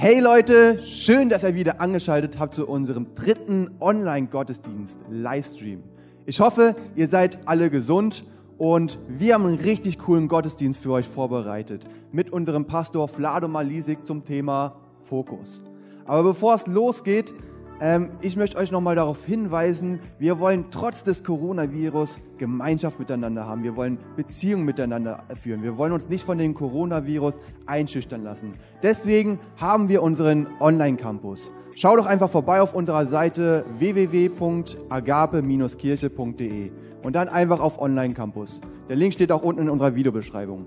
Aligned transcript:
Hey 0.00 0.20
Leute, 0.20 0.78
schön, 0.84 1.28
dass 1.28 1.42
ihr 1.42 1.56
wieder 1.56 1.80
angeschaltet 1.80 2.38
habt 2.38 2.54
zu 2.54 2.68
unserem 2.68 3.08
dritten 3.16 3.68
Online-Gottesdienst, 3.80 5.00
Livestream. 5.10 5.82
Ich 6.24 6.38
hoffe, 6.38 6.76
ihr 6.94 7.08
seid 7.08 7.40
alle 7.46 7.68
gesund 7.68 8.22
und 8.58 9.00
wir 9.08 9.34
haben 9.34 9.44
einen 9.44 9.58
richtig 9.58 9.98
coolen 9.98 10.28
Gottesdienst 10.28 10.80
für 10.80 10.92
euch 10.92 11.08
vorbereitet 11.08 11.88
mit 12.12 12.30
unserem 12.30 12.66
Pastor 12.66 13.08
Vlado 13.08 13.48
Malisik 13.48 14.06
zum 14.06 14.24
Thema 14.24 14.76
Fokus. 15.02 15.62
Aber 16.06 16.22
bevor 16.22 16.54
es 16.54 16.68
losgeht, 16.68 17.34
ähm, 17.80 18.10
ich 18.20 18.36
möchte 18.36 18.56
euch 18.56 18.72
nochmal 18.72 18.96
darauf 18.96 19.24
hinweisen, 19.24 20.00
wir 20.18 20.40
wollen 20.40 20.64
trotz 20.70 21.04
des 21.04 21.22
Coronavirus 21.22 22.18
Gemeinschaft 22.38 22.98
miteinander 22.98 23.46
haben. 23.46 23.62
Wir 23.62 23.76
wollen 23.76 23.98
Beziehungen 24.16 24.64
miteinander 24.64 25.22
führen. 25.40 25.62
Wir 25.62 25.78
wollen 25.78 25.92
uns 25.92 26.08
nicht 26.08 26.24
von 26.24 26.38
dem 26.38 26.54
Coronavirus 26.54 27.34
einschüchtern 27.66 28.24
lassen. 28.24 28.54
Deswegen 28.82 29.38
haben 29.56 29.88
wir 29.88 30.02
unseren 30.02 30.48
Online-Campus. 30.60 31.52
Schau 31.76 31.94
doch 31.96 32.06
einfach 32.06 32.30
vorbei 32.30 32.60
auf 32.60 32.74
unserer 32.74 33.06
Seite 33.06 33.64
www.agape-kirche.de 33.78 36.70
und 37.02 37.14
dann 37.14 37.28
einfach 37.28 37.60
auf 37.60 37.80
Online-Campus. 37.80 38.60
Der 38.88 38.96
Link 38.96 39.14
steht 39.14 39.30
auch 39.30 39.42
unten 39.42 39.62
in 39.62 39.70
unserer 39.70 39.94
Videobeschreibung. 39.94 40.66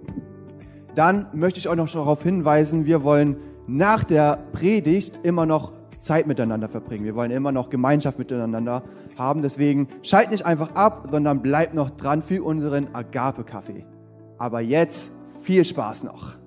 Dann 0.96 1.28
möchte 1.34 1.60
ich 1.60 1.68
euch 1.68 1.76
noch 1.76 1.92
darauf 1.92 2.24
hinweisen, 2.24 2.86
wir 2.86 3.04
wollen 3.04 3.36
nach 3.68 4.04
der 4.04 4.40
Predigt 4.54 5.20
immer 5.24 5.46
noch 5.46 5.74
Zeit 6.02 6.28
miteinander 6.28 6.68
verbringen. 6.68 7.06
Wir 7.06 7.16
wollen 7.16 7.32
immer 7.32 7.52
noch 7.52 7.70
Gemeinschaft 7.70 8.20
miteinander 8.20 8.84
haben. 9.18 9.42
Deswegen 9.42 9.88
schalt 10.02 10.32
nicht 10.32 10.46
einfach 10.46 10.76
ab, 10.76 11.08
sondern 11.12 11.42
bleibt 11.42 11.74
noch 11.74 11.92
dran 11.92 12.22
für 12.22 12.44
unseren 12.44 12.94
Agape-Kaffee. 12.94 13.86
Aber 14.38 14.60
jetzt 14.60 15.12
viel 15.44 15.64
Spaß 15.64 16.04
noch. 16.04 16.41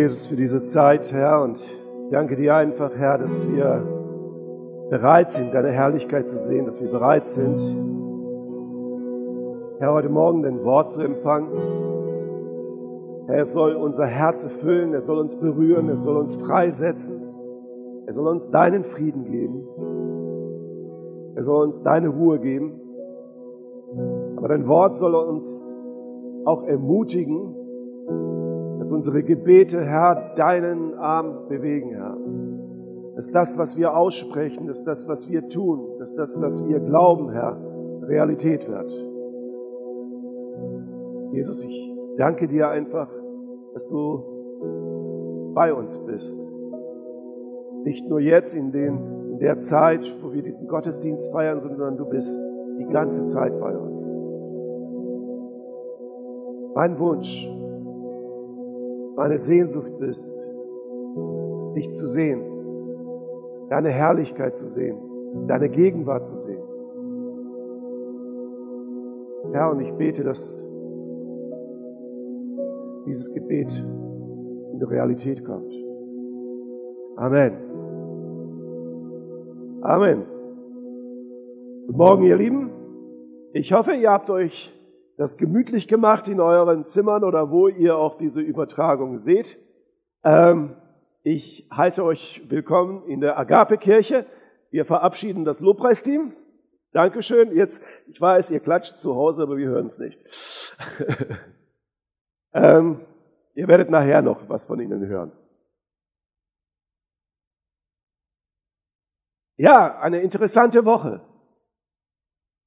Jesus, 0.00 0.28
für 0.28 0.36
diese 0.36 0.62
Zeit, 0.62 1.12
Herr. 1.12 1.42
Und 1.42 1.58
danke 2.10 2.34
dir 2.34 2.54
einfach, 2.54 2.90
Herr, 2.96 3.18
dass 3.18 3.46
wir 3.46 3.86
bereit 4.88 5.30
sind, 5.30 5.52
deine 5.52 5.72
Herrlichkeit 5.72 6.26
zu 6.26 6.38
sehen, 6.38 6.64
dass 6.64 6.80
wir 6.80 6.90
bereit 6.90 7.28
sind, 7.28 7.60
Herr, 9.78 9.92
heute 9.92 10.08
Morgen 10.08 10.42
dein 10.42 10.64
Wort 10.64 10.90
zu 10.90 11.02
empfangen. 11.02 11.50
Herr, 13.26 13.42
es 13.42 13.52
soll 13.52 13.74
unser 13.76 14.06
Herz 14.06 14.42
erfüllen, 14.42 14.94
er 14.94 15.02
soll 15.02 15.18
uns 15.18 15.36
berühren, 15.36 15.90
er 15.90 15.96
soll 15.96 16.16
uns 16.16 16.34
freisetzen, 16.36 17.20
er 18.06 18.14
soll 18.14 18.28
uns 18.28 18.50
deinen 18.50 18.84
Frieden 18.84 19.26
geben, 19.26 19.68
er 21.34 21.44
soll 21.44 21.66
uns 21.66 21.82
deine 21.82 22.08
Ruhe 22.08 22.38
geben. 22.38 22.80
Aber 24.36 24.48
dein 24.48 24.66
Wort 24.66 24.96
soll 24.96 25.14
uns 25.14 25.44
auch 26.46 26.62
ermutigen, 26.64 27.59
dass 28.80 28.90
unsere 28.90 29.22
Gebete, 29.22 29.84
Herr, 29.84 30.34
deinen 30.36 30.94
Arm 30.94 31.48
bewegen, 31.48 31.90
Herr. 31.90 32.16
Dass 33.14 33.30
das, 33.30 33.58
was 33.58 33.76
wir 33.76 33.94
aussprechen, 33.94 34.66
dass 34.66 34.82
das, 34.84 35.06
was 35.06 35.28
wir 35.28 35.48
tun, 35.50 35.98
dass 35.98 36.14
das, 36.14 36.40
was 36.40 36.66
wir 36.66 36.80
glauben, 36.80 37.30
Herr, 37.30 37.58
Realität 38.02 38.66
wird. 38.66 38.90
Jesus, 41.32 41.62
ich 41.62 41.94
danke 42.16 42.48
dir 42.48 42.70
einfach, 42.70 43.10
dass 43.74 43.86
du 43.86 45.52
bei 45.54 45.74
uns 45.74 45.98
bist. 46.06 46.40
Nicht 47.84 48.08
nur 48.08 48.20
jetzt 48.20 48.54
in, 48.54 48.72
den, 48.72 49.32
in 49.32 49.38
der 49.40 49.60
Zeit, 49.60 50.00
wo 50.22 50.32
wir 50.32 50.42
diesen 50.42 50.66
Gottesdienst 50.68 51.30
feiern, 51.32 51.60
sondern 51.60 51.98
du 51.98 52.08
bist 52.08 52.34
die 52.78 52.86
ganze 52.86 53.26
Zeit 53.26 53.60
bei 53.60 53.76
uns. 53.76 54.06
Mein 56.74 56.98
Wunsch, 56.98 57.46
meine 59.20 59.38
Sehnsucht 59.38 60.00
ist, 60.00 60.34
dich 61.76 61.92
zu 61.92 62.06
sehen, 62.06 62.40
deine 63.68 63.90
Herrlichkeit 63.90 64.56
zu 64.56 64.66
sehen, 64.66 64.96
deine 65.46 65.68
Gegenwart 65.68 66.26
zu 66.26 66.34
sehen. 66.36 66.62
Herr, 69.52 69.72
und 69.72 69.80
ich 69.80 69.92
bete, 69.92 70.24
dass 70.24 70.64
dieses 73.04 73.30
Gebet 73.34 73.68
in 74.72 74.78
die 74.78 74.86
Realität 74.86 75.44
kommt. 75.44 75.70
Amen. 77.16 77.52
Amen. 79.82 80.24
Guten 81.88 81.98
Morgen, 81.98 82.22
ihr 82.22 82.36
Lieben. 82.36 82.70
Ich 83.52 83.70
hoffe, 83.74 83.92
ihr 83.92 84.10
habt 84.10 84.30
euch 84.30 84.72
das 85.20 85.36
gemütlich 85.36 85.86
gemacht 85.86 86.28
in 86.28 86.40
euren 86.40 86.86
Zimmern 86.86 87.24
oder 87.24 87.50
wo 87.50 87.68
ihr 87.68 87.94
auch 87.94 88.16
diese 88.16 88.40
Übertragung 88.40 89.18
seht. 89.18 89.58
Ähm, 90.24 90.74
ich 91.22 91.68
heiße 91.70 92.02
euch 92.02 92.40
willkommen 92.48 93.06
in 93.06 93.20
der 93.20 93.38
Agape-Kirche. 93.38 94.24
Wir 94.70 94.86
verabschieden 94.86 95.44
das 95.44 95.60
Lobpreisteam. 95.60 96.32
Dankeschön. 96.92 97.54
Jetzt, 97.54 97.84
ich 98.06 98.18
weiß, 98.18 98.50
ihr 98.50 98.60
klatscht 98.60 98.98
zu 99.00 99.14
Hause, 99.14 99.42
aber 99.42 99.58
wir 99.58 99.68
hören 99.68 99.88
es 99.88 99.98
nicht. 99.98 100.22
ähm, 102.54 103.04
ihr 103.52 103.68
werdet 103.68 103.90
nachher 103.90 104.22
noch 104.22 104.48
was 104.48 104.64
von 104.64 104.80
ihnen 104.80 105.06
hören. 105.06 105.32
Ja, 109.58 109.98
eine 109.98 110.22
interessante 110.22 110.86
Woche. 110.86 111.20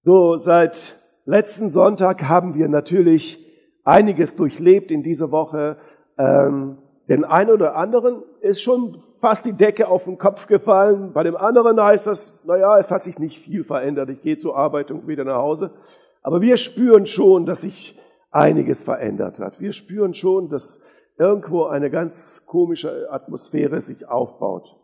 So 0.03 0.37
seit 0.37 1.02
letzten 1.25 1.69
Sonntag 1.69 2.23
haben 2.23 2.55
wir 2.55 2.67
natürlich 2.67 3.39
einiges 3.83 4.35
durchlebt 4.35 4.91
in 4.91 5.03
dieser 5.03 5.31
Woche. 5.31 5.77
Ähm, 6.17 6.77
den 7.09 7.25
einen 7.25 7.51
oder 7.51 7.75
anderen 7.75 8.23
ist 8.41 8.61
schon 8.61 9.03
fast 9.19 9.45
die 9.45 9.53
Decke 9.53 9.87
auf 9.87 10.05
den 10.05 10.17
Kopf 10.17 10.47
gefallen. 10.47 11.13
Bei 11.13 11.23
dem 11.23 11.35
anderen 11.35 11.81
heißt 11.81 12.07
das, 12.07 12.45
naja, 12.45 12.77
es 12.77 12.91
hat 12.91 13.03
sich 13.03 13.19
nicht 13.19 13.39
viel 13.39 13.63
verändert. 13.63 14.09
Ich 14.09 14.21
gehe 14.21 14.37
zur 14.37 14.57
Arbeit 14.57 14.91
und 14.91 15.07
wieder 15.07 15.23
nach 15.23 15.37
Hause. 15.37 15.71
Aber 16.21 16.41
wir 16.41 16.57
spüren 16.57 17.05
schon, 17.05 17.45
dass 17.45 17.61
sich 17.61 17.99
einiges 18.31 18.83
verändert 18.83 19.39
hat. 19.39 19.59
Wir 19.59 19.73
spüren 19.73 20.13
schon, 20.13 20.49
dass 20.49 20.83
irgendwo 21.17 21.65
eine 21.65 21.89
ganz 21.89 22.45
komische 22.45 23.11
Atmosphäre 23.11 23.81
sich 23.81 24.07
aufbaut. 24.07 24.75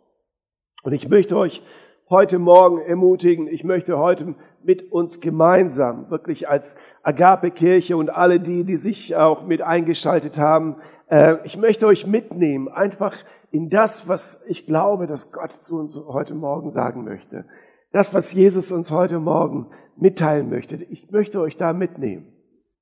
Und 0.83 0.94
ich 0.94 1.09
möchte 1.09 1.35
euch 1.35 1.61
heute 2.09 2.40
Morgen 2.40 2.81
ermutigen. 2.81 3.47
Ich 3.47 3.64
möchte 3.64 4.00
heute 4.00 4.34
mit 4.64 4.92
uns 4.92 5.22
gemeinsam, 5.22 6.09
wirklich 6.09 6.50
als 6.50 6.75
Agape-Kirche 7.03 7.96
und 7.96 8.09
alle 8.09 8.40
die, 8.40 8.64
die 8.64 8.78
sich 8.78 9.16
auch 9.16 9.46
mit 9.46 9.62
eingeschaltet 9.62 10.40
haben, 10.40 10.78
äh, 11.09 11.38
ich 11.44 11.56
möchte 11.58 11.86
euch 11.86 12.08
mitnehmen, 12.08 12.68
einfach 12.68 13.16
in 13.52 13.69
das, 13.69 14.08
was 14.08 14.44
ich 14.48 14.66
glaube, 14.66 15.06
dass 15.06 15.31
Gott 15.31 15.52
zu 15.52 15.78
uns 15.78 15.96
heute 16.08 16.34
Morgen 16.34 16.72
sagen 16.72 17.03
möchte. 17.03 17.46
Das, 17.92 18.14
was 18.14 18.34
Jesus 18.34 18.72
uns 18.72 18.92
heute 18.92 19.19
Morgen 19.19 19.68
mitteilen 19.96 20.50
möchte. 20.50 20.75
Ich 20.75 21.12
möchte 21.12 21.40
euch 21.40 21.58
da 21.58 21.74
mitnehmen. 21.74 22.34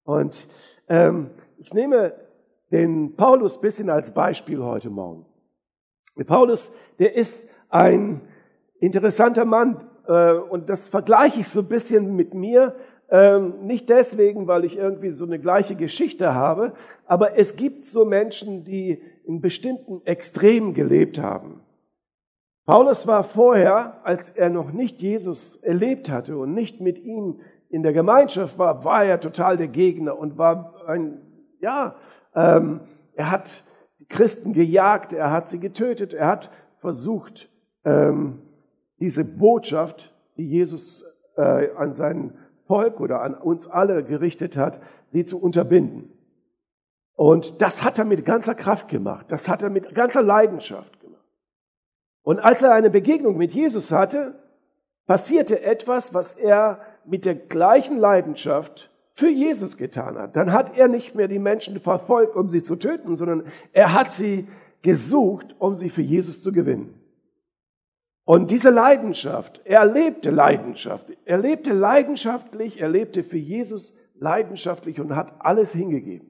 Und 0.03 0.47
ähm, 0.87 1.31
ich 1.57 1.73
nehme 1.73 2.13
den 2.71 3.15
Paulus 3.15 3.59
bisschen 3.59 3.89
als 3.89 4.13
Beispiel 4.13 4.61
heute 4.61 4.89
Morgen. 4.89 5.25
Der 6.17 6.25
Paulus, 6.25 6.71
der 6.99 7.15
ist 7.15 7.49
ein 7.69 8.21
interessanter 8.79 9.45
Mann 9.45 9.81
äh, 10.07 10.33
und 10.33 10.69
das 10.69 10.89
vergleiche 10.89 11.41
ich 11.41 11.49
so 11.49 11.61
ein 11.61 11.67
bisschen 11.67 12.15
mit 12.15 12.33
mir. 12.33 12.75
Ähm, 13.09 13.65
nicht 13.65 13.89
deswegen, 13.89 14.47
weil 14.47 14.65
ich 14.65 14.77
irgendwie 14.77 15.11
so 15.11 15.25
eine 15.25 15.39
gleiche 15.39 15.75
Geschichte 15.75 16.33
habe, 16.33 16.73
aber 17.05 17.37
es 17.37 17.55
gibt 17.55 17.85
so 17.85 18.03
Menschen, 18.03 18.65
die 18.65 19.01
in 19.25 19.39
bestimmten 19.39 20.05
Extremen 20.05 20.73
gelebt 20.73 21.17
haben. 21.17 21.61
Paulus 22.65 23.07
war 23.07 23.23
vorher, 23.23 24.01
als 24.03 24.27
er 24.29 24.49
noch 24.49 24.73
nicht 24.73 25.01
Jesus 25.01 25.55
erlebt 25.55 26.11
hatte 26.11 26.37
und 26.37 26.53
nicht 26.53 26.81
mit 26.81 26.99
ihm 26.99 27.39
in 27.69 27.81
der 27.81 27.93
Gemeinschaft 27.93 28.59
war, 28.59 28.83
war 28.83 29.05
er 29.05 29.21
total 29.21 29.55
der 29.55 29.69
Gegner 29.69 30.19
und 30.19 30.37
war 30.37 30.73
ein, 30.85 31.21
ja, 31.61 31.95
ähm, 32.35 32.81
er 33.13 33.31
hat 33.31 33.63
Christen 34.09 34.51
gejagt, 34.51 35.13
er 35.13 35.31
hat 35.31 35.47
sie 35.47 35.61
getötet, 35.61 36.13
er 36.13 36.27
hat 36.27 36.49
versucht, 36.79 37.49
ähm, 37.85 38.41
diese 38.99 39.23
Botschaft, 39.23 40.13
die 40.37 40.47
Jesus 40.47 41.05
äh, 41.35 41.71
an 41.75 41.93
sein 41.93 42.37
Volk 42.67 42.99
oder 42.99 43.21
an 43.21 43.33
uns 43.35 43.67
alle 43.67 44.03
gerichtet 44.03 44.57
hat, 44.57 44.81
sie 45.11 45.25
zu 45.25 45.41
unterbinden. 45.41 46.11
Und 47.15 47.61
das 47.61 47.83
hat 47.83 47.97
er 47.97 48.05
mit 48.05 48.25
ganzer 48.25 48.53
Kraft 48.53 48.89
gemacht. 48.89 49.27
Das 49.29 49.49
hat 49.49 49.63
er 49.63 49.69
mit 49.69 49.95
ganzer 49.95 50.21
Leidenschaft 50.21 50.99
gemacht. 50.99 51.23
Und 52.23 52.39
als 52.39 52.61
er 52.61 52.73
eine 52.73 52.89
Begegnung 52.89 53.37
mit 53.37 53.53
Jesus 53.53 53.91
hatte, 53.91 54.35
passierte 55.07 55.63
etwas, 55.63 56.13
was 56.13 56.33
er 56.33 56.79
mit 57.05 57.25
der 57.25 57.35
gleichen 57.35 57.97
Leidenschaft 57.97 58.91
für 59.15 59.29
Jesus 59.29 59.77
getan 59.77 60.17
hat, 60.17 60.35
dann 60.35 60.51
hat 60.51 60.77
er 60.77 60.87
nicht 60.87 61.15
mehr 61.15 61.27
die 61.27 61.39
Menschen 61.39 61.79
verfolgt, 61.79 62.35
um 62.35 62.49
sie 62.49 62.61
zu 62.61 62.75
töten, 62.75 63.15
sondern 63.15 63.45
er 63.73 63.93
hat 63.93 64.11
sie 64.11 64.47
gesucht, 64.83 65.55
um 65.57 65.75
sie 65.75 65.89
für 65.89 66.03
Jesus 66.03 66.43
zu 66.43 66.51
gewinnen. 66.51 66.96
Und 68.27 68.51
diese 68.51 68.71
Leidenschaft, 68.71 69.61
er 69.63 69.85
lebte 69.85 70.31
Leidenschaft, 70.31 71.13
er 71.23 71.37
lebte 71.37 71.71
leidenschaftlich, 71.71 72.81
er 72.81 72.89
lebte 72.89 73.23
für 73.23 73.37
Jesus 73.37 73.93
leidenschaftlich 74.19 74.99
und 74.99 75.15
hat 75.15 75.35
alles 75.39 75.71
hingegeben. 75.71 76.29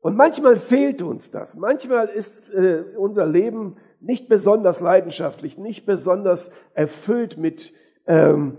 Und 0.00 0.16
manchmal 0.16 0.56
fehlt 0.56 1.02
uns 1.02 1.30
das. 1.30 1.56
Manchmal 1.56 2.08
ist 2.08 2.52
äh, 2.52 2.82
unser 2.96 3.24
Leben 3.24 3.76
nicht 4.00 4.28
besonders 4.28 4.80
leidenschaftlich, 4.80 5.58
nicht 5.58 5.86
besonders 5.86 6.50
erfüllt 6.74 7.38
mit 7.38 7.72
ähm, 8.08 8.56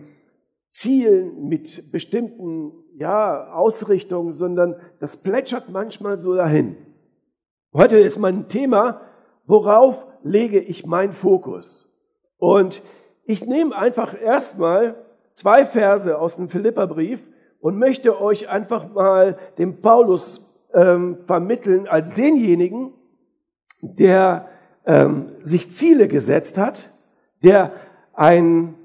Zielen, 0.71 1.49
mit 1.49 1.91
bestimmten 1.91 2.71
ja, 2.95 3.51
Ausrichtungen, 3.51 4.31
sondern 4.31 4.77
das 5.01 5.17
plätschert 5.17 5.67
manchmal 5.69 6.17
so 6.17 6.33
dahin. 6.33 6.77
Heute 7.73 7.97
ist 7.99 8.19
mein 8.19 8.47
Thema, 8.47 9.01
worauf 9.45 10.07
lege 10.23 10.61
ich 10.61 10.85
meinen 10.85 11.11
Fokus? 11.11 11.86
Und 12.37 12.81
ich 13.25 13.45
nehme 13.45 13.75
einfach 13.75 14.19
erstmal 14.19 14.95
zwei 15.33 15.65
Verse 15.65 16.17
aus 16.17 16.35
dem 16.35 16.49
Philipperbrief 16.49 17.27
und 17.59 17.77
möchte 17.77 18.21
euch 18.21 18.49
einfach 18.49 18.91
mal 18.93 19.37
dem 19.57 19.81
Paulus 19.81 20.41
ähm, 20.73 21.17
vermitteln 21.25 21.87
als 21.87 22.13
denjenigen, 22.13 22.93
der 23.81 24.47
ähm, 24.85 25.31
sich 25.41 25.73
Ziele 25.75 26.07
gesetzt 26.07 26.57
hat, 26.57 26.91
der 27.43 27.71
einen 28.13 28.75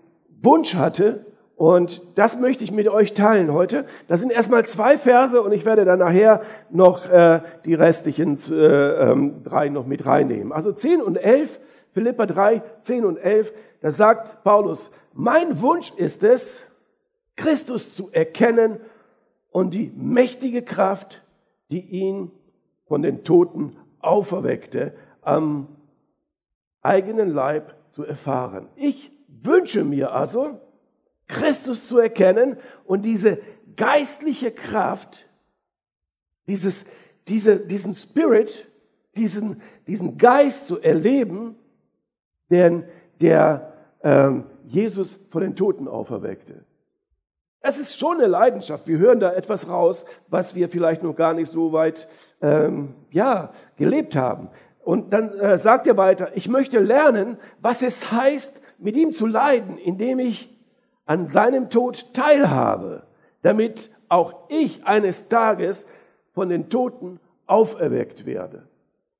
Wunsch 0.43 0.75
hatte 0.75 1.27
und 1.63 2.03
das 2.17 2.41
möchte 2.41 2.65
ich 2.65 2.73
mit 2.73 2.89
euch 2.89 3.15
teilen 3.15 3.53
heute. 3.53 3.85
Das 4.09 4.21
sind 4.21 4.33
erstmal 4.33 4.67
zwei 4.67 4.99
Verse 4.99 5.41
und 5.41 5.53
ich 5.53 5.65
werde 5.65 5.85
dann 5.85 6.01
nachher 6.01 6.43
noch 6.71 7.09
äh, 7.09 7.41
die 7.65 7.75
restlichen 7.75 8.37
äh, 8.51 8.55
ähm, 8.55 9.45
drei 9.45 9.69
noch 9.69 9.87
mit 9.87 10.05
reinnehmen. 10.05 10.53
Also 10.53 10.73
10 10.73 11.01
und 11.01 11.17
11, 11.17 11.61
Philippa 11.93 12.27
3, 12.27 12.63
10 12.83 13.05
und 13.05 13.17
11, 13.19 13.53
da 13.81 13.91
sagt 13.91 14.43
Paulus, 14.45 14.91
mein 15.13 15.61
Wunsch 15.61 15.93
ist 15.97 16.23
es, 16.23 16.67
Christus 17.37 17.95
zu 17.95 18.11
erkennen 18.13 18.81
und 19.51 19.75
die 19.75 19.93
mächtige 19.95 20.63
Kraft, 20.63 21.23
die 21.71 21.81
ihn 21.81 22.31
von 22.87 23.03
den 23.03 23.25
Toten 23.25 23.77
auferweckte, 24.01 24.95
am 25.21 25.69
eigenen 26.83 27.33
Leib 27.33 27.75
zu 27.91 28.05
erfahren. 28.05 28.69
Ich 28.77 29.11
wünsche 29.29 29.85
mir 29.85 30.13
also, 30.13 30.61
Christus 31.29 31.89
zu 31.89 31.99
erkennen 31.99 32.57
und 32.85 33.03
diese 33.03 33.39
geistliche 33.77 34.51
Kraft, 34.51 35.29
dieses, 36.47 36.87
diese, 37.29 37.61
diesen 37.61 37.95
Spirit, 37.95 38.69
diesen, 39.17 39.63
diesen 39.87 40.19
Geist 40.19 40.67
zu 40.67 40.81
erleben, 40.81 41.57
den, 42.51 42.85
der 43.21 43.73
ähm, 44.03 44.45
Jesus 44.65 45.19
von 45.31 45.43
den 45.43 45.57
Toten 45.57 45.89
auferweckte. 45.89 46.65
Es 47.61 47.79
ist 47.79 47.99
schon 47.99 48.19
eine 48.19 48.27
Leidenschaft. 48.27 48.89
Wir 48.89 48.99
hören 48.99 49.21
da 49.21 49.33
etwas 49.33 49.69
raus, 49.69 50.05
was 50.29 50.55
wir 50.55 50.69
vielleicht 50.69 51.03
noch 51.03 51.15
gar 51.15 51.33
nicht 51.33 51.51
so 51.51 51.73
weit 51.73 52.09
ähm, 52.41 52.95
ja, 53.11 53.53
gelebt 53.77 54.17
haben. 54.17 54.49
Und 54.85 55.13
dann 55.13 55.39
äh, 55.39 55.59
sagt 55.59 55.87
er 55.87 55.97
weiter, 55.97 56.31
ich 56.35 56.49
möchte 56.49 56.81
lernen, 56.81 57.39
was 57.61 57.83
es 57.83 58.11
heißt, 58.11 58.61
mit 58.79 58.97
ihm 58.97 59.13
zu 59.13 59.27
leiden, 59.27 59.79
indem 59.79 60.19
ich 60.19 60.51
an 61.07 61.29
seinem 61.29 61.71
Tod 61.71 62.13
teilhabe, 62.15 63.05
damit 63.43 63.91
auch 64.09 64.49
ich 64.49 64.85
eines 64.85 65.29
Tages 65.29 65.87
von 66.35 66.49
den 66.49 66.69
Toten 66.69 67.21
auferweckt 67.47 68.27
werde. 68.27 68.67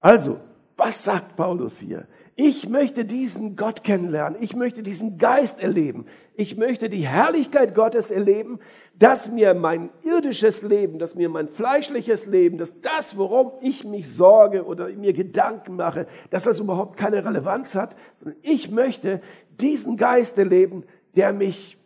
Also, 0.01 0.39
was 0.77 1.05
sagt 1.05 1.37
Paulus 1.37 1.79
hier? 1.79 2.07
Ich 2.35 2.69
möchte 2.69 3.05
diesen 3.05 3.57
Gott 3.57 3.85
kennenlernen. 3.85 4.41
Ich 4.41 4.57
möchte 4.57 4.83
diesen 4.83 5.19
Geist 5.19 5.61
erleben. 5.61 6.07
Ich 6.35 6.57
möchte 6.57 6.89
die 6.89 7.07
Herrlichkeit 7.07 7.75
Gottes 7.75 8.11
erleben, 8.11 8.59
dass 8.99 9.31
mir 9.31 9.53
mein 9.53 9.91
irdisches 10.03 10.63
Leben, 10.63 10.99
dass 10.99 11.15
mir 11.15 11.29
mein 11.29 11.49
fleischliches 11.49 12.27
Leben, 12.27 12.57
dass 12.57 12.81
das, 12.81 13.19
worum 13.19 13.53
ich 13.61 13.85
mich 13.85 14.11
sorge 14.11 14.65
oder 14.65 14.89
mir 14.89 15.13
Gedanken 15.13 15.77
mache, 15.77 16.07
dass 16.31 16.45
das 16.45 16.59
überhaupt 16.59 16.97
keine 16.97 17.23
Relevanz 17.25 17.75
hat, 17.75 17.97
sondern 18.17 18.39
ich 18.43 18.71
möchte 18.71 19.21
diesen 19.61 19.99
Geist 19.99 20.39
erleben, 20.39 20.85
der 21.15 21.35
mich 21.35 21.77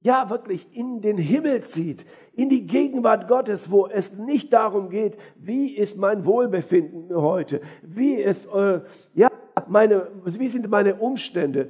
ja 0.00 0.28
wirklich 0.28 0.66
in 0.72 1.00
den 1.00 1.16
Himmel 1.16 1.64
zieht, 1.64 2.04
in 2.34 2.50
die 2.50 2.66
Gegenwart 2.66 3.28
Gottes, 3.28 3.70
wo 3.70 3.86
es 3.86 4.18
nicht 4.18 4.52
darum 4.52 4.90
geht, 4.90 5.16
wie 5.36 5.74
ist 5.74 5.96
mein 5.96 6.26
Wohlbefinden 6.26 7.14
heute, 7.16 7.62
wie 7.82 8.14
ist 8.14 8.46
äh, 8.54 8.80
ja 9.14 9.30
meine, 9.68 10.08
wie 10.24 10.48
sind 10.48 10.68
meine 10.70 10.96
Umstände. 10.96 11.68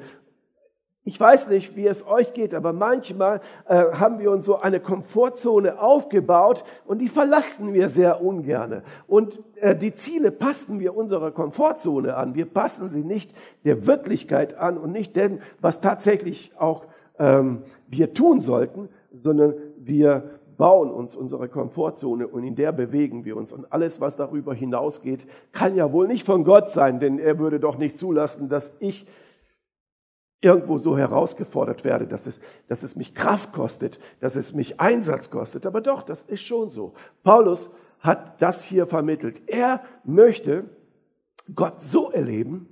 Ich 1.08 1.20
weiß 1.20 1.50
nicht, 1.50 1.76
wie 1.76 1.86
es 1.86 2.04
euch 2.04 2.32
geht, 2.34 2.52
aber 2.52 2.72
manchmal 2.72 3.40
äh, 3.68 3.92
haben 3.92 4.18
wir 4.18 4.32
uns 4.32 4.44
so 4.44 4.58
eine 4.58 4.80
Komfortzone 4.80 5.80
aufgebaut 5.80 6.64
und 6.84 6.98
die 6.98 7.08
verlassen 7.08 7.72
wir 7.72 7.88
sehr 7.88 8.20
ungerne. 8.24 8.82
Und 9.06 9.38
äh, 9.60 9.76
die 9.76 9.94
Ziele 9.94 10.32
passen 10.32 10.80
wir 10.80 10.96
unserer 10.96 11.30
Komfortzone 11.30 12.16
an. 12.16 12.34
Wir 12.34 12.46
passen 12.46 12.88
sie 12.88 13.04
nicht 13.04 13.30
der 13.64 13.86
Wirklichkeit 13.86 14.58
an 14.58 14.78
und 14.78 14.90
nicht 14.90 15.14
dem, 15.14 15.38
was 15.60 15.80
tatsächlich 15.80 16.50
auch 16.58 16.86
ähm, 17.20 17.62
wir 17.86 18.12
tun 18.12 18.40
sollten, 18.40 18.88
sondern 19.12 19.54
wir 19.78 20.35
bauen 20.56 20.90
uns 20.90 21.14
unsere 21.14 21.48
Komfortzone 21.48 22.26
und 22.26 22.44
in 22.44 22.54
der 22.54 22.72
bewegen 22.72 23.24
wir 23.24 23.36
uns. 23.36 23.52
Und 23.52 23.72
alles, 23.72 24.00
was 24.00 24.16
darüber 24.16 24.54
hinausgeht, 24.54 25.26
kann 25.52 25.74
ja 25.74 25.92
wohl 25.92 26.08
nicht 26.08 26.26
von 26.26 26.44
Gott 26.44 26.70
sein, 26.70 27.00
denn 27.00 27.18
er 27.18 27.38
würde 27.38 27.60
doch 27.60 27.78
nicht 27.78 27.98
zulassen, 27.98 28.48
dass 28.48 28.76
ich 28.80 29.06
irgendwo 30.40 30.78
so 30.78 30.96
herausgefordert 30.96 31.84
werde, 31.84 32.06
dass 32.06 32.26
es, 32.26 32.40
dass 32.68 32.82
es 32.82 32.96
mich 32.96 33.14
Kraft 33.14 33.52
kostet, 33.52 33.98
dass 34.20 34.36
es 34.36 34.54
mich 34.54 34.80
Einsatz 34.80 35.30
kostet. 35.30 35.66
Aber 35.66 35.80
doch, 35.80 36.02
das 36.02 36.22
ist 36.22 36.42
schon 36.42 36.70
so. 36.70 36.94
Paulus 37.22 37.70
hat 38.00 38.40
das 38.42 38.62
hier 38.62 38.86
vermittelt. 38.86 39.42
Er 39.46 39.80
möchte 40.04 40.64
Gott 41.54 41.80
so 41.80 42.10
erleben, 42.10 42.68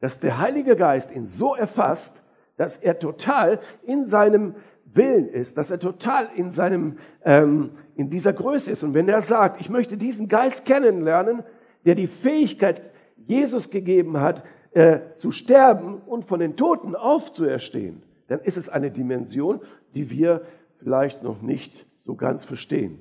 dass 0.00 0.20
der 0.20 0.38
Heilige 0.38 0.76
Geist 0.76 1.14
ihn 1.14 1.26
so 1.26 1.54
erfasst, 1.54 2.22
dass 2.56 2.76
er 2.76 2.98
total 2.98 3.60
in 3.82 4.06
seinem 4.06 4.54
Willen 4.96 5.28
ist, 5.28 5.58
dass 5.58 5.70
er 5.70 5.78
total 5.78 6.28
in 6.34 6.50
seinem, 6.50 6.98
ähm, 7.24 7.70
in 7.94 8.10
dieser 8.10 8.32
Größe 8.32 8.70
ist. 8.70 8.82
Und 8.82 8.94
wenn 8.94 9.08
er 9.08 9.20
sagt, 9.20 9.60
ich 9.60 9.68
möchte 9.68 9.96
diesen 9.96 10.28
Geist 10.28 10.66
kennenlernen, 10.66 11.42
der 11.84 11.94
die 11.94 12.06
Fähigkeit 12.06 12.82
Jesus 13.26 13.70
gegeben 13.70 14.20
hat, 14.20 14.42
äh, 14.72 15.00
zu 15.16 15.30
sterben 15.30 16.02
und 16.06 16.24
von 16.24 16.40
den 16.40 16.56
Toten 16.56 16.94
aufzuerstehen, 16.94 18.02
dann 18.28 18.40
ist 18.40 18.56
es 18.56 18.68
eine 18.68 18.90
Dimension, 18.90 19.60
die 19.94 20.10
wir 20.10 20.42
vielleicht 20.78 21.22
noch 21.22 21.42
nicht 21.42 21.86
so 22.04 22.14
ganz 22.14 22.44
verstehen. 22.44 23.00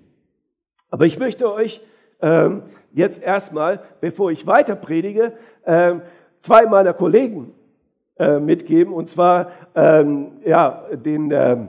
Aber 0.90 1.06
ich 1.06 1.20
möchte 1.20 1.52
euch 1.52 1.82
ähm, 2.22 2.64
jetzt 2.94 3.22
erstmal, 3.22 3.82
bevor 4.00 4.32
ich 4.32 4.48
weiter 4.48 4.76
predige, 4.76 5.34
ähm, 5.66 6.02
zwei 6.40 6.66
meiner 6.66 6.94
Kollegen 6.94 7.54
äh, 8.18 8.40
mitgeben, 8.40 8.94
und 8.94 9.10
zwar 9.10 9.52
ähm, 9.76 10.38
ja, 10.46 10.86
den 10.94 11.32
ähm, 11.32 11.68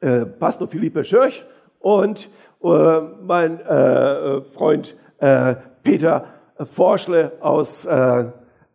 äh, 0.00 0.26
Pastor 0.26 0.68
Philippe 0.68 1.04
Schörch 1.04 1.44
und 1.80 2.28
äh, 2.62 3.00
mein 3.22 3.60
äh, 3.60 4.40
Freund 4.42 4.96
äh, 5.18 5.56
Peter 5.82 6.26
Forschle 6.64 7.32
aus, 7.40 7.84
äh, 7.84 8.26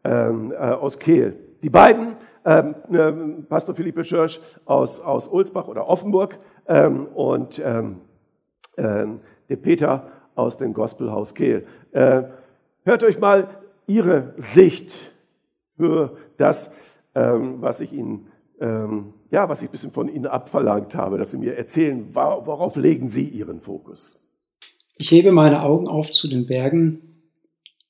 ähm, 0.04 0.52
äh, 0.52 0.56
aus 0.56 1.00
Kehl. 1.00 1.36
Die 1.62 1.70
beiden, 1.70 2.16
ähm, 2.46 2.76
äh, 2.92 3.44
Pastor 3.44 3.76
Philippe 3.76 4.04
Schörch 4.04 4.42
aus, 4.66 5.00
aus 5.00 5.28
Ulsbach 5.28 5.68
oder 5.68 5.88
Offenburg 5.88 6.38
ähm, 6.68 7.08
und 7.14 7.58
der 8.78 9.56
Peter 9.62 10.08
aus 10.34 10.58
dem 10.58 10.74
Gospelhaus 10.74 11.36
Kehl. 11.36 11.68
Hört 11.92 13.04
euch 13.04 13.20
mal 13.20 13.50
ihre 13.86 14.34
Sicht 14.38 15.14
für 15.78 16.18
das, 16.38 16.72
was 17.14 17.82
ich 17.82 17.94
Ihnen, 17.94 18.32
ähm, 18.64 19.14
ja, 19.30 19.50
was 19.50 19.62
ich 19.62 19.70
ein 19.70 19.72
bisschen 19.72 19.92
von 19.92 20.08
Ihnen 20.08 20.26
abverlangt 20.26 20.96
habe, 20.96 21.18
dass 21.18 21.32
Sie 21.32 21.38
mir 21.38 21.56
erzählen, 21.56 22.16
worauf 22.16 22.76
legen 22.76 23.10
Sie 23.10 23.28
Ihren 23.28 23.62
Fokus? 23.62 24.26
Ich 24.98 25.12
hebe 25.12 25.32
meine 25.32 25.64
Augen 25.64 25.88
auf 25.88 26.12
zu 26.12 26.28
den 26.28 26.48
Bergen. 26.48 27.02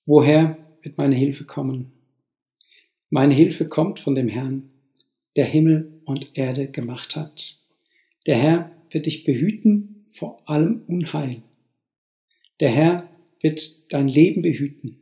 Woher 0.06 0.58
wird 0.82 0.98
meine 0.98 1.16
Hilfe 1.16 1.46
kommen? 1.46 1.92
Meine 3.10 3.34
Hilfe 3.34 3.68
kommt 3.68 4.00
von 4.00 4.16
dem 4.16 4.28
Herrn, 4.28 4.72
der 5.36 5.46
Himmel 5.46 6.02
und 6.06 6.38
Erde 6.38 6.68
gemacht 6.68 7.16
hat. 7.16 7.60
Der 8.26 8.38
Herr 8.38 8.72
wird 8.90 9.06
dich 9.06 9.24
behüten 9.24 10.08
vor 10.14 10.42
allem 10.50 10.82
Unheil. 10.88 11.44
Der 12.60 12.70
Herr 12.70 13.10
wird 13.42 13.94
dein 13.94 14.08
Leben 14.08 14.42
behüten. 14.42 14.98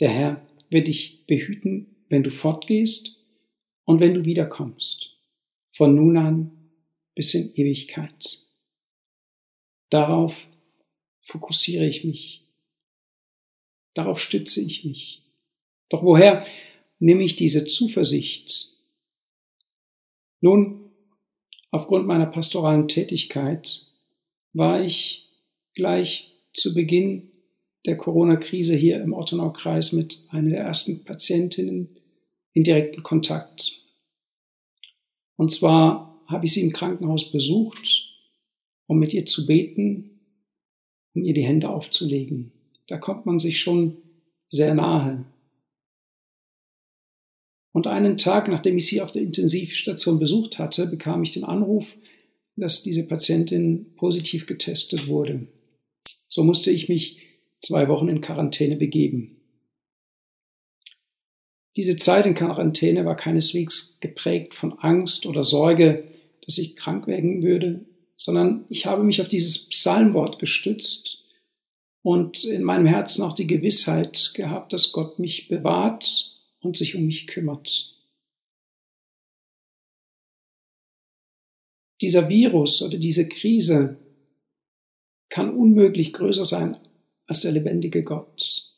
Der 0.00 0.10
Herr 0.10 0.42
wird 0.70 0.88
dich 0.88 1.26
behüten 1.26 1.94
wenn 2.14 2.22
du 2.22 2.30
fortgehst 2.30 3.23
und 3.84 4.00
wenn 4.00 4.14
du 4.14 4.24
wiederkommst, 4.24 5.10
von 5.70 5.94
nun 5.94 6.16
an 6.16 6.70
bis 7.14 7.34
in 7.34 7.54
Ewigkeit. 7.54 8.40
Darauf 9.90 10.46
fokussiere 11.22 11.86
ich 11.86 12.04
mich. 12.04 12.46
Darauf 13.94 14.20
stütze 14.20 14.60
ich 14.60 14.84
mich. 14.84 15.22
Doch 15.88 16.02
woher 16.02 16.44
nehme 16.98 17.22
ich 17.22 17.36
diese 17.36 17.66
Zuversicht? 17.66 18.78
Nun, 20.40 20.90
aufgrund 21.70 22.06
meiner 22.06 22.26
pastoralen 22.26 22.88
Tätigkeit 22.88 23.86
war 24.52 24.82
ich 24.82 25.32
gleich 25.74 26.32
zu 26.52 26.74
Beginn 26.74 27.30
der 27.86 27.96
Corona-Krise 27.96 28.74
hier 28.74 29.02
im 29.02 29.12
Ottenau-Kreis 29.12 29.92
mit 29.92 30.24
einer 30.30 30.50
der 30.50 30.60
ersten 30.60 31.04
Patientinnen 31.04 32.00
in 32.54 32.64
direkten 32.64 33.02
Kontakt. 33.02 33.82
Und 35.36 35.52
zwar 35.52 36.24
habe 36.26 36.46
ich 36.46 36.52
sie 36.52 36.62
im 36.62 36.72
Krankenhaus 36.72 37.30
besucht, 37.30 38.14
um 38.86 38.98
mit 38.98 39.12
ihr 39.12 39.26
zu 39.26 39.46
beten, 39.46 40.20
um 41.14 41.24
ihr 41.24 41.34
die 41.34 41.44
Hände 41.44 41.68
aufzulegen. 41.68 42.52
Da 42.86 42.96
kommt 42.96 43.26
man 43.26 43.38
sich 43.38 43.60
schon 43.60 43.96
sehr 44.48 44.74
nahe. 44.74 45.24
Und 47.72 47.88
einen 47.88 48.16
Tag, 48.16 48.48
nachdem 48.48 48.78
ich 48.78 48.86
sie 48.86 49.00
auf 49.00 49.10
der 49.10 49.22
Intensivstation 49.22 50.20
besucht 50.20 50.58
hatte, 50.58 50.86
bekam 50.86 51.22
ich 51.24 51.32
den 51.32 51.44
Anruf, 51.44 51.92
dass 52.56 52.84
diese 52.84 53.02
Patientin 53.02 53.94
positiv 53.96 54.46
getestet 54.46 55.08
wurde. 55.08 55.48
So 56.28 56.44
musste 56.44 56.70
ich 56.70 56.88
mich 56.88 57.20
zwei 57.60 57.88
Wochen 57.88 58.08
in 58.08 58.20
Quarantäne 58.20 58.76
begeben. 58.76 59.33
Diese 61.76 61.96
Zeit 61.96 62.26
in 62.26 62.34
Quarantäne 62.34 63.04
war 63.04 63.16
keineswegs 63.16 63.98
geprägt 64.00 64.54
von 64.54 64.78
Angst 64.78 65.26
oder 65.26 65.42
Sorge, 65.42 66.04
dass 66.44 66.58
ich 66.58 66.76
krank 66.76 67.06
werden 67.06 67.42
würde, 67.42 67.84
sondern 68.16 68.64
ich 68.68 68.86
habe 68.86 69.02
mich 69.02 69.20
auf 69.20 69.28
dieses 69.28 69.68
Psalmwort 69.68 70.38
gestützt 70.38 71.24
und 72.02 72.44
in 72.44 72.62
meinem 72.62 72.86
Herzen 72.86 73.22
auch 73.22 73.32
die 73.32 73.46
Gewissheit 73.46 74.32
gehabt, 74.34 74.72
dass 74.72 74.92
Gott 74.92 75.18
mich 75.18 75.48
bewahrt 75.48 76.42
und 76.60 76.76
sich 76.76 76.94
um 76.94 77.06
mich 77.06 77.26
kümmert. 77.26 77.90
Dieser 82.00 82.28
Virus 82.28 82.82
oder 82.82 82.98
diese 82.98 83.28
Krise 83.28 83.98
kann 85.28 85.56
unmöglich 85.56 86.12
größer 86.12 86.44
sein 86.44 86.76
als 87.26 87.40
der 87.40 87.52
lebendige 87.52 88.02
Gott. 88.02 88.73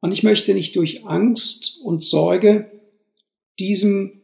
Und 0.00 0.12
ich 0.12 0.22
möchte 0.22 0.54
nicht 0.54 0.76
durch 0.76 1.06
Angst 1.06 1.78
und 1.82 2.02
Sorge 2.04 2.70
diesem 3.58 4.22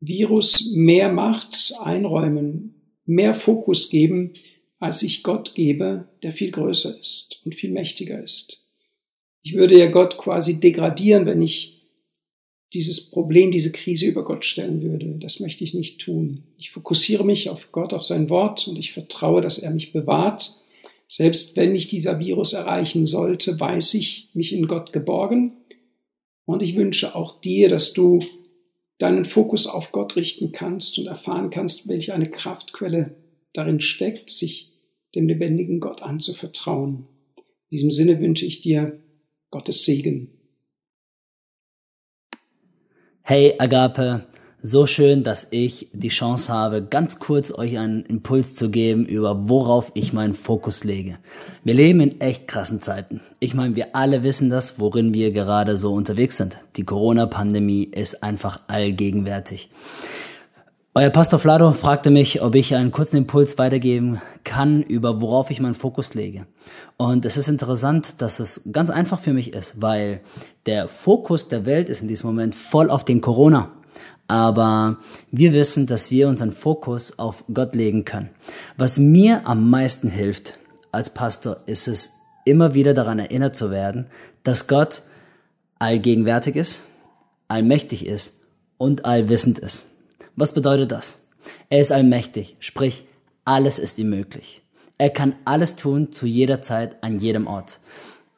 Virus 0.00 0.72
mehr 0.74 1.10
Macht 1.10 1.74
einräumen, 1.80 2.74
mehr 3.06 3.34
Fokus 3.34 3.88
geben, 3.88 4.34
als 4.78 5.02
ich 5.02 5.22
Gott 5.22 5.54
gebe, 5.54 6.08
der 6.22 6.32
viel 6.32 6.50
größer 6.50 6.94
ist 7.00 7.40
und 7.44 7.54
viel 7.54 7.70
mächtiger 7.70 8.22
ist. 8.22 8.62
Ich 9.42 9.54
würde 9.54 9.78
ja 9.78 9.86
Gott 9.86 10.18
quasi 10.18 10.60
degradieren, 10.60 11.24
wenn 11.24 11.40
ich 11.40 11.76
dieses 12.74 13.10
Problem, 13.10 13.52
diese 13.52 13.72
Krise 13.72 14.06
über 14.06 14.24
Gott 14.24 14.44
stellen 14.44 14.82
würde. 14.82 15.16
Das 15.18 15.40
möchte 15.40 15.64
ich 15.64 15.72
nicht 15.72 16.00
tun. 16.00 16.42
Ich 16.58 16.72
fokussiere 16.72 17.24
mich 17.24 17.48
auf 17.48 17.72
Gott, 17.72 17.94
auf 17.94 18.02
sein 18.02 18.28
Wort 18.28 18.68
und 18.68 18.76
ich 18.76 18.92
vertraue, 18.92 19.40
dass 19.40 19.58
er 19.58 19.70
mich 19.70 19.92
bewahrt 19.92 20.65
selbst 21.08 21.56
wenn 21.56 21.72
mich 21.72 21.88
dieser 21.88 22.18
Virus 22.18 22.52
erreichen 22.52 23.06
sollte, 23.06 23.58
weiß 23.58 23.94
ich 23.94 24.30
mich 24.34 24.52
in 24.52 24.66
Gott 24.66 24.92
geborgen. 24.92 25.52
Und 26.44 26.62
ich 26.62 26.76
wünsche 26.76 27.14
auch 27.14 27.40
dir, 27.40 27.68
dass 27.68 27.92
du 27.92 28.20
deinen 28.98 29.24
Fokus 29.24 29.66
auf 29.66 29.92
Gott 29.92 30.16
richten 30.16 30.52
kannst 30.52 30.98
und 30.98 31.06
erfahren 31.06 31.50
kannst, 31.50 31.88
welche 31.88 32.14
eine 32.14 32.30
Kraftquelle 32.30 33.16
darin 33.52 33.80
steckt, 33.80 34.30
sich 34.30 34.72
dem 35.14 35.28
lebendigen 35.28 35.80
Gott 35.80 36.02
anzuvertrauen. 36.02 37.06
In 37.70 37.78
diesem 37.78 37.90
Sinne 37.90 38.20
wünsche 38.20 38.46
ich 38.46 38.60
dir 38.60 39.00
Gottes 39.50 39.84
Segen. 39.84 40.30
Hey 43.22 43.54
Agape, 43.58 44.26
so 44.66 44.84
schön, 44.86 45.22
dass 45.22 45.46
ich 45.52 45.88
die 45.92 46.08
Chance 46.08 46.52
habe, 46.52 46.82
ganz 46.82 47.20
kurz 47.20 47.56
euch 47.56 47.78
einen 47.78 48.02
Impuls 48.02 48.56
zu 48.56 48.68
geben 48.68 49.06
über 49.06 49.48
worauf 49.48 49.92
ich 49.94 50.12
meinen 50.12 50.34
Fokus 50.34 50.82
lege. 50.82 51.18
Wir 51.62 51.74
leben 51.74 52.00
in 52.00 52.20
echt 52.20 52.48
krassen 52.48 52.82
Zeiten. 52.82 53.20
Ich 53.38 53.54
meine, 53.54 53.76
wir 53.76 53.94
alle 53.94 54.24
wissen 54.24 54.50
das, 54.50 54.80
worin 54.80 55.14
wir 55.14 55.30
gerade 55.30 55.76
so 55.76 55.94
unterwegs 55.94 56.36
sind. 56.36 56.58
Die 56.76 56.84
Corona-Pandemie 56.84 57.84
ist 57.84 58.24
einfach 58.24 58.58
allgegenwärtig. 58.66 59.70
Euer 60.94 61.10
Pastor 61.10 61.38
Flado 61.38 61.72
fragte 61.72 62.10
mich, 62.10 62.42
ob 62.42 62.56
ich 62.56 62.74
einen 62.74 62.90
kurzen 62.90 63.18
Impuls 63.18 63.58
weitergeben 63.58 64.20
kann, 64.42 64.82
über 64.82 65.20
worauf 65.20 65.50
ich 65.50 65.60
meinen 65.60 65.74
Fokus 65.74 66.14
lege. 66.14 66.46
Und 66.96 67.24
es 67.24 67.36
ist 67.36 67.48
interessant, 67.48 68.20
dass 68.20 68.40
es 68.40 68.70
ganz 68.72 68.90
einfach 68.90 69.20
für 69.20 69.32
mich 69.32 69.52
ist, 69.52 69.80
weil 69.80 70.22
der 70.64 70.88
Fokus 70.88 71.48
der 71.48 71.66
Welt 71.66 71.88
ist 71.88 72.02
in 72.02 72.08
diesem 72.08 72.30
Moment 72.30 72.56
voll 72.56 72.90
auf 72.90 73.04
den 73.04 73.20
Corona. 73.20 73.70
Aber 74.28 74.98
wir 75.30 75.52
wissen, 75.52 75.86
dass 75.86 76.10
wir 76.10 76.28
unseren 76.28 76.52
Fokus 76.52 77.18
auf 77.18 77.44
Gott 77.52 77.74
legen 77.74 78.04
können. 78.04 78.30
Was 78.76 78.98
mir 78.98 79.46
am 79.46 79.70
meisten 79.70 80.08
hilft 80.08 80.58
als 80.90 81.10
Pastor, 81.10 81.58
ist 81.66 81.88
es, 81.88 82.20
immer 82.44 82.74
wieder 82.74 82.94
daran 82.94 83.18
erinnert 83.18 83.56
zu 83.56 83.70
werden, 83.70 84.06
dass 84.42 84.68
Gott 84.68 85.02
allgegenwärtig 85.78 86.56
ist, 86.56 86.82
allmächtig 87.48 88.06
ist 88.06 88.44
und 88.78 89.04
allwissend 89.04 89.58
ist. 89.58 89.96
Was 90.36 90.52
bedeutet 90.52 90.92
das? 90.92 91.28
Er 91.68 91.80
ist 91.80 91.92
allmächtig, 91.92 92.56
sprich, 92.60 93.04
alles 93.44 93.78
ist 93.78 93.98
ihm 93.98 94.10
möglich. 94.10 94.62
Er 94.98 95.10
kann 95.10 95.34
alles 95.44 95.76
tun 95.76 96.12
zu 96.12 96.26
jeder 96.26 96.62
Zeit, 96.62 97.02
an 97.02 97.18
jedem 97.18 97.46
Ort. 97.46 97.80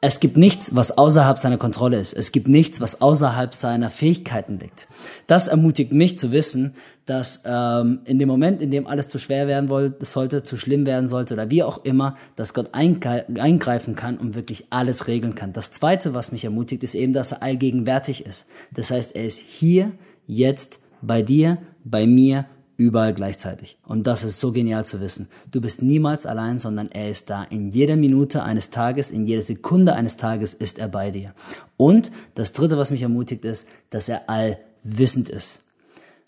Es 0.01 0.21
gibt 0.21 0.37
nichts, 0.37 0.75
was 0.75 0.97
außerhalb 0.97 1.37
seiner 1.39 1.57
Kontrolle 1.57 1.99
ist. 1.99 2.13
Es 2.13 2.31
gibt 2.31 2.47
nichts, 2.47 2.79
was 2.79 3.01
außerhalb 3.01 3.53
seiner 3.53 3.89
Fähigkeiten 3.89 4.57
liegt. 4.57 4.87
Das 5.27 5.49
ermutigt 5.49 5.91
mich 5.91 6.17
zu 6.17 6.31
wissen, 6.31 6.73
dass 7.05 7.43
ähm, 7.45 7.99
in 8.05 8.17
dem 8.17 8.29
Moment, 8.29 8.61
in 8.61 8.71
dem 8.71 8.87
alles 8.87 9.09
zu 9.09 9.19
schwer 9.19 9.47
werden 9.47 9.67
sollte, 9.99 10.43
zu 10.43 10.55
schlimm 10.55 10.85
werden 10.85 11.09
sollte 11.09 11.33
oder 11.33 11.51
wie 11.51 11.63
auch 11.63 11.83
immer, 11.83 12.15
dass 12.37 12.53
Gott 12.53 12.69
eingreifen 12.73 13.95
kann 13.95 14.17
und 14.17 14.35
wirklich 14.35 14.67
alles 14.69 15.07
regeln 15.07 15.35
kann. 15.35 15.51
Das 15.51 15.71
Zweite, 15.71 16.13
was 16.13 16.31
mich 16.31 16.45
ermutigt, 16.45 16.83
ist 16.83 16.95
eben, 16.95 17.11
dass 17.11 17.33
er 17.33 17.43
allgegenwärtig 17.43 18.25
ist. 18.25 18.47
Das 18.71 18.91
heißt, 18.91 19.17
er 19.17 19.25
ist 19.25 19.39
hier, 19.39 19.91
jetzt, 20.27 20.79
bei 21.01 21.21
dir, 21.21 21.57
bei 21.83 22.07
mir 22.07 22.45
überall 22.79 23.13
gleichzeitig. 23.13 23.77
Und 23.85 24.07
das 24.07 24.23
ist 24.23 24.39
so 24.39 24.53
genial 24.53 24.85
zu 24.85 25.01
wissen. 25.01 25.27
Du 25.51 25.59
bist 25.59 25.83
niemals 25.83 26.25
allein, 26.25 26.57
sondern 26.57 26.89
er 26.89 27.09
ist 27.09 27.29
da. 27.29 27.43
In 27.43 27.71
jeder 27.71 27.97
Minute 27.97 28.41
eines 28.41 28.69
Tages, 28.69 29.11
in 29.11 29.25
jeder 29.25 29.41
Sekunde 29.41 29.93
eines 29.95 30.15
Tages 30.15 30.53
ist 30.53 30.79
er 30.79 30.87
bei 30.87 31.11
dir. 31.11 31.33
Und 31.75 32.09
das 32.35 32.53
Dritte, 32.53 32.77
was 32.77 32.89
mich 32.89 33.03
ermutigt, 33.03 33.43
ist, 33.43 33.67
dass 33.89 34.07
er 34.07 34.29
allwissend 34.29 35.27
ist. 35.27 35.65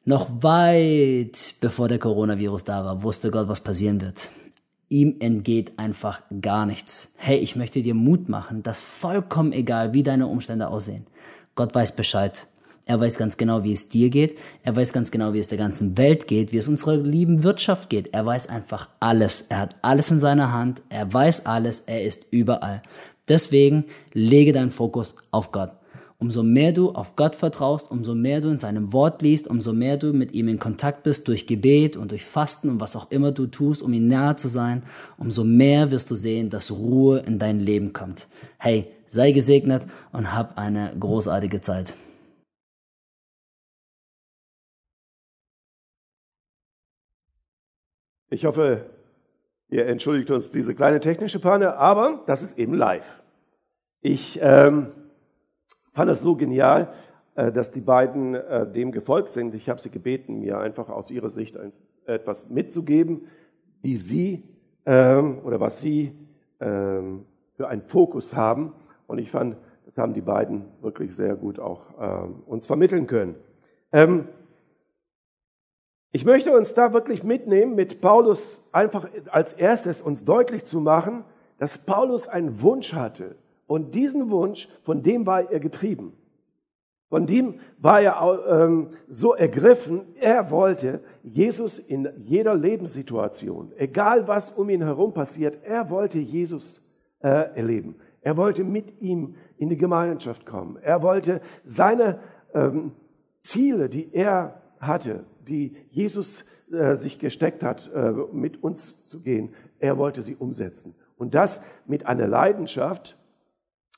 Noch 0.04 0.44
weit 0.44 1.56
bevor 1.62 1.88
der 1.88 2.00
Coronavirus 2.00 2.66
da 2.66 2.84
war, 2.84 3.02
wusste 3.02 3.32
Gott, 3.32 3.48
was 3.48 3.62
passieren 3.62 4.02
wird. 4.02 4.28
Ihm 4.90 5.16
entgeht 5.22 5.80
einfach 5.80 6.22
gar 6.42 6.66
nichts. 6.66 7.14
Hey, 7.18 7.38
ich 7.38 7.56
möchte 7.56 7.82
dir 7.82 7.94
Mut 7.94 8.28
machen, 8.28 8.62
dass 8.62 8.82
vollkommen 8.82 9.54
egal, 9.54 9.94
wie 9.94 10.04
deine 10.04 10.28
Umstände 10.28 10.68
aussehen. 10.68 11.08
Gott 11.56 11.74
weiß 11.74 11.96
Bescheid. 11.96 12.48
Er 12.86 13.00
weiß 13.00 13.18
ganz 13.18 13.38
genau, 13.38 13.64
wie 13.64 13.74
es 13.74 13.90
dir 13.90 14.10
geht. 14.10 14.38
Er 14.64 14.76
weiß 14.76 14.94
ganz 14.94 15.12
genau, 15.12 15.34
wie 15.34 15.40
es 15.40 15.48
der 15.48 15.58
ganzen 15.58 15.98
Welt 15.98 16.28
geht, 16.28 16.52
wie 16.52 16.58
es 16.58 16.68
unserer 16.68 16.98
lieben 16.98 17.44
Wirtschaft 17.44 17.90
geht. 17.90 18.14
Er 18.14 18.26
weiß 18.26 18.50
einfach 18.50 18.90
alles. 19.00 19.42
Er 19.42 19.60
hat 19.60 19.76
alles 19.82 20.12
in 20.12 20.20
seiner 20.20 20.52
Hand. 20.52 20.82
Er 20.90 21.12
weiß 21.14 21.46
alles. 21.46 21.82
Er 21.82 22.04
ist 22.04 22.28
überall. 22.32 22.82
Deswegen 23.28 23.86
lege 24.14 24.52
deinen 24.52 24.72
Fokus 24.72 25.16
auf 25.32 25.52
Gott. 25.52 25.72
Umso 26.22 26.44
mehr 26.44 26.72
du 26.72 26.92
auf 26.92 27.16
Gott 27.16 27.36
vertraust, 27.36 27.90
umso 27.90 28.14
mehr 28.14 28.42
du 28.42 28.50
in 28.50 28.60
seinem 28.60 28.94
Wort 28.94 29.24
liest, 29.24 29.48
umso 29.48 29.74
mehr 29.74 29.98
du 29.98 30.14
mit 30.14 30.34
ihm 30.34 30.50
in 30.50 30.60
Kontakt 30.60 31.02
bist 31.02 31.28
durch 31.28 31.48
Gebet 31.48 31.98
und 31.98 32.12
durch 32.12 32.26
Fasten 32.26 32.70
und 32.70 32.80
was 32.80 32.96
auch 32.96 33.10
immer 33.10 33.32
du 33.32 33.48
tust, 33.48 33.82
um 33.82 33.92
ihm 33.92 34.08
nahe 34.08 34.36
zu 34.36 34.48
sein, 34.48 34.84
umso 35.18 35.44
mehr 35.44 35.90
wirst 35.90 36.12
du 36.12 36.16
sehen, 36.16 36.52
dass 36.52 36.70
Ruhe 36.70 37.24
in 37.26 37.40
dein 37.40 37.60
Leben 37.60 37.92
kommt. 37.92 38.28
Hey, 38.60 38.88
sei 39.08 39.32
gesegnet 39.32 39.88
und 40.12 40.36
hab 40.36 40.60
eine 40.60 40.94
großartige 41.00 41.60
Zeit. 41.60 41.96
Ich 48.34 48.46
hoffe, 48.46 48.86
ihr 49.68 49.88
entschuldigt 49.88 50.32
uns 50.32 50.52
diese 50.52 50.74
kleine 50.74 51.02
technische 51.02 51.42
Panne, 51.42 51.76
aber 51.76 52.24
das 52.28 52.42
ist 52.42 52.58
eben 52.58 52.74
live. 52.74 53.22
Ich 54.00 54.40
ähm, 54.42 54.88
fand 55.92 56.10
es 56.10 56.22
so 56.22 56.38
genial, 56.38 56.94
äh, 57.36 57.52
dass 57.52 57.72
die 57.72 57.82
beiden 57.82 58.36
äh, 58.36 58.72
dem 58.72 58.94
gefolgt 58.94 59.32
sind. 59.32 59.54
Ich 59.54 59.68
habe 59.68 59.82
sie 59.82 59.90
gebeten, 59.90 60.40
mir 60.40 60.60
einfach 60.60 60.88
aus 60.88 61.12
ihrer 61.12 61.30
Sicht 61.30 61.58
ein, 61.58 61.74
etwas 62.06 62.50
mitzugeben, 62.50 63.28
wie 63.82 63.98
sie 63.98 64.44
ähm, 64.86 65.40
oder 65.44 65.60
was 65.60 65.82
sie 65.82 66.14
ähm, 66.62 67.26
für 67.58 67.68
einen 67.68 67.82
Fokus 67.82 68.34
haben. 68.34 68.72
Und 69.08 69.18
ich 69.18 69.30
fand, 69.30 69.58
das 69.86 69.98
haben 69.98 70.14
die 70.14 70.22
beiden 70.22 70.64
wirklich 70.82 71.14
sehr 71.18 71.36
gut 71.36 71.60
auch 71.60 71.82
ähm, 72.00 72.44
uns 72.46 72.66
vermitteln 72.66 73.08
können. 73.08 73.36
Ich 76.14 76.26
möchte 76.26 76.56
uns 76.56 76.74
da 76.74 76.92
wirklich 76.92 77.24
mitnehmen, 77.24 77.76
mit 77.76 78.02
Paulus 78.02 78.68
einfach 78.74 79.08
als 79.30 79.54
erstes 79.54 80.02
uns 80.02 80.26
deutlich 80.26 80.66
zu 80.66 80.82
machen, 80.82 81.24
dass 81.58 81.78
Paulus 81.78 82.28
einen 82.28 82.62
Wunsch 82.62 82.94
hatte. 82.94 83.36
Und 83.66 83.96
diesen 83.96 84.30
Wunsch, 84.30 84.68
von 84.84 85.04
dem 85.04 85.26
war 85.26 85.50
er 85.52 85.62
getrieben. 85.62 86.14
Von 87.08 87.28
dem 87.28 87.60
war 87.78 88.02
er 88.02 88.40
ähm, 88.48 88.90
so 89.08 89.34
ergriffen, 89.34 90.16
er 90.20 90.50
wollte 90.50 91.02
Jesus 91.24 91.78
in 91.78 92.10
jeder 92.24 92.56
Lebenssituation, 92.56 93.74
egal 93.78 94.28
was 94.28 94.50
um 94.50 94.70
ihn 94.70 94.82
herum 94.82 95.14
passiert, 95.14 95.60
er 95.64 95.90
wollte 95.90 96.20
Jesus 96.20 96.82
äh, 97.20 97.28
erleben. 97.28 97.96
Er 98.22 98.38
wollte 98.38 98.64
mit 98.64 99.02
ihm 99.02 99.36
in 99.58 99.70
die 99.70 99.78
Gemeinschaft 99.78 100.46
kommen. 100.46 100.78
Er 100.82 101.02
wollte 101.02 101.42
seine 101.66 102.20
ähm, 102.54 102.94
Ziele, 103.42 103.90
die 103.90 104.14
er 104.14 104.62
hatte, 104.82 105.24
die 105.48 105.76
Jesus 105.90 106.46
äh, 106.72 106.96
sich 106.96 107.20
gesteckt 107.20 107.64
hat, 107.64 107.90
äh, 107.94 108.12
mit 108.34 108.62
uns 108.64 109.08
zu 109.08 109.22
gehen, 109.22 109.54
er 109.80 109.98
wollte 109.98 110.22
sie 110.22 110.36
umsetzen. 110.36 110.96
Und 111.18 111.34
das 111.34 111.64
mit 111.86 112.08
einer 112.08 112.28
Leidenschaft, 112.28 113.18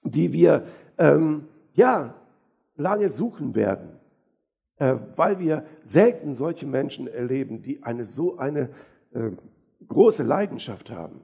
die 0.04 0.34
wir 0.34 0.68
ähm, 0.98 1.48
ja 1.74 2.16
lange 2.76 3.10
suchen 3.10 3.56
werden, 3.56 4.00
äh, 4.78 4.96
weil 5.16 5.40
wir 5.40 5.66
selten 5.84 6.34
solche 6.34 6.66
Menschen 6.66 7.08
erleben, 7.08 7.62
die 7.62 7.82
eine 7.84 8.04
so 8.04 8.38
eine 8.38 8.70
äh, 9.14 9.32
große 9.88 10.24
Leidenschaft 10.24 10.92
haben. 10.92 11.22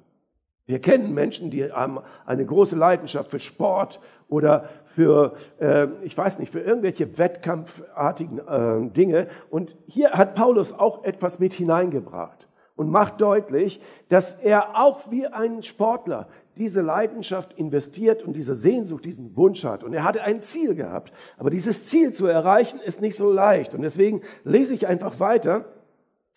Wir 0.65 0.79
kennen 0.79 1.15
Menschen, 1.15 1.49
die 1.49 1.71
eine 1.71 2.45
große 2.45 2.75
Leidenschaft 2.75 3.31
für 3.31 3.39
Sport 3.39 3.99
oder 4.27 4.69
für, 4.99 5.31
äh, 5.61 5.87
ich 6.03 6.17
weiß 6.17 6.39
nicht, 6.39 6.51
für 6.51 6.59
irgendwelche 6.59 7.17
wettkampfartigen 7.17 8.39
äh, 8.39 8.91
Dinge. 8.91 9.27
Und 9.49 9.73
hier 9.87 10.11
hat 10.11 10.35
Paulus 10.35 10.73
auch 10.73 11.05
etwas 11.05 11.39
mit 11.39 11.53
hineingebracht 11.53 12.49
und 12.75 12.91
macht 12.91 13.21
deutlich, 13.21 13.79
dass 14.09 14.33
er 14.33 14.77
auch 14.77 15.09
wie 15.09 15.25
ein 15.25 15.63
Sportler 15.63 16.27
diese 16.57 16.81
Leidenschaft 16.81 17.53
investiert 17.53 18.23
und 18.23 18.35
diese 18.35 18.55
Sehnsucht, 18.55 19.05
diesen 19.05 19.37
Wunsch 19.37 19.63
hat. 19.63 19.85
Und 19.85 19.93
er 19.93 20.03
hatte 20.03 20.21
ein 20.21 20.41
Ziel 20.41 20.75
gehabt. 20.75 21.13
Aber 21.37 21.49
dieses 21.49 21.85
Ziel 21.85 22.11
zu 22.11 22.27
erreichen 22.27 22.81
ist 22.85 22.99
nicht 22.99 23.15
so 23.15 23.31
leicht. 23.31 23.73
Und 23.73 23.83
deswegen 23.83 24.21
lese 24.43 24.73
ich 24.73 24.85
einfach 24.85 25.21
weiter, 25.21 25.63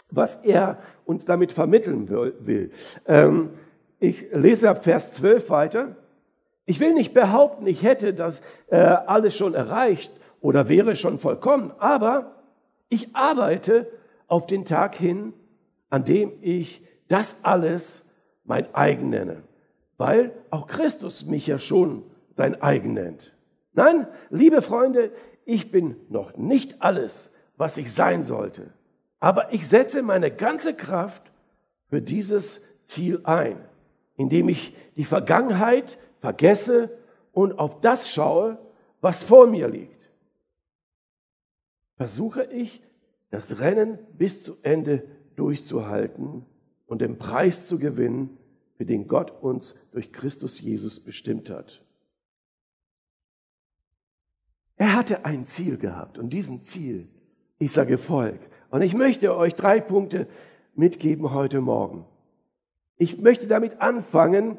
was 0.09 0.37
er 0.37 0.79
uns 1.05 1.25
damit 1.25 1.51
vermitteln 1.51 2.09
will. 2.09 2.71
Ähm, 3.09 3.51
ich 3.99 4.29
lese 4.33 4.71
ab 4.71 4.85
Vers 4.85 5.15
12 5.15 5.51
weiter. 5.51 5.97
Ich 6.73 6.81
will 6.81 6.95
nicht 6.95 7.13
behaupten, 7.13 7.67
ich 7.67 7.83
hätte 7.83 8.15
das 8.15 8.41
äh, 8.69 8.77
alles 8.79 9.37
schon 9.37 9.53
erreicht 9.53 10.11
oder 10.41 10.71
wäre 10.71 10.97
schon 10.97 11.19
vollkommen, 11.19 11.71
aber 11.79 12.37
ich 12.89 13.15
arbeite 13.15 13.87
auf 14.27 14.47
den 14.47 14.65
Tag 14.65 14.95
hin, 14.95 15.35
an 15.91 16.05
dem 16.05 16.33
ich 16.41 16.83
das 17.09 17.37
alles 17.43 18.09
mein 18.45 18.75
eigen 18.75 19.11
nenne 19.11 19.43
weil 20.03 20.33
auch 20.51 20.67
Christus 20.67 21.27
mich 21.27 21.47
ja 21.47 21.61
schon 21.61 22.03
sein 22.31 22.61
eigen 22.61 22.93
nennt. 22.93 23.33
Nein, 23.73 24.09
liebe 24.31 24.61
Freunde, 24.61 25.13
ich 25.45 25.71
bin 25.71 25.95
noch 26.09 26.37
nicht 26.37 26.83
alles, 26.83 27.33
was 27.57 27.77
ich 27.77 27.93
sein 27.93 28.25
sollte, 28.25 28.73
aber 29.21 29.53
ich 29.53 29.69
setze 29.69 30.03
meine 30.03 30.33
ganze 30.33 30.75
Kraft 30.75 31.23
für 31.89 32.03
dieses 32.03 32.63
Ziel 32.83 33.21
ein, 33.23 33.59
indem 34.17 34.49
ich 34.49 34.75
die 34.97 35.05
Vergangenheit 35.05 35.99
vergesse 36.23 36.97
und 37.33 37.59
auf 37.59 37.81
das 37.81 38.09
schaue, 38.09 38.57
was 39.01 39.25
vor 39.25 39.49
mir 39.49 39.69
liegt. 39.69 40.09
Versuche 41.97 42.45
ich, 42.45 42.81
das 43.31 43.59
Rennen 43.59 43.99
bis 44.17 44.45
zu 44.45 44.57
Ende 44.63 45.05
durchzuhalten 45.35 46.47
und 46.87 47.01
den 47.01 47.19
Preis 47.19 47.67
zu 47.67 47.79
gewinnen, 47.79 48.39
für 48.77 48.87
den 48.87 49.09
Gott 49.09 49.31
uns 49.43 49.75
durch 49.91 50.13
Christus 50.13 50.61
Jesus 50.61 51.01
bestimmt 51.01 51.51
hat. 51.51 51.83
Er 54.77 54.95
hatte 54.95 55.25
ein 55.25 55.45
Ziel 55.45 55.77
gehabt 55.77 56.19
und 56.19 56.31
diesem 56.31 56.63
Ziel 56.63 57.09
ist 57.59 57.77
er 57.77 57.87
gefolgt. 57.87 58.49
Und 58.71 58.83
ich 58.83 58.95
möchte 58.95 59.37
euch 59.37 59.55
drei 59.57 59.81
Punkte 59.81 60.29
mitgeben 60.75 61.33
heute 61.33 61.61
Morgen. 61.61 62.05
Ich 62.97 63.19
möchte 63.19 63.49
damit 63.49 63.81
anfangen, 63.81 64.57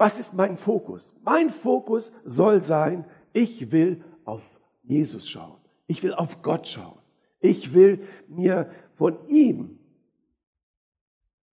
was 0.00 0.18
ist 0.18 0.32
mein 0.32 0.56
Fokus? 0.56 1.14
Mein 1.22 1.50
Fokus 1.50 2.10
soll 2.24 2.62
sein, 2.62 3.04
ich 3.34 3.70
will 3.70 4.02
auf 4.24 4.58
Jesus 4.82 5.28
schauen. 5.28 5.58
Ich 5.86 6.02
will 6.02 6.14
auf 6.14 6.40
Gott 6.40 6.66
schauen. 6.66 6.98
Ich 7.38 7.74
will 7.74 8.02
mir 8.26 8.70
von 8.96 9.28
ihm 9.28 9.78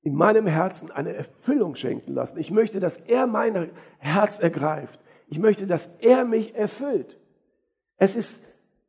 in 0.02 0.16
meinem 0.16 0.48
Herzen 0.48 0.92
eine 0.92 1.14
Erfüllung 1.14 1.76
schenken 1.76 2.14
lassen. 2.14 2.38
Ich 2.38 2.50
möchte, 2.50 2.80
dass 2.80 2.96
er 2.96 3.28
mein 3.28 3.70
Herz 3.98 4.40
ergreift. 4.40 5.02
Ich 5.28 5.40
möchte, 5.40 5.68
dass 5.68 5.98
er 6.00 6.24
mich 6.24 6.56
erfüllt. 6.56 7.20
Es 7.98 8.16
ist 8.16 8.46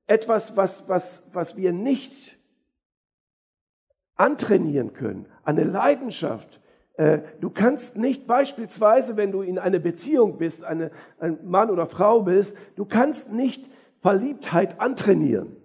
etwas, 0.06 0.56
was, 0.56 0.88
was, 0.88 1.24
was 1.32 1.56
wir 1.56 1.72
nicht 1.72 2.38
antrainieren 4.14 4.92
können. 4.92 5.26
Eine 5.42 5.64
Leidenschaft. 5.64 6.57
Äh, 6.98 7.20
du 7.40 7.48
kannst 7.48 7.96
nicht 7.96 8.26
beispielsweise, 8.26 9.16
wenn 9.16 9.30
du 9.30 9.40
in 9.40 9.58
einer 9.58 9.78
Beziehung 9.78 10.36
bist, 10.36 10.64
eine, 10.64 10.90
ein 11.20 11.38
Mann 11.44 11.70
oder 11.70 11.86
Frau 11.86 12.22
bist, 12.22 12.56
du 12.74 12.84
kannst 12.84 13.32
nicht 13.32 13.64
Verliebtheit 14.02 14.80
antrainieren. 14.80 15.56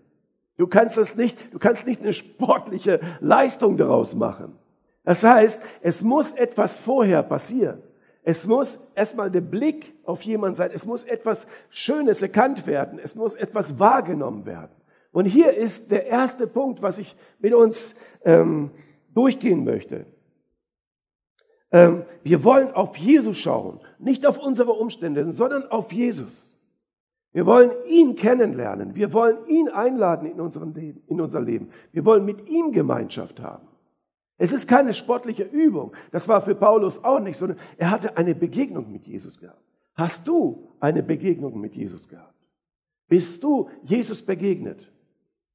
Du 0.57 0.67
kannst 0.67 0.95
das 0.95 1.15
nicht, 1.15 1.37
du 1.51 1.57
kannst 1.57 1.87
nicht 1.87 2.01
eine 2.01 2.13
sportliche 2.13 2.99
Leistung 3.19 3.77
daraus 3.77 4.13
machen. 4.13 4.55
Das 5.03 5.23
heißt, 5.23 5.63
es 5.81 6.03
muss 6.03 6.31
etwas 6.31 6.77
vorher 6.77 7.23
passieren. 7.23 7.81
Es 8.21 8.45
muss 8.45 8.77
erstmal 8.93 9.31
der 9.31 9.41
Blick 9.41 9.91
auf 10.05 10.21
jemanden 10.21 10.55
sein. 10.55 10.69
Es 10.71 10.85
muss 10.85 11.03
etwas 11.03 11.47
Schönes 11.69 12.21
erkannt 12.21 12.67
werden. 12.67 12.99
Es 13.01 13.15
muss 13.15 13.33
etwas 13.33 13.79
wahrgenommen 13.79 14.45
werden. 14.45 14.71
Und 15.11 15.25
hier 15.25 15.53
ist 15.53 15.91
der 15.91 16.05
erste 16.05 16.45
Punkt, 16.45 16.83
was 16.83 16.99
ich 16.99 17.15
mit 17.39 17.53
uns 17.55 17.95
ähm, 18.23 18.69
durchgehen 19.13 19.63
möchte. 19.63 20.05
Ähm, 21.73 22.03
wir 22.21 22.43
wollen 22.43 22.71
auf 22.71 22.97
Jesus 22.97 23.37
schauen, 23.37 23.81
nicht 23.97 24.25
auf 24.27 24.37
unsere 24.37 24.71
Umstände, 24.71 25.29
sondern 25.31 25.69
auf 25.71 25.91
Jesus. 25.91 26.55
Wir 27.33 27.47
wollen 27.47 27.71
ihn 27.87 28.15
kennenlernen. 28.15 28.93
Wir 28.93 29.11
wollen 29.11 29.47
ihn 29.47 29.67
einladen 29.69 30.31
in, 30.31 30.39
unserem 30.39 30.73
Leben, 30.73 31.01
in 31.07 31.19
unser 31.19 31.41
Leben. 31.41 31.71
Wir 31.91 32.05
wollen 32.05 32.23
mit 32.25 32.47
ihm 32.47 32.71
Gemeinschaft 32.71 33.39
haben. 33.39 33.67
Es 34.37 34.53
ist 34.53 34.67
keine 34.67 34.93
sportliche 34.93 35.43
Übung. 35.43 35.93
Das 36.11 36.27
war 36.27 36.41
für 36.41 36.53
Paulus 36.53 37.03
auch 37.03 37.19
nicht, 37.19 37.37
sondern 37.37 37.57
er 37.77 37.89
hatte 37.89 38.17
eine 38.17 38.35
Begegnung 38.35 38.91
mit 38.91 39.07
Jesus 39.07 39.39
gehabt. 39.39 39.61
Hast 39.95 40.27
du 40.27 40.69
eine 40.79 41.01
Begegnung 41.01 41.59
mit 41.59 41.75
Jesus 41.75 42.07
gehabt? 42.07 42.33
Bist 43.07 43.43
du 43.43 43.69
Jesus 43.83 44.23
begegnet? 44.23 44.91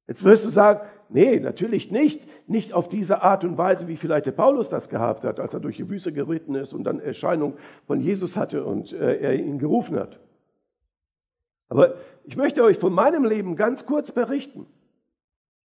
Jetzt 0.07 0.23
wirst 0.23 0.43
du 0.43 0.49
sagen, 0.49 0.81
nee, 1.09 1.39
natürlich 1.39 1.91
nicht. 1.91 2.21
Nicht 2.47 2.73
auf 2.73 2.89
diese 2.89 3.21
Art 3.21 3.43
und 3.43 3.57
Weise, 3.57 3.87
wie 3.87 3.97
vielleicht 3.97 4.25
der 4.25 4.31
Paulus 4.31 4.69
das 4.69 4.89
gehabt 4.89 5.23
hat, 5.23 5.39
als 5.39 5.53
er 5.53 5.59
durch 5.59 5.77
die 5.77 5.89
Wüste 5.89 6.13
geritten 6.13 6.55
ist 6.55 6.73
und 6.73 6.83
dann 6.83 6.99
Erscheinung 6.99 7.53
von 7.85 7.99
Jesus 7.99 8.37
hatte 8.37 8.63
und 8.63 8.93
äh, 8.93 9.17
er 9.17 9.35
ihn 9.35 9.59
gerufen 9.59 9.97
hat. 9.99 10.19
Aber 11.67 11.95
ich 12.25 12.35
möchte 12.35 12.63
euch 12.63 12.77
von 12.77 12.93
meinem 12.93 13.25
Leben 13.25 13.55
ganz 13.55 13.85
kurz 13.85 14.11
berichten. 14.11 14.65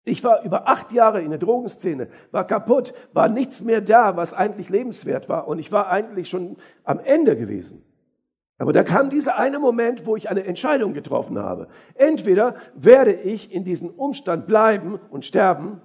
Ich 0.05 0.23
war 0.25 0.45
über 0.45 0.69
acht 0.69 0.93
Jahre 0.93 1.23
in 1.23 1.31
der 1.31 1.39
Drogenszene, 1.39 2.09
war 2.31 2.47
kaputt, 2.47 2.93
war 3.13 3.29
nichts 3.29 3.63
mehr 3.63 3.81
da, 3.81 4.17
was 4.17 4.35
eigentlich 4.35 4.69
lebenswert 4.69 5.29
war. 5.29 5.47
Und 5.47 5.59
ich 5.59 5.73
war 5.73 5.89
eigentlich 5.89 6.29
schon 6.29 6.57
am 6.85 7.01
Ende 7.01 7.37
gewesen. 7.37 7.84
Aber 8.65 8.73
da 8.73 8.83
kam 8.83 9.11
dieser 9.11 9.37
eine 9.39 9.59
Moment, 9.59 10.07
wo 10.07 10.17
ich 10.17 10.31
eine 10.31 10.45
Entscheidung 10.45 10.95
getroffen 10.95 11.39
habe. 11.39 11.69
Entweder 11.97 12.55
werde 12.75 13.13
ich 13.13 13.53
in 13.53 13.63
diesem 13.63 13.91
Umstand 13.91 14.47
bleiben 14.47 14.99
und 15.11 15.27
sterben 15.27 15.83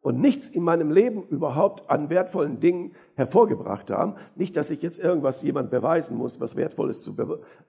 und 0.00 0.18
nichts 0.18 0.48
in 0.48 0.62
meinem 0.62 0.90
Leben 0.90 1.24
überhaupt 1.24 1.90
an 1.90 2.08
wertvollen 2.08 2.58
Dingen 2.58 2.92
hervorgebracht 3.16 3.90
haben. 3.90 4.14
Nicht, 4.34 4.56
dass 4.56 4.70
ich 4.70 4.80
jetzt 4.80 4.98
irgendwas 4.98 5.42
jemand 5.42 5.70
beweisen 5.70 6.16
muss, 6.16 6.40
was 6.40 6.56
Wertvolles 6.56 7.02
zu, 7.02 7.14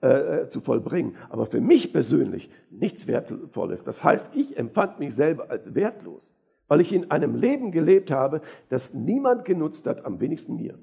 äh, 0.00 0.06
äh, 0.06 0.48
zu 0.48 0.62
vollbringen, 0.62 1.16
aber 1.28 1.44
für 1.44 1.60
mich 1.60 1.92
persönlich 1.92 2.48
nichts 2.70 3.06
Wertvolles. 3.06 3.84
Das 3.84 4.02
heißt, 4.02 4.34
ich 4.34 4.56
empfand 4.56 4.98
mich 4.98 5.14
selber 5.14 5.50
als 5.50 5.74
wertlos, 5.74 6.32
weil 6.68 6.80
ich 6.80 6.94
in 6.94 7.10
einem 7.10 7.36
Leben 7.36 7.70
gelebt 7.70 8.10
habe, 8.10 8.40
das 8.70 8.94
niemand 8.94 9.44
genutzt 9.44 9.86
hat, 9.86 10.06
am 10.06 10.20
wenigsten 10.20 10.56
mir. 10.56 10.78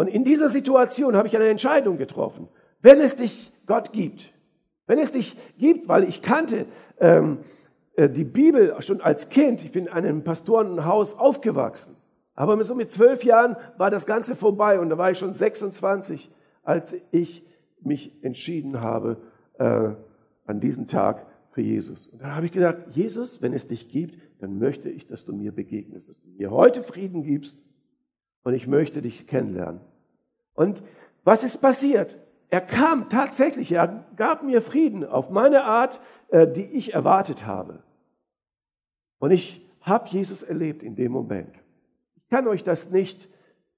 Und 0.00 0.08
in 0.08 0.24
dieser 0.24 0.48
Situation 0.48 1.14
habe 1.14 1.28
ich 1.28 1.36
eine 1.36 1.48
Entscheidung 1.48 1.98
getroffen. 1.98 2.48
Wenn 2.80 3.02
es 3.02 3.16
dich 3.16 3.52
Gott 3.66 3.92
gibt, 3.92 4.32
wenn 4.86 4.98
es 4.98 5.12
dich 5.12 5.36
gibt, 5.58 5.88
weil 5.88 6.04
ich 6.04 6.22
kannte 6.22 6.64
ähm, 7.00 7.40
äh, 7.96 8.08
die 8.08 8.24
Bibel 8.24 8.74
schon 8.80 9.02
als 9.02 9.28
Kind, 9.28 9.62
ich 9.62 9.72
bin 9.72 9.84
in 9.84 9.92
einem 9.92 10.24
Pastorenhaus 10.24 11.18
aufgewachsen, 11.18 11.96
aber 12.34 12.64
so 12.64 12.74
mit 12.74 12.90
zwölf 12.90 13.24
Jahren 13.24 13.56
war 13.76 13.90
das 13.90 14.06
Ganze 14.06 14.34
vorbei 14.34 14.80
und 14.80 14.88
da 14.88 14.96
war 14.96 15.10
ich 15.10 15.18
schon 15.18 15.34
26, 15.34 16.30
als 16.62 16.96
ich 17.10 17.44
mich 17.82 18.24
entschieden 18.24 18.80
habe, 18.80 19.18
äh, 19.58 19.90
an 20.46 20.60
diesem 20.60 20.86
Tag 20.86 21.26
für 21.50 21.60
Jesus. 21.60 22.08
Und 22.08 22.22
dann 22.22 22.34
habe 22.34 22.46
ich 22.46 22.52
gedacht, 22.52 22.78
Jesus, 22.92 23.42
wenn 23.42 23.52
es 23.52 23.66
dich 23.66 23.90
gibt, 23.90 24.18
dann 24.40 24.58
möchte 24.58 24.88
ich, 24.88 25.06
dass 25.06 25.26
du 25.26 25.34
mir 25.34 25.52
begegnest, 25.52 26.08
dass 26.08 26.18
du 26.22 26.30
mir 26.30 26.50
heute 26.50 26.82
Frieden 26.82 27.22
gibst 27.22 27.60
und 28.44 28.54
ich 28.54 28.66
möchte 28.66 29.02
dich 29.02 29.26
kennenlernen. 29.26 29.89
Und 30.54 30.82
was 31.24 31.44
ist 31.44 31.58
passiert? 31.58 32.18
Er 32.48 32.60
kam 32.60 33.08
tatsächlich, 33.08 33.70
er 33.72 34.04
gab 34.16 34.42
mir 34.42 34.60
Frieden 34.60 35.04
auf 35.04 35.30
meine 35.30 35.64
Art, 35.64 36.00
äh, 36.28 36.48
die 36.48 36.64
ich 36.64 36.94
erwartet 36.94 37.46
habe. 37.46 37.82
Und 39.18 39.30
ich 39.30 39.64
habe 39.80 40.08
Jesus 40.08 40.42
erlebt 40.42 40.82
in 40.82 40.96
dem 40.96 41.12
Moment. 41.12 41.54
Ich 42.16 42.28
kann 42.28 42.48
euch 42.48 42.64
das 42.64 42.90
nicht 42.90 43.28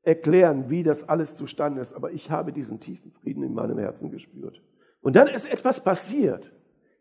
erklären, 0.02 0.70
wie 0.70 0.82
das 0.82 1.08
alles 1.08 1.36
zustande 1.36 1.80
ist, 1.80 1.92
aber 1.92 2.12
ich 2.12 2.30
habe 2.30 2.52
diesen 2.52 2.80
tiefen 2.80 3.12
Frieden 3.12 3.42
in 3.42 3.54
meinem 3.54 3.78
Herzen 3.78 4.10
gespürt. 4.10 4.62
Und 5.00 5.16
dann 5.16 5.28
ist 5.28 5.52
etwas 5.52 5.82
passiert 5.82 6.52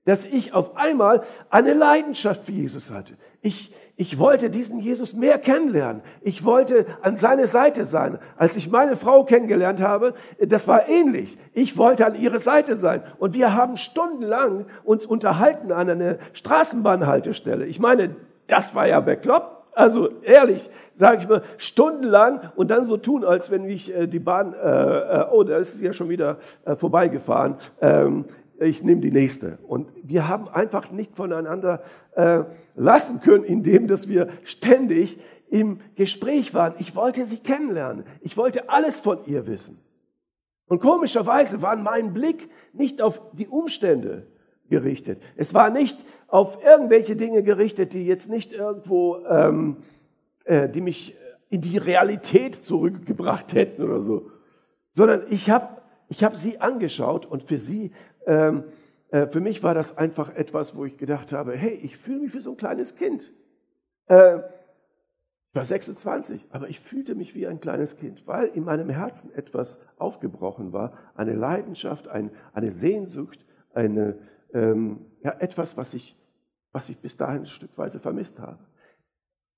dass 0.06 0.26
ich 0.26 0.54
auf 0.54 0.76
einmal 0.78 1.24
eine 1.50 1.74
Leidenschaft 1.74 2.46
für 2.46 2.52
Jesus 2.52 2.90
hatte. 2.90 3.14
Ich, 3.42 3.74
ich 3.96 4.18
wollte 4.18 4.50
diesen 4.50 4.80
Jesus 4.80 5.14
mehr 5.14 5.38
kennenlernen. 5.38 6.02
Ich 6.22 6.44
wollte 6.44 6.88
an 7.02 7.18
seine 7.18 7.46
Seite 7.46 7.86
sein. 7.86 8.18
Als 8.36 8.56
ich 8.56 8.72
meine 8.72 8.96
Frau 8.96 9.24
kennengelernt 9.26 9.80
habe, 9.80 10.16
das 10.40 10.68
war 10.68 10.90
ähnlich. 10.90 11.38
Ich 11.54 11.78
wollte 11.78 12.06
an 12.06 12.16
ihre 12.16 12.40
Seite 12.40 12.76
sein. 12.76 13.04
Und 13.20 13.36
wir 13.36 13.54
haben 13.54 13.78
stundenlang 13.78 14.66
uns 14.84 15.06
unterhalten 15.06 15.72
an 15.72 15.90
einer 15.90 16.18
Straßenbahnhaltestelle. 16.34 17.68
Ich 17.68 17.80
meine, 17.80 18.16
das 18.48 18.74
war 18.74 18.88
ja 18.88 19.00
bekloppt. 19.00 19.62
Also 19.74 20.10
ehrlich, 20.24 20.70
sage 20.96 21.22
ich 21.22 21.30
mal, 21.30 21.44
stundenlang 21.58 22.52
und 22.56 22.70
dann 22.70 22.84
so 22.84 22.98
tun, 22.98 23.24
als 23.24 23.52
wenn 23.52 23.70
ich 23.70 23.96
äh, 23.96 24.06
die 24.06 24.20
Bahn, 24.20 24.54
äh, 24.54 24.58
äh, 24.58 25.26
oh, 25.32 25.44
da 25.44 25.58
ist 25.58 25.76
es 25.76 25.82
ja 25.82 25.94
schon 25.94 26.10
wieder 26.10 26.40
äh, 26.66 26.76
vorbeigefahren. 26.76 27.56
Ähm, 27.80 28.26
ich 28.62 28.84
nehme 28.84 29.02
die 29.02 29.12
nächste. 29.12 29.58
Und 29.68 29.90
wir 30.04 30.28
haben 30.28 30.48
einfach 30.48 30.92
nicht 30.92 31.16
voneinander 31.16 31.84
äh, 32.16 32.44
lassen 32.76 33.22
können, 33.22 33.44
indem 33.44 33.88
dass 33.88 34.08
wir 34.08 34.30
ständig 34.44 35.20
im 35.50 35.80
Gespräch 35.96 36.54
waren. 36.54 36.76
Ich 36.80 36.96
wollte 36.96 37.26
sie 37.26 37.38
kennenlernen. 37.38 38.06
Ich 38.22 38.38
wollte 38.38 38.70
alles 38.70 39.00
von 39.00 39.20
ihr 39.26 39.48
wissen. 39.48 39.80
Und 40.68 40.80
komischerweise 40.80 41.62
war 41.62 41.76
mein 41.76 42.14
Blick 42.14 42.50
nicht 42.72 43.02
auf 43.02 43.22
die 43.34 43.48
Umstände 43.48 44.28
gerichtet. 44.70 45.22
Es 45.36 45.54
war 45.54 45.70
nicht 45.70 45.98
auf 46.28 46.64
irgendwelche 46.64 47.18
Dinge 47.18 47.44
gerichtet, 47.44 47.94
die 47.94 48.06
jetzt 48.06 48.30
nicht 48.30 48.54
irgendwo, 48.54 49.18
ähm, 49.30 49.78
äh, 50.46 50.70
die 50.70 50.80
mich 50.80 51.18
in 51.50 51.60
die 51.60 51.78
Realität 51.78 52.56
zurückgebracht 52.56 53.54
hätten 53.54 53.84
oder 53.84 54.00
so, 54.00 54.32
sondern 54.92 55.24
ich 55.30 55.50
habe 55.50 55.82
ich 56.08 56.24
hab 56.24 56.36
sie 56.36 56.60
angeschaut 56.60 57.26
und 57.26 57.44
für 57.44 57.58
sie 57.58 57.92
ähm, 58.26 58.64
äh, 59.12 59.28
für 59.28 59.42
mich 59.42 59.62
war 59.64 59.74
das 59.74 59.98
einfach 59.98 60.34
etwas, 60.36 60.76
wo 60.76 60.86
ich 60.86 60.98
gedacht 60.98 61.34
habe, 61.34 61.56
hey, 61.56 61.74
ich 61.74 61.98
fühle 61.98 62.22
mich 62.22 62.34
wie 62.34 62.40
so 62.40 62.52
ein 62.52 62.58
kleines 62.58 62.96
Kind. 62.96 63.32
Äh, 64.08 64.40
ich 65.50 65.56
war 65.56 65.66
26, 65.66 66.48
aber 66.52 66.70
ich 66.70 66.80
fühlte 66.80 67.14
mich 67.14 67.36
wie 67.36 67.46
ein 67.46 67.60
kleines 67.60 67.98
Kind, 67.98 68.26
weil 68.26 68.48
in 68.48 68.64
meinem 68.64 68.90
Herzen 68.90 69.34
etwas 69.36 69.80
aufgebrochen 69.98 70.72
war, 70.72 70.94
eine 71.14 71.34
Leidenschaft, 71.34 72.08
ein, 72.08 72.32
eine 72.54 72.72
Sehnsucht, 72.72 73.46
eine, 73.74 74.18
ähm, 74.54 75.06
ja, 75.24 75.36
etwas, 75.40 75.76
was 75.76 75.94
ich, 75.94 76.18
was 76.72 76.88
ich 76.88 77.02
bis 77.02 77.18
dahin 77.18 77.46
stückweise 77.46 78.00
vermisst 78.00 78.40
habe. 78.40 78.60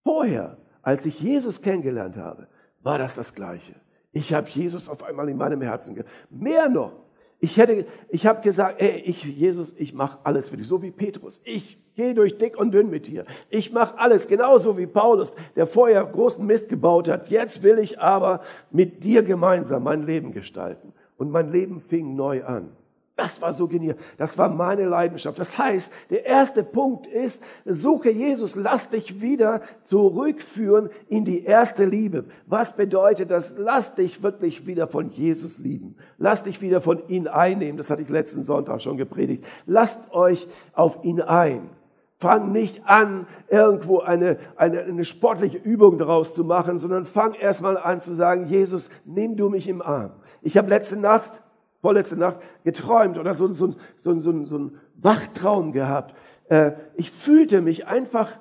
Vorher, 0.03 0.57
als 0.81 1.05
ich 1.05 1.21
Jesus 1.21 1.61
kennengelernt 1.61 2.17
habe, 2.17 2.47
war 2.81 2.97
das 2.97 3.13
das 3.13 3.35
Gleiche. 3.35 3.75
Ich 4.11 4.33
habe 4.33 4.49
Jesus 4.49 4.89
auf 4.89 5.03
einmal 5.03 5.29
in 5.29 5.37
meinem 5.37 5.61
Herzen. 5.61 6.03
Mehr 6.31 6.69
noch, 6.69 7.03
ich 7.43 7.57
hätte, 7.57 7.85
ich 8.07 8.25
habe 8.25 8.41
gesagt, 8.41 8.81
ey, 8.81 9.01
ich, 9.03 9.21
Jesus, 9.25 9.75
ich 9.77 9.93
mache 9.93 10.17
alles 10.23 10.47
für 10.47 10.55
dich, 10.55 10.65
so 10.65 10.81
wie 10.81 10.91
Petrus. 10.91 11.41
Ich 11.43 11.77
gehe 11.93 12.13
durch 12.13 12.37
dick 12.37 12.57
und 12.57 12.71
dünn 12.71 12.89
mit 12.89 13.05
dir. 13.07 13.25
Ich 13.49 13.73
mache 13.73 13.99
alles, 13.99 14.29
genauso 14.29 14.77
wie 14.77 14.87
Paulus, 14.87 15.33
der 15.57 15.67
vorher 15.67 16.05
großen 16.05 16.45
Mist 16.45 16.69
gebaut 16.69 17.09
hat. 17.09 17.29
Jetzt 17.29 17.61
will 17.61 17.79
ich 17.79 17.99
aber 17.99 18.43
mit 18.71 19.03
dir 19.03 19.23
gemeinsam 19.23 19.83
mein 19.83 20.05
Leben 20.05 20.31
gestalten. 20.31 20.93
Und 21.17 21.31
mein 21.31 21.51
Leben 21.51 21.81
fing 21.81 22.15
neu 22.15 22.45
an. 22.45 22.69
Das 23.15 23.43
war 23.43 23.53
so 23.53 23.67
genial. 23.67 23.95
Das 24.17 24.39
war 24.39 24.49
meine 24.49 24.85
Leidenschaft. 24.85 25.37
Das 25.37 25.55
heißt, 25.57 25.93
der 26.09 26.25
erste 26.25 26.63
Punkt 26.63 27.05
ist, 27.05 27.43
suche 27.63 28.09
Jesus, 28.09 28.55
lass 28.55 28.89
dich 28.89 29.21
wieder 29.21 29.61
zurückführen 29.83 30.89
in 31.07 31.23
die 31.23 31.43
erste 31.43 31.85
Liebe. 31.85 32.25
Was 32.47 32.75
bedeutet 32.75 33.29
das? 33.29 33.55
Lass 33.59 33.93
dich 33.93 34.23
wirklich 34.23 34.65
wieder 34.65 34.87
von 34.87 35.09
Jesus 35.09 35.59
lieben. 35.59 35.95
Lass 36.17 36.41
dich 36.41 36.59
wieder 36.61 36.81
von 36.81 37.07
ihm 37.07 37.27
einnehmen. 37.27 37.77
Das 37.77 37.91
hatte 37.91 38.01
ich 38.01 38.09
letzten 38.09 38.41
Sonntag 38.41 38.81
schon 38.81 38.97
gepredigt. 38.97 39.45
Lasst 39.67 40.11
euch 40.11 40.47
auf 40.73 41.03
ihn 41.03 41.21
ein. 41.21 41.69
Fang 42.17 42.51
nicht 42.51 42.87
an, 42.87 43.27
irgendwo 43.47 43.99
eine, 43.99 44.39
eine, 44.55 44.81
eine 44.81 45.05
sportliche 45.05 45.57
Übung 45.57 45.99
daraus 45.99 46.33
zu 46.33 46.43
machen, 46.43 46.79
sondern 46.79 47.05
fang 47.05 47.35
erstmal 47.35 47.77
an 47.77 48.01
zu 48.01 48.15
sagen, 48.15 48.45
Jesus, 48.45 48.89
nimm 49.05 49.35
du 49.35 49.49
mich 49.49 49.67
im 49.67 49.83
Arm. 49.83 50.13
Ich 50.41 50.57
habe 50.57 50.69
letzte 50.69 50.97
Nacht 50.97 51.42
vorletzte 51.83 52.15
Nacht 52.15 52.37
geträumt 52.63 53.17
oder 53.17 53.35
so, 53.35 53.49
so, 53.49 53.75
so, 53.97 54.17
so, 54.17 54.45
so 54.45 54.57
ein 54.57 54.79
Wachtraum 54.95 55.73
gehabt. 55.73 56.15
Äh, 56.47 56.71
ich 56.95 57.11
fühlte 57.11 57.59
mich 57.59 57.87
einfach 57.87 58.31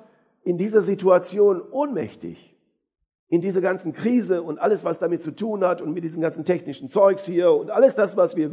in 0.45 0.57
dieser 0.57 0.79
Situation 0.79 1.61
ohnmächtig. 1.61 2.55
In 3.27 3.41
dieser 3.41 3.59
ganzen 3.59 3.91
Krise 3.91 4.43
und 4.43 4.59
alles, 4.59 4.85
was 4.85 4.97
damit 4.97 5.21
zu 5.21 5.31
tun 5.31 5.65
hat 5.65 5.81
und 5.81 5.93
mit 5.93 6.05
diesem 6.05 6.21
ganzen 6.21 6.45
technischen 6.45 6.87
Zeugs 6.87 7.25
hier 7.25 7.51
und 7.51 7.69
alles 7.69 7.95
das, 7.95 8.15
was 8.15 8.37
wir 8.37 8.49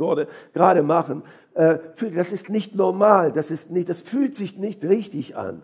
gerade 0.53 0.83
machen, 0.83 1.23
äh, 1.55 1.79
das 2.13 2.33
ist 2.33 2.51
nicht 2.51 2.75
normal, 2.75 3.31
das 3.31 3.53
ist 3.53 3.71
nicht, 3.71 3.89
das 3.89 4.03
fühlt 4.03 4.35
sich 4.35 4.59
nicht 4.59 4.83
richtig 4.83 5.37
an. 5.37 5.63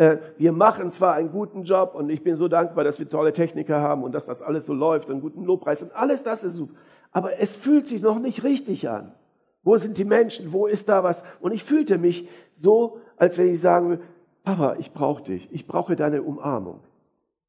Äh, 0.00 0.18
wir 0.38 0.52
machen 0.52 0.90
zwar 0.90 1.14
einen 1.14 1.30
guten 1.30 1.64
Job 1.64 1.94
und 1.94 2.08
ich 2.08 2.22
bin 2.22 2.36
so 2.36 2.48
dankbar, 2.48 2.84
dass 2.84 2.98
wir 2.98 3.08
tolle 3.08 3.32
Techniker 3.32 3.80
haben 3.80 4.02
und 4.02 4.14
dass 4.14 4.26
das 4.26 4.40
alles 4.40 4.66
so 4.66 4.72
läuft, 4.72 5.10
einen 5.10 5.20
guten 5.20 5.44
Lobpreis 5.44 5.82
und 5.82 5.94
alles 5.94 6.22
das 6.22 6.44
ist 6.44 6.54
super 6.54 6.74
aber 7.12 7.38
es 7.38 7.56
fühlt 7.56 7.88
sich 7.88 8.02
noch 8.02 8.18
nicht 8.18 8.44
richtig 8.44 8.88
an. 8.88 9.12
Wo 9.62 9.76
sind 9.76 9.98
die 9.98 10.04
Menschen? 10.04 10.52
Wo 10.52 10.66
ist 10.66 10.88
da 10.88 11.04
was? 11.04 11.22
Und 11.40 11.52
ich 11.52 11.64
fühlte 11.64 11.98
mich 11.98 12.28
so, 12.56 12.98
als 13.16 13.36
wenn 13.36 13.52
ich 13.52 13.60
sagen 13.60 13.90
würde, 13.90 14.02
Papa, 14.42 14.76
ich 14.78 14.92
brauche 14.92 15.22
dich. 15.22 15.48
Ich 15.52 15.66
brauche 15.66 15.96
deine 15.96 16.22
Umarmung. 16.22 16.80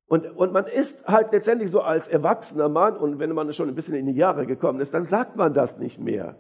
Und, 0.08 0.36
und 0.36 0.52
man 0.52 0.66
ist 0.66 1.08
halt 1.08 1.32
letztendlich 1.32 1.72
so 1.72 1.82
als 1.82 2.10
erwachsener 2.10 2.68
Mann 2.68 2.98
und 2.98 3.20
wenn 3.20 3.32
man 3.32 3.54
schon 3.54 3.70
ein 3.70 3.76
bisschen 3.76 3.96
in 3.96 4.08
die 4.08 4.14
Jahre 4.14 4.46
gekommen 4.46 4.82
ist, 4.82 4.94
dann 4.94 5.06
sagt 5.06 5.38
man 5.38 5.54
das 5.54 5.80
nicht 5.80 6.00
mehr. 6.00 6.36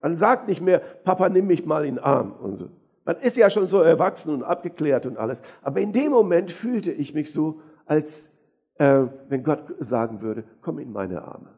Man 0.00 0.16
sagt 0.16 0.48
nicht 0.48 0.60
mehr, 0.60 0.80
Papa, 0.80 1.28
nimm 1.28 1.46
mich 1.46 1.64
mal 1.64 1.84
in 1.84 1.96
den 1.96 2.04
Arm. 2.04 2.32
Und 2.32 2.58
so. 2.58 2.68
Man 3.06 3.16
ist 3.20 3.36
ja 3.36 3.48
schon 3.48 3.68
so 3.68 3.80
erwachsen 3.80 4.34
und 4.34 4.42
abgeklärt 4.42 5.06
und 5.06 5.16
alles. 5.16 5.40
Aber 5.62 5.80
in 5.80 5.92
dem 5.92 6.10
Moment 6.10 6.50
fühlte 6.50 6.90
ich 6.90 7.14
mich 7.14 7.32
so, 7.32 7.60
als 7.86 8.32
äh, 8.78 9.06
wenn 9.28 9.44
Gott 9.44 9.62
sagen 9.78 10.20
würde, 10.20 10.42
komm 10.60 10.80
in 10.80 10.92
meine 10.92 11.22
Arme. 11.22 11.50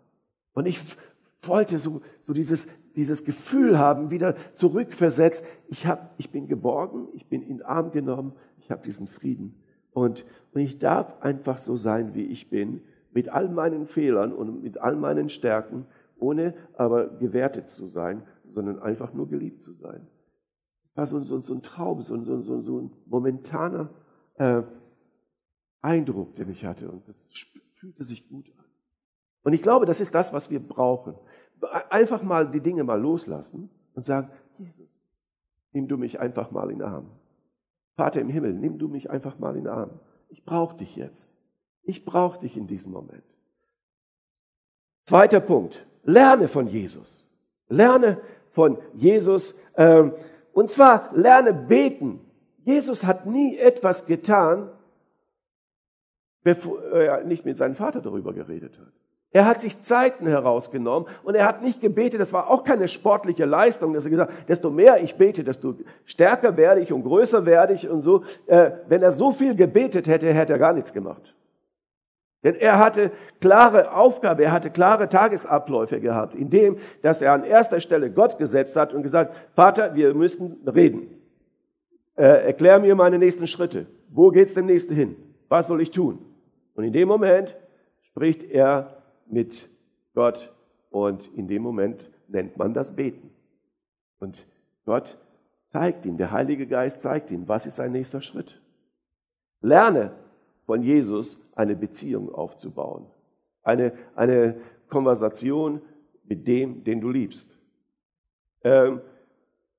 Und 0.52 0.66
ich 0.66 0.78
wollte 1.42 1.78
so, 1.78 2.02
so 2.20 2.34
dieses, 2.34 2.68
dieses 2.96 3.24
Gefühl 3.24 3.78
haben, 3.78 4.10
wieder 4.10 4.36
zurückversetzt. 4.52 5.42
Ich, 5.68 5.86
hab, 5.86 6.14
ich 6.18 6.30
bin 6.30 6.48
geborgen, 6.48 7.08
ich 7.14 7.26
bin 7.28 7.42
in 7.42 7.58
den 7.58 7.66
Arm 7.66 7.92
genommen, 7.92 8.34
ich 8.58 8.70
habe 8.70 8.84
diesen 8.84 9.08
Frieden. 9.08 9.54
Und, 9.92 10.26
und 10.52 10.60
ich 10.60 10.78
darf 10.78 11.22
einfach 11.22 11.56
so 11.56 11.76
sein, 11.76 12.14
wie 12.14 12.26
ich 12.26 12.50
bin, 12.50 12.82
mit 13.10 13.30
all 13.30 13.48
meinen 13.48 13.86
Fehlern 13.86 14.34
und 14.34 14.62
mit 14.62 14.78
all 14.78 14.96
meinen 14.96 15.30
Stärken, 15.30 15.86
ohne 16.18 16.52
aber 16.76 17.06
gewertet 17.06 17.70
zu 17.70 17.86
sein, 17.86 18.22
sondern 18.44 18.80
einfach 18.82 19.14
nur 19.14 19.28
geliebt 19.28 19.62
zu 19.62 19.72
sein. 19.72 20.06
War 20.98 21.06
so, 21.06 21.20
so, 21.20 21.38
so 21.38 21.54
ein 21.54 21.62
Traum, 21.62 22.02
so, 22.02 22.20
so, 22.20 22.40
so, 22.40 22.60
so 22.60 22.80
ein 22.80 22.90
momentaner 23.06 23.88
äh, 24.34 24.64
Eindruck, 25.80 26.34
den 26.34 26.50
ich 26.50 26.64
hatte. 26.64 26.90
Und 26.90 27.06
das 27.06 27.16
fühlte 27.76 28.02
sich 28.02 28.28
gut 28.28 28.50
an. 28.58 28.64
Und 29.44 29.52
ich 29.52 29.62
glaube, 29.62 29.86
das 29.86 30.00
ist 30.00 30.12
das, 30.12 30.32
was 30.32 30.50
wir 30.50 30.58
brauchen. 30.58 31.14
Einfach 31.88 32.24
mal 32.24 32.50
die 32.50 32.60
Dinge 32.60 32.82
mal 32.82 33.00
loslassen 33.00 33.70
und 33.94 34.04
sagen, 34.04 34.32
Jesus, 34.58 34.88
nimm 35.70 35.86
du 35.86 35.98
mich 35.98 36.18
einfach 36.18 36.50
mal 36.50 36.68
in 36.68 36.80
den 36.80 36.88
Arm. 36.88 37.06
Vater 37.94 38.20
im 38.20 38.28
Himmel, 38.28 38.54
nimm 38.54 38.80
du 38.80 38.88
mich 38.88 39.08
einfach 39.08 39.38
mal 39.38 39.56
in 39.56 39.66
den 39.66 39.72
Arm. 39.72 40.00
Ich 40.30 40.44
brauche 40.44 40.78
dich 40.78 40.96
jetzt. 40.96 41.32
Ich 41.84 42.04
brauche 42.04 42.40
dich 42.40 42.56
in 42.56 42.66
diesem 42.66 42.90
Moment. 42.90 43.22
Zweiter 45.04 45.38
Punkt. 45.38 45.86
Lerne 46.02 46.48
von 46.48 46.66
Jesus. 46.66 47.30
Lerne 47.68 48.20
von 48.50 48.78
Jesus. 48.94 49.54
Ähm, 49.76 50.12
und 50.58 50.72
zwar 50.72 51.10
lerne 51.12 51.54
beten. 51.54 52.18
Jesus 52.64 53.06
hat 53.06 53.26
nie 53.26 53.56
etwas 53.56 54.06
getan, 54.06 54.68
bevor 56.42 56.82
er 56.82 57.22
nicht 57.22 57.44
mit 57.44 57.56
seinem 57.56 57.76
Vater 57.76 58.00
darüber 58.00 58.32
geredet 58.32 58.76
hat. 58.76 58.92
Er 59.30 59.46
hat 59.46 59.60
sich 59.60 59.80
Zeiten 59.84 60.26
herausgenommen 60.26 61.08
und 61.22 61.36
er 61.36 61.46
hat 61.46 61.62
nicht 61.62 61.80
gebetet, 61.80 62.20
das 62.20 62.32
war 62.32 62.50
auch 62.50 62.64
keine 62.64 62.88
sportliche 62.88 63.44
Leistung, 63.44 63.94
dass 63.94 64.06
er 64.06 64.10
gesagt 64.10 64.32
desto 64.48 64.70
mehr 64.70 65.00
ich 65.00 65.14
bete, 65.14 65.44
desto 65.44 65.76
stärker 66.04 66.56
werde 66.56 66.80
ich 66.80 66.92
und 66.92 67.04
größer 67.04 67.46
werde 67.46 67.74
ich 67.74 67.88
und 67.88 68.02
so. 68.02 68.24
Äh, 68.46 68.72
wenn 68.88 69.00
er 69.00 69.12
so 69.12 69.30
viel 69.30 69.54
gebetet 69.54 70.08
hätte, 70.08 70.34
hätte 70.34 70.54
er 70.54 70.58
gar 70.58 70.72
nichts 70.72 70.92
gemacht. 70.92 71.36
Denn 72.48 72.54
er 72.54 72.78
hatte 72.78 73.10
klare 73.42 73.92
Aufgabe, 73.92 74.44
er 74.44 74.52
hatte 74.52 74.70
klare 74.70 75.10
Tagesabläufe 75.10 76.00
gehabt, 76.00 76.34
indem, 76.34 76.78
dass 77.02 77.20
er 77.20 77.34
an 77.34 77.44
erster 77.44 77.78
Stelle 77.78 78.10
Gott 78.10 78.38
gesetzt 78.38 78.74
hat 78.74 78.94
und 78.94 79.02
gesagt, 79.02 79.36
Vater, 79.54 79.94
wir 79.94 80.14
müssen 80.14 80.56
reden. 80.66 81.08
äh, 82.16 82.46
erklär 82.46 82.80
mir 82.80 82.94
meine 82.94 83.18
nächsten 83.18 83.46
Schritte. 83.46 83.84
Wo 84.08 84.30
geht's 84.30 84.54
demnächst 84.54 84.90
hin? 84.90 85.14
Was 85.50 85.66
soll 85.66 85.82
ich 85.82 85.90
tun? 85.90 86.24
Und 86.74 86.84
in 86.84 86.92
dem 86.94 87.06
Moment 87.06 87.54
spricht 88.00 88.42
er 88.44 88.96
mit 89.26 89.68
Gott 90.14 90.50
und 90.88 91.28
in 91.34 91.48
dem 91.48 91.60
Moment 91.60 92.10
nennt 92.28 92.56
man 92.56 92.72
das 92.72 92.96
Beten. 92.96 93.28
Und 94.20 94.46
Gott 94.86 95.18
zeigt 95.68 96.06
ihm, 96.06 96.16
der 96.16 96.30
Heilige 96.30 96.66
Geist 96.66 97.02
zeigt 97.02 97.30
ihm, 97.30 97.46
was 97.46 97.66
ist 97.66 97.76
sein 97.76 97.92
nächster 97.92 98.22
Schritt. 98.22 98.58
Lerne 99.60 100.12
von 100.68 100.82
Jesus 100.82 101.50
eine 101.54 101.74
Beziehung 101.74 102.30
aufzubauen, 102.30 103.06
eine, 103.62 103.94
eine 104.14 104.60
Konversation 104.90 105.80
mit 106.24 106.46
dem, 106.46 106.84
den 106.84 107.00
du 107.00 107.08
liebst. 107.08 107.58
Ähm, 108.62 109.00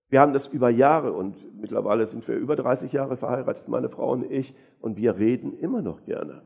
wir 0.09 0.19
haben 0.19 0.33
das 0.33 0.47
über 0.47 0.71
Jahre 0.71 1.13
und 1.13 1.61
mittlerweile 1.61 2.07
sind 2.07 2.27
wir 2.27 2.37
über 2.37 2.55
30 2.55 2.91
Jahre 2.91 3.17
verheiratet, 3.17 3.67
meine 3.67 3.89
Frau 3.89 4.13
und 4.13 4.31
ich, 4.31 4.55
und 4.81 4.97
wir 4.97 5.17
reden 5.17 5.59
immer 5.59 5.83
noch 5.83 6.05
gerne. 6.05 6.41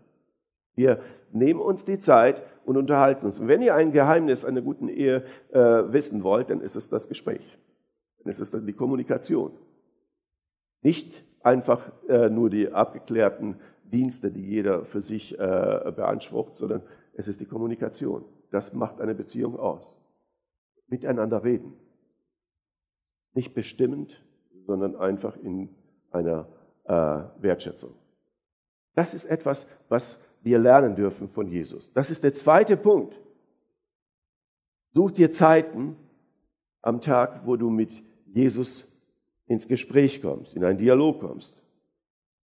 Wir 0.76 1.00
nehmen 1.32 1.62
uns 1.62 1.86
die 1.86 2.00
Zeit 2.00 2.44
und 2.66 2.76
unterhalten 2.76 3.26
uns. 3.26 3.40
Und 3.40 3.48
wenn 3.48 3.62
ihr 3.62 3.76
ein 3.76 3.94
Geheimnis 3.94 4.44
einer 4.44 4.62
guten 4.62 4.90
Ehe 4.90 5.24
äh, 5.54 5.60
wissen 5.60 6.22
wollt, 6.22 6.50
dann 6.50 6.60
ist 6.60 6.76
es 6.76 6.90
das 6.90 7.08
Gespräch. 7.08 7.58
Dann 8.22 8.30
ist 8.30 8.42
es 8.42 8.52
dann 8.52 8.66
die 8.66 8.74
Kommunikation. 8.74 9.54
Nicht 10.82 11.24
einfach 11.44 11.94
äh, 12.10 12.30
nur 12.30 12.50
die 12.50 12.74
abgeklärten 12.74 13.56
Dienste, 13.84 14.32
die 14.32 14.46
jeder 14.46 14.86
für 14.86 15.02
sich 15.02 15.38
äh, 15.38 15.94
beansprucht, 15.96 16.56
sondern 16.56 16.84
es 17.14 17.28
ist 17.28 17.42
die 17.42 17.46
Kommunikation. 17.46 18.26
Das 18.52 18.74
macht 18.74 19.02
eine 19.02 19.16
Beziehung 19.16 19.58
aus. 19.58 20.00
Miteinander 20.88 21.44
reden. 21.44 21.74
Nicht 23.34 23.54
bestimmend, 23.54 24.24
sondern 24.66 24.96
einfach 24.96 25.36
in 25.38 25.70
einer 26.12 26.48
äh, 26.86 27.42
Wertschätzung. 27.42 27.96
Das 28.96 29.14
ist 29.14 29.26
etwas, 29.26 29.68
was 29.90 30.20
wir 30.42 30.60
lernen 30.60 30.96
dürfen 30.96 31.28
von 31.28 31.48
Jesus. 31.48 31.92
Das 31.94 32.12
ist 32.12 32.24
der 32.24 32.34
zweite 32.34 32.78
Punkt. 32.78 33.20
Such 34.94 35.12
dir 35.12 35.32
Zeiten 35.32 35.96
am 36.82 37.02
Tag, 37.02 37.48
wo 37.48 37.56
du 37.56 37.70
mit 37.70 38.04
Jesus 38.28 38.88
ins 39.48 39.68
Gespräch 39.68 40.22
kommst, 40.22 40.56
in 40.56 40.64
einen 40.64 40.78
Dialog 40.78 41.20
kommst. 41.20 41.63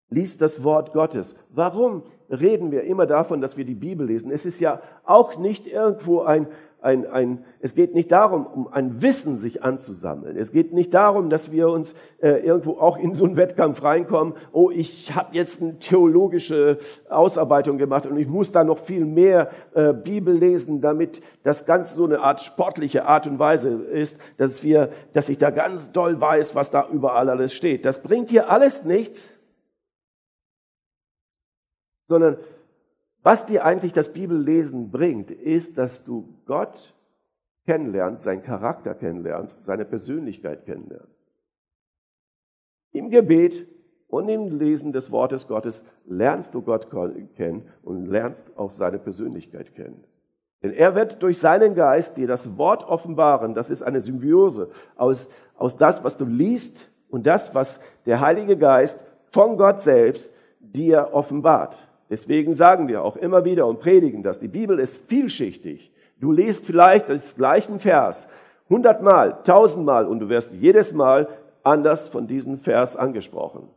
Lies 0.09 0.39
das 0.39 0.63
Wort 0.63 0.93
Gottes. 0.93 1.35
Warum 1.51 2.05
reden 2.31 2.71
wir 2.71 2.85
immer 2.85 3.07
davon, 3.07 3.41
dass 3.41 3.57
wir 3.57 3.65
die 3.65 3.75
Bibel 3.75 4.07
lesen? 4.07 4.31
Es 4.31 4.47
ist 4.47 4.61
ja 4.61 4.81
auch 5.05 5.37
nicht 5.37 5.67
irgendwo 5.67 6.23
ein, 6.23 6.47
ein, 6.81 7.07
ein, 7.07 7.45
es 7.61 7.75
geht 7.75 7.95
nicht 7.95 8.13
darum, 8.13 8.47
um 8.47 8.69
ein 8.69 9.03
Wissen 9.03 9.35
sich 9.35 9.65
anzusammeln. 9.65 10.37
Es 10.37 10.53
geht 10.53 10.73
nicht 10.73 10.95
darum, 10.95 11.31
dass 11.31 11.51
wir 11.51 11.69
uns 11.69 11.95
äh, 12.21 12.47
irgendwo 12.47 12.79
auch 12.79 12.97
in 12.97 13.15
so 13.15 13.25
einen 13.25 13.37
Wettkampf 13.37 13.83
reinkommen. 13.83 14.35
Oh, 14.53 14.71
ich 14.71 15.17
habe 15.17 15.31
jetzt 15.33 15.61
eine 15.61 15.81
theologische 15.81 16.79
Ausarbeitung 17.09 17.77
gemacht 17.77 18.07
und 18.07 18.17
ich 18.17 18.29
muss 18.29 18.53
da 18.53 18.63
noch 18.63 18.79
viel 18.79 19.05
mehr 19.05 19.51
äh, 19.75 19.93
Bibel 19.93 20.37
lesen, 20.37 20.81
damit 20.81 21.21
das 21.43 21.67
ganz 21.67 21.97
so 21.97 22.05
eine 22.05 22.21
Art 22.21 22.43
sportliche 22.43 23.07
Art 23.07 23.27
und 23.27 23.41
Weise 23.41 23.71
ist, 23.71 24.19
dass 24.37 24.63
wir, 24.63 24.91
dass 25.13 25.29
ich 25.29 25.39
da 25.39 25.51
ganz 25.51 25.91
doll 25.91 26.21
weiß, 26.21 26.55
was 26.55 26.71
da 26.71 26.87
überall 26.93 27.29
alles 27.29 27.53
steht. 27.53 27.85
Das 27.85 28.03
bringt 28.03 28.31
hier 28.31 28.49
alles 28.49 28.85
nichts, 28.85 29.36
sondern 32.09 32.39
was 33.23 33.47
dir 33.47 33.65
eigentlich 33.65 33.93
das 33.93 34.13
Bibellesen 34.13 34.91
bringt, 34.91 35.31
ist, 35.31 35.79
dass 35.79 36.05
du 36.05 36.29
Gott 36.47 36.95
kennenlernst, 37.65 38.23
seinen 38.23 38.43
Charakter 38.43 38.95
kennenlernst, 38.95 39.65
seine 39.65 39.85
Persönlichkeit 39.85 40.65
kennenlernst. 40.65 41.11
Im 42.93 43.11
Gebet 43.11 43.67
und 44.09 44.29
im 44.29 44.57
Lesen 44.59 44.93
des 44.93 45.11
Wortes 45.11 45.49
Gottes 45.49 45.85
lernst 46.07 46.55
du 46.55 46.63
Gott 46.63 46.89
kennen 47.35 47.69
und 47.83 48.07
lernst 48.07 48.47
auch 48.57 48.71
seine 48.71 48.99
Persönlichkeit 48.99 49.75
kennen. 49.75 50.05
Denn 50.63 50.73
er 50.73 50.95
wird 50.95 51.23
durch 51.23 51.39
seinen 51.39 51.75
Geist 51.75 52.17
dir 52.17 52.27
das 52.27 52.57
Wort 52.57 52.85
offenbaren. 52.85 53.55
Das 53.55 53.69
ist 53.69 53.83
eine 53.83 54.01
Symbiose 54.01 54.71
aus, 54.97 55.29
aus 55.57 55.77
das, 55.77 56.03
was 56.03 56.17
du 56.17 56.25
liest 56.25 56.79
und 57.09 57.27
das, 57.27 57.55
was 57.55 57.81
der 58.07 58.21
Heilige 58.21 58.57
Geist 58.57 58.99
von 59.33 59.57
Gott 59.57 59.83
selbst 59.83 60.33
dir 60.61 61.11
offenbart. 61.13 61.77
Deswegen 62.09 62.55
sagen 62.55 62.89
wir 62.89 63.03
auch 63.03 63.17
immer 63.17 63.45
wieder 63.45 63.67
und 63.67 63.81
predigen 63.81 64.23
das. 64.23 64.39
Die 64.39 64.49
Bibel 64.49 64.79
ist 64.79 65.09
vielschichtig. 65.09 65.93
Du 66.21 66.33
liest 66.33 66.67
vielleicht 66.67 67.09
das 67.09 67.37
gleichen 67.37 67.81
Vers 67.81 68.29
hundertmal, 68.69 69.39
tausendmal 69.45 70.07
und 70.07 70.21
du 70.21 70.29
wirst 70.29 70.55
jedes 70.55 70.93
Mal 70.93 71.29
anders 71.63 72.09
von 72.09 72.27
diesem 72.27 72.59
Vers 72.59 72.97
angesprochen. 72.97 73.69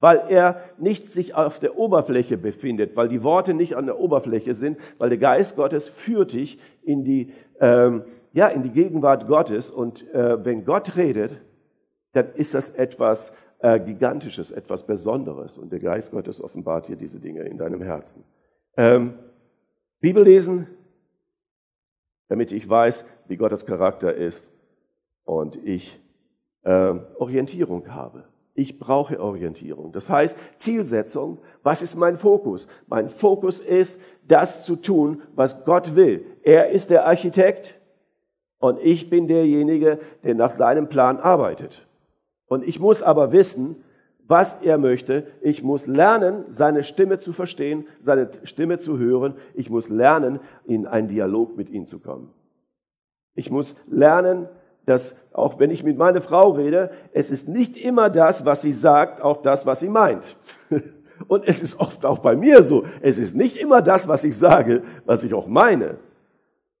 Weil 0.00 0.22
er 0.28 0.60
nicht 0.78 1.10
sich 1.10 1.34
auf 1.34 1.58
der 1.58 1.76
Oberfläche 1.76 2.38
befindet, 2.38 2.94
weil 2.94 3.08
die 3.08 3.24
Worte 3.24 3.52
nicht 3.52 3.76
an 3.76 3.86
der 3.86 3.98
Oberfläche 3.98 4.54
sind, 4.54 4.78
weil 4.98 5.08
der 5.08 5.18
Geist 5.18 5.56
Gottes 5.56 5.88
führt 5.88 6.34
dich 6.34 6.58
in 6.84 7.04
die, 7.04 7.32
ähm, 7.60 8.04
ja, 8.32 8.46
in 8.48 8.62
die 8.62 8.70
Gegenwart 8.70 9.26
Gottes. 9.26 9.70
Und 9.70 10.08
äh, 10.14 10.44
wenn 10.44 10.64
Gott 10.64 10.96
redet, 10.96 11.40
dann 12.12 12.28
ist 12.34 12.54
das 12.54 12.70
etwas, 12.70 13.32
äh, 13.60 13.80
Gigantisches, 13.80 14.50
etwas 14.50 14.86
Besonderes. 14.86 15.58
Und 15.58 15.72
der 15.72 15.80
Geist 15.80 16.10
Gottes 16.10 16.40
offenbart 16.42 16.88
dir 16.88 16.96
diese 16.96 17.20
Dinge 17.20 17.42
in 17.42 17.58
deinem 17.58 17.82
Herzen. 17.82 18.24
Ähm, 18.76 19.14
Bibel 20.00 20.22
lesen, 20.22 20.68
damit 22.28 22.52
ich 22.52 22.68
weiß, 22.68 23.04
wie 23.26 23.36
Gottes 23.36 23.66
Charakter 23.66 24.14
ist 24.14 24.48
und 25.24 25.56
ich 25.64 25.98
äh, 26.62 26.94
Orientierung 27.16 27.88
habe. 27.92 28.24
Ich 28.54 28.78
brauche 28.78 29.20
Orientierung. 29.20 29.92
Das 29.92 30.10
heißt, 30.10 30.36
Zielsetzung, 30.56 31.38
was 31.62 31.82
ist 31.82 31.96
mein 31.96 32.16
Fokus? 32.16 32.66
Mein 32.86 33.08
Fokus 33.08 33.60
ist, 33.60 34.00
das 34.26 34.64
zu 34.64 34.76
tun, 34.76 35.22
was 35.34 35.64
Gott 35.64 35.94
will. 35.94 36.24
Er 36.42 36.70
ist 36.70 36.90
der 36.90 37.06
Architekt 37.06 37.78
und 38.58 38.78
ich 38.80 39.10
bin 39.10 39.28
derjenige, 39.28 40.00
der 40.24 40.34
nach 40.34 40.50
seinem 40.50 40.88
Plan 40.88 41.18
arbeitet. 41.18 41.87
Und 42.48 42.66
ich 42.66 42.80
muss 42.80 43.02
aber 43.02 43.32
wissen, 43.32 43.76
was 44.26 44.60
er 44.62 44.78
möchte. 44.78 45.26
Ich 45.40 45.62
muss 45.62 45.86
lernen, 45.86 46.44
seine 46.48 46.84
Stimme 46.84 47.18
zu 47.18 47.32
verstehen, 47.32 47.86
seine 48.00 48.28
Stimme 48.44 48.78
zu 48.78 48.98
hören. 48.98 49.34
Ich 49.54 49.70
muss 49.70 49.88
lernen, 49.88 50.40
in 50.66 50.86
einen 50.86 51.08
Dialog 51.08 51.56
mit 51.56 51.70
ihm 51.70 51.86
zu 51.86 51.98
kommen. 51.98 52.30
Ich 53.34 53.50
muss 53.50 53.74
lernen, 53.86 54.48
dass 54.84 55.16
auch 55.32 55.58
wenn 55.58 55.70
ich 55.70 55.84
mit 55.84 55.98
meiner 55.98 56.20
Frau 56.20 56.50
rede, 56.50 56.90
es 57.12 57.30
ist 57.30 57.48
nicht 57.48 57.76
immer 57.76 58.10
das, 58.10 58.44
was 58.44 58.62
sie 58.62 58.72
sagt, 58.72 59.22
auch 59.22 59.42
das, 59.42 59.66
was 59.66 59.80
sie 59.80 59.88
meint. 59.88 60.24
Und 61.28 61.46
es 61.46 61.62
ist 61.62 61.78
oft 61.80 62.04
auch 62.06 62.20
bei 62.20 62.36
mir 62.36 62.62
so. 62.62 62.84
Es 63.00 63.18
ist 63.18 63.34
nicht 63.34 63.56
immer 63.56 63.82
das, 63.82 64.08
was 64.08 64.24
ich 64.24 64.36
sage, 64.36 64.82
was 65.04 65.24
ich 65.24 65.34
auch 65.34 65.46
meine. 65.46 65.96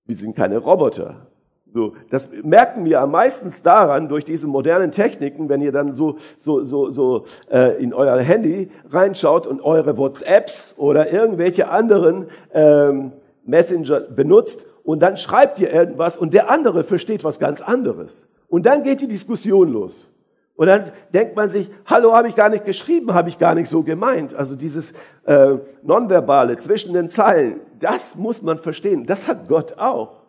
Wir 0.04 0.16
sind 0.16 0.36
keine 0.36 0.58
Roboter. 0.58 1.26
So, 1.74 1.92
das 2.10 2.30
merken 2.42 2.84
wir 2.86 3.00
am 3.02 3.10
meisten 3.10 3.52
daran 3.62 4.08
durch 4.08 4.24
diese 4.24 4.46
modernen 4.46 4.90
Techniken, 4.90 5.48
wenn 5.48 5.60
ihr 5.60 5.72
dann 5.72 5.92
so 5.92 6.16
so 6.38 6.64
so 6.64 6.90
so 6.90 7.24
äh, 7.50 7.82
in 7.82 7.92
euer 7.92 8.18
Handy 8.20 8.70
reinschaut 8.90 9.46
und 9.46 9.60
eure 9.60 9.96
WhatsApps 9.98 10.74
oder 10.78 11.12
irgendwelche 11.12 11.68
anderen 11.68 12.26
ähm, 12.54 13.12
Messenger 13.44 14.00
benutzt 14.00 14.60
und 14.82 15.00
dann 15.00 15.18
schreibt 15.18 15.60
ihr 15.60 15.70
irgendwas 15.72 16.16
und 16.16 16.32
der 16.32 16.50
andere 16.50 16.84
versteht 16.84 17.22
was 17.22 17.38
ganz 17.38 17.60
anderes 17.60 18.26
und 18.48 18.64
dann 18.64 18.82
geht 18.82 19.02
die 19.02 19.08
Diskussion 19.08 19.70
los. 19.70 20.10
Und 20.56 20.66
dann 20.66 20.90
denkt 21.14 21.36
man 21.36 21.48
sich, 21.50 21.70
hallo, 21.86 22.14
habe 22.14 22.26
ich 22.26 22.34
gar 22.34 22.48
nicht 22.48 22.64
geschrieben, 22.64 23.14
habe 23.14 23.28
ich 23.28 23.38
gar 23.38 23.54
nicht 23.54 23.68
so 23.68 23.84
gemeint. 23.84 24.34
Also 24.34 24.56
dieses 24.56 24.92
äh, 25.24 25.56
Nonverbale 25.84 26.56
zwischen 26.56 26.94
den 26.94 27.08
Zeilen, 27.08 27.60
das 27.78 28.16
muss 28.16 28.42
man 28.42 28.58
verstehen. 28.58 29.06
Das 29.06 29.28
hat 29.28 29.46
Gott 29.46 29.78
auch. 29.78 30.27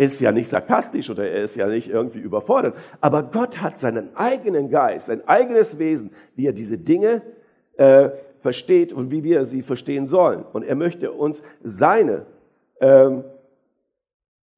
Er 0.00 0.06
ist 0.06 0.18
ja 0.18 0.32
nicht 0.32 0.48
sarkastisch 0.48 1.10
oder 1.10 1.28
er 1.28 1.42
ist 1.42 1.56
ja 1.56 1.66
nicht 1.66 1.90
irgendwie 1.90 2.20
überfordert. 2.20 2.74
Aber 3.02 3.22
Gott 3.22 3.60
hat 3.60 3.78
seinen 3.78 4.16
eigenen 4.16 4.70
Geist, 4.70 5.08
sein 5.08 5.28
eigenes 5.28 5.78
Wesen, 5.78 6.12
wie 6.34 6.46
er 6.46 6.54
diese 6.54 6.78
Dinge 6.78 7.20
äh, 7.76 8.08
versteht 8.40 8.94
und 8.94 9.10
wie 9.10 9.24
wir 9.24 9.44
sie 9.44 9.60
verstehen 9.60 10.06
sollen. 10.06 10.42
Und 10.54 10.62
er 10.62 10.74
möchte 10.74 11.12
uns 11.12 11.42
seine 11.62 12.24
ähm, 12.80 13.24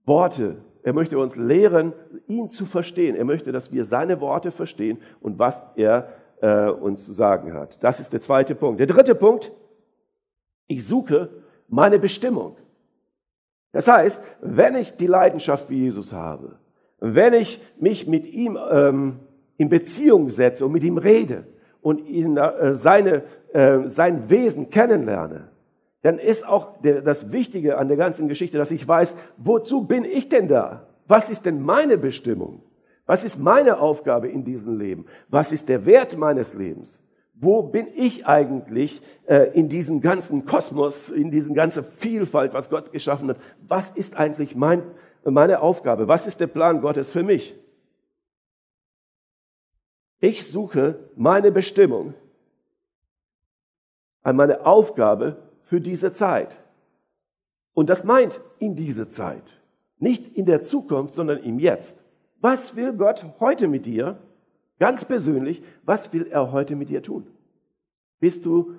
Worte, 0.06 0.58
er 0.84 0.92
möchte 0.92 1.18
uns 1.18 1.34
lehren, 1.34 1.92
ihn 2.28 2.48
zu 2.48 2.64
verstehen. 2.64 3.16
Er 3.16 3.24
möchte, 3.24 3.50
dass 3.50 3.72
wir 3.72 3.84
seine 3.84 4.20
Worte 4.20 4.52
verstehen 4.52 4.98
und 5.20 5.40
was 5.40 5.64
er 5.74 6.12
äh, 6.40 6.68
uns 6.68 7.04
zu 7.04 7.12
sagen 7.12 7.52
hat. 7.52 7.82
Das 7.82 7.98
ist 7.98 8.12
der 8.12 8.20
zweite 8.20 8.54
Punkt. 8.54 8.78
Der 8.78 8.86
dritte 8.86 9.16
Punkt, 9.16 9.50
ich 10.68 10.86
suche 10.86 11.30
meine 11.66 11.98
Bestimmung. 11.98 12.54
Das 13.72 13.88
heißt, 13.88 14.22
wenn 14.40 14.74
ich 14.74 14.96
die 14.96 15.06
Leidenschaft 15.06 15.70
wie 15.70 15.80
Jesus 15.80 16.12
habe, 16.12 16.56
wenn 17.00 17.32
ich 17.32 17.60
mich 17.80 18.06
mit 18.06 18.26
ihm 18.26 18.58
ähm, 18.70 19.20
in 19.56 19.68
Beziehung 19.68 20.30
setze 20.30 20.64
und 20.64 20.72
mit 20.72 20.84
ihm 20.84 20.98
rede 20.98 21.44
und 21.80 22.06
ihn, 22.06 22.36
äh, 22.36 22.76
seine, 22.76 23.24
äh, 23.52 23.88
sein 23.88 24.30
Wesen 24.30 24.70
kennenlerne, 24.70 25.48
dann 26.02 26.18
ist 26.18 26.46
auch 26.46 26.80
der, 26.80 27.00
das 27.00 27.32
Wichtige 27.32 27.78
an 27.78 27.88
der 27.88 27.96
ganzen 27.96 28.28
Geschichte, 28.28 28.58
dass 28.58 28.70
ich 28.70 28.86
weiß, 28.86 29.16
wozu 29.36 29.84
bin 29.84 30.04
ich 30.04 30.28
denn 30.28 30.48
da? 30.48 30.86
Was 31.08 31.30
ist 31.30 31.46
denn 31.46 31.62
meine 31.62 31.98
Bestimmung? 31.98 32.62
Was 33.06 33.24
ist 33.24 33.38
meine 33.38 33.80
Aufgabe 33.80 34.28
in 34.28 34.44
diesem 34.44 34.78
Leben? 34.78 35.06
Was 35.28 35.52
ist 35.52 35.68
der 35.68 35.86
Wert 35.86 36.16
meines 36.16 36.54
Lebens? 36.54 37.01
Wo 37.42 37.64
bin 37.64 37.88
ich 37.96 38.24
eigentlich 38.24 39.02
äh, 39.26 39.50
in 39.52 39.68
diesem 39.68 40.00
ganzen 40.00 40.46
Kosmos, 40.46 41.10
in 41.10 41.32
diesem 41.32 41.56
ganzen 41.56 41.84
Vielfalt, 41.84 42.54
was 42.54 42.70
Gott 42.70 42.92
geschaffen 42.92 43.28
hat? 43.30 43.36
Was 43.66 43.90
ist 43.90 44.16
eigentlich 44.16 44.54
mein, 44.54 44.84
meine 45.24 45.60
Aufgabe? 45.60 46.06
Was 46.06 46.28
ist 46.28 46.38
der 46.38 46.46
Plan 46.46 46.80
Gottes 46.80 47.10
für 47.10 47.24
mich? 47.24 47.56
Ich 50.20 50.48
suche 50.48 51.00
meine 51.16 51.50
Bestimmung 51.50 52.14
an 54.22 54.36
meine 54.36 54.64
Aufgabe 54.64 55.36
für 55.62 55.80
diese 55.80 56.12
Zeit. 56.12 56.56
Und 57.74 57.90
das 57.90 58.04
meint 58.04 58.38
in 58.60 58.76
diese 58.76 59.08
Zeit. 59.08 59.60
Nicht 59.98 60.36
in 60.36 60.46
der 60.46 60.62
Zukunft, 60.62 61.16
sondern 61.16 61.42
im 61.42 61.58
Jetzt. 61.58 61.96
Was 62.40 62.76
will 62.76 62.92
Gott 62.92 63.24
heute 63.40 63.66
mit 63.66 63.84
dir? 63.84 64.16
Ganz 64.82 65.04
persönlich, 65.04 65.62
was 65.84 66.12
will 66.12 66.26
er 66.28 66.50
heute 66.50 66.74
mit 66.74 66.88
dir 66.88 67.04
tun? 67.04 67.24
Bist 68.18 68.44
du 68.44 68.74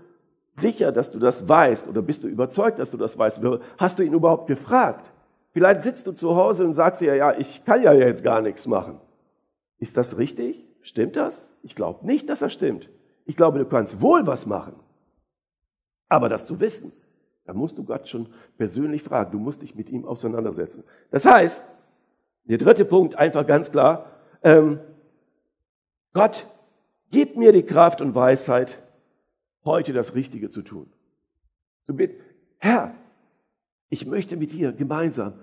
sicher, 0.53 0.91
dass 0.91 1.09
du 1.09 1.17
das 1.17 1.47
weißt 1.47 1.87
oder 1.87 2.01
bist 2.01 2.25
du 2.25 2.27
überzeugt, 2.27 2.77
dass 2.77 2.91
du 2.91 2.97
das 2.97 3.17
weißt? 3.17 3.39
Oder 3.39 3.61
hast 3.77 3.97
du 3.97 4.03
ihn 4.03 4.11
überhaupt 4.11 4.47
gefragt? 4.47 5.09
Vielleicht 5.51 5.81
sitzt 5.83 6.05
du 6.05 6.11
zu 6.11 6.35
Hause 6.35 6.65
und 6.65 6.73
sagst 6.73 6.99
dir, 6.99 7.15
ja, 7.15 7.31
ich 7.37 7.63
kann 7.63 7.81
ja 7.81 7.93
jetzt 7.93 8.21
gar 8.21 8.41
nichts 8.41 8.67
machen. 8.67 8.99
Ist 9.77 9.95
das 9.95 10.17
richtig? 10.17 10.67
Stimmt 10.81 11.15
das? 11.15 11.47
Ich 11.61 11.73
glaube 11.73 12.05
nicht, 12.05 12.27
dass 12.27 12.39
das 12.39 12.51
stimmt. 12.51 12.89
Ich 13.23 13.37
glaube, 13.37 13.59
du 13.59 13.65
kannst 13.65 14.01
wohl 14.01 14.27
was 14.27 14.45
machen. 14.45 14.75
Aber 16.09 16.27
das 16.27 16.45
zu 16.45 16.59
wissen, 16.59 16.91
da 17.45 17.53
musst 17.53 17.77
du 17.77 17.85
Gott 17.85 18.09
schon 18.09 18.27
persönlich 18.57 19.03
fragen. 19.03 19.31
Du 19.31 19.39
musst 19.39 19.61
dich 19.61 19.73
mit 19.73 19.89
ihm 19.89 20.03
auseinandersetzen. 20.03 20.83
Das 21.11 21.23
heißt, 21.23 21.65
der 22.43 22.57
dritte 22.57 22.83
Punkt, 22.83 23.15
einfach 23.15 23.47
ganz 23.47 23.71
klar, 23.71 24.07
ähm, 24.43 24.81
Gott, 26.13 26.47
gib 27.11 27.35
mir 27.35 27.51
die 27.51 27.63
Kraft 27.63 28.01
und 28.01 28.15
Weisheit, 28.15 28.81
heute 29.65 29.93
das 29.93 30.15
Richtige 30.15 30.49
zu 30.49 30.61
tun. 30.61 30.91
Du 31.87 31.95
bitt, 31.95 32.19
Herr, 32.59 32.95
ich 33.89 34.05
möchte 34.05 34.37
mit 34.37 34.53
dir 34.53 34.71
gemeinsam 34.71 35.33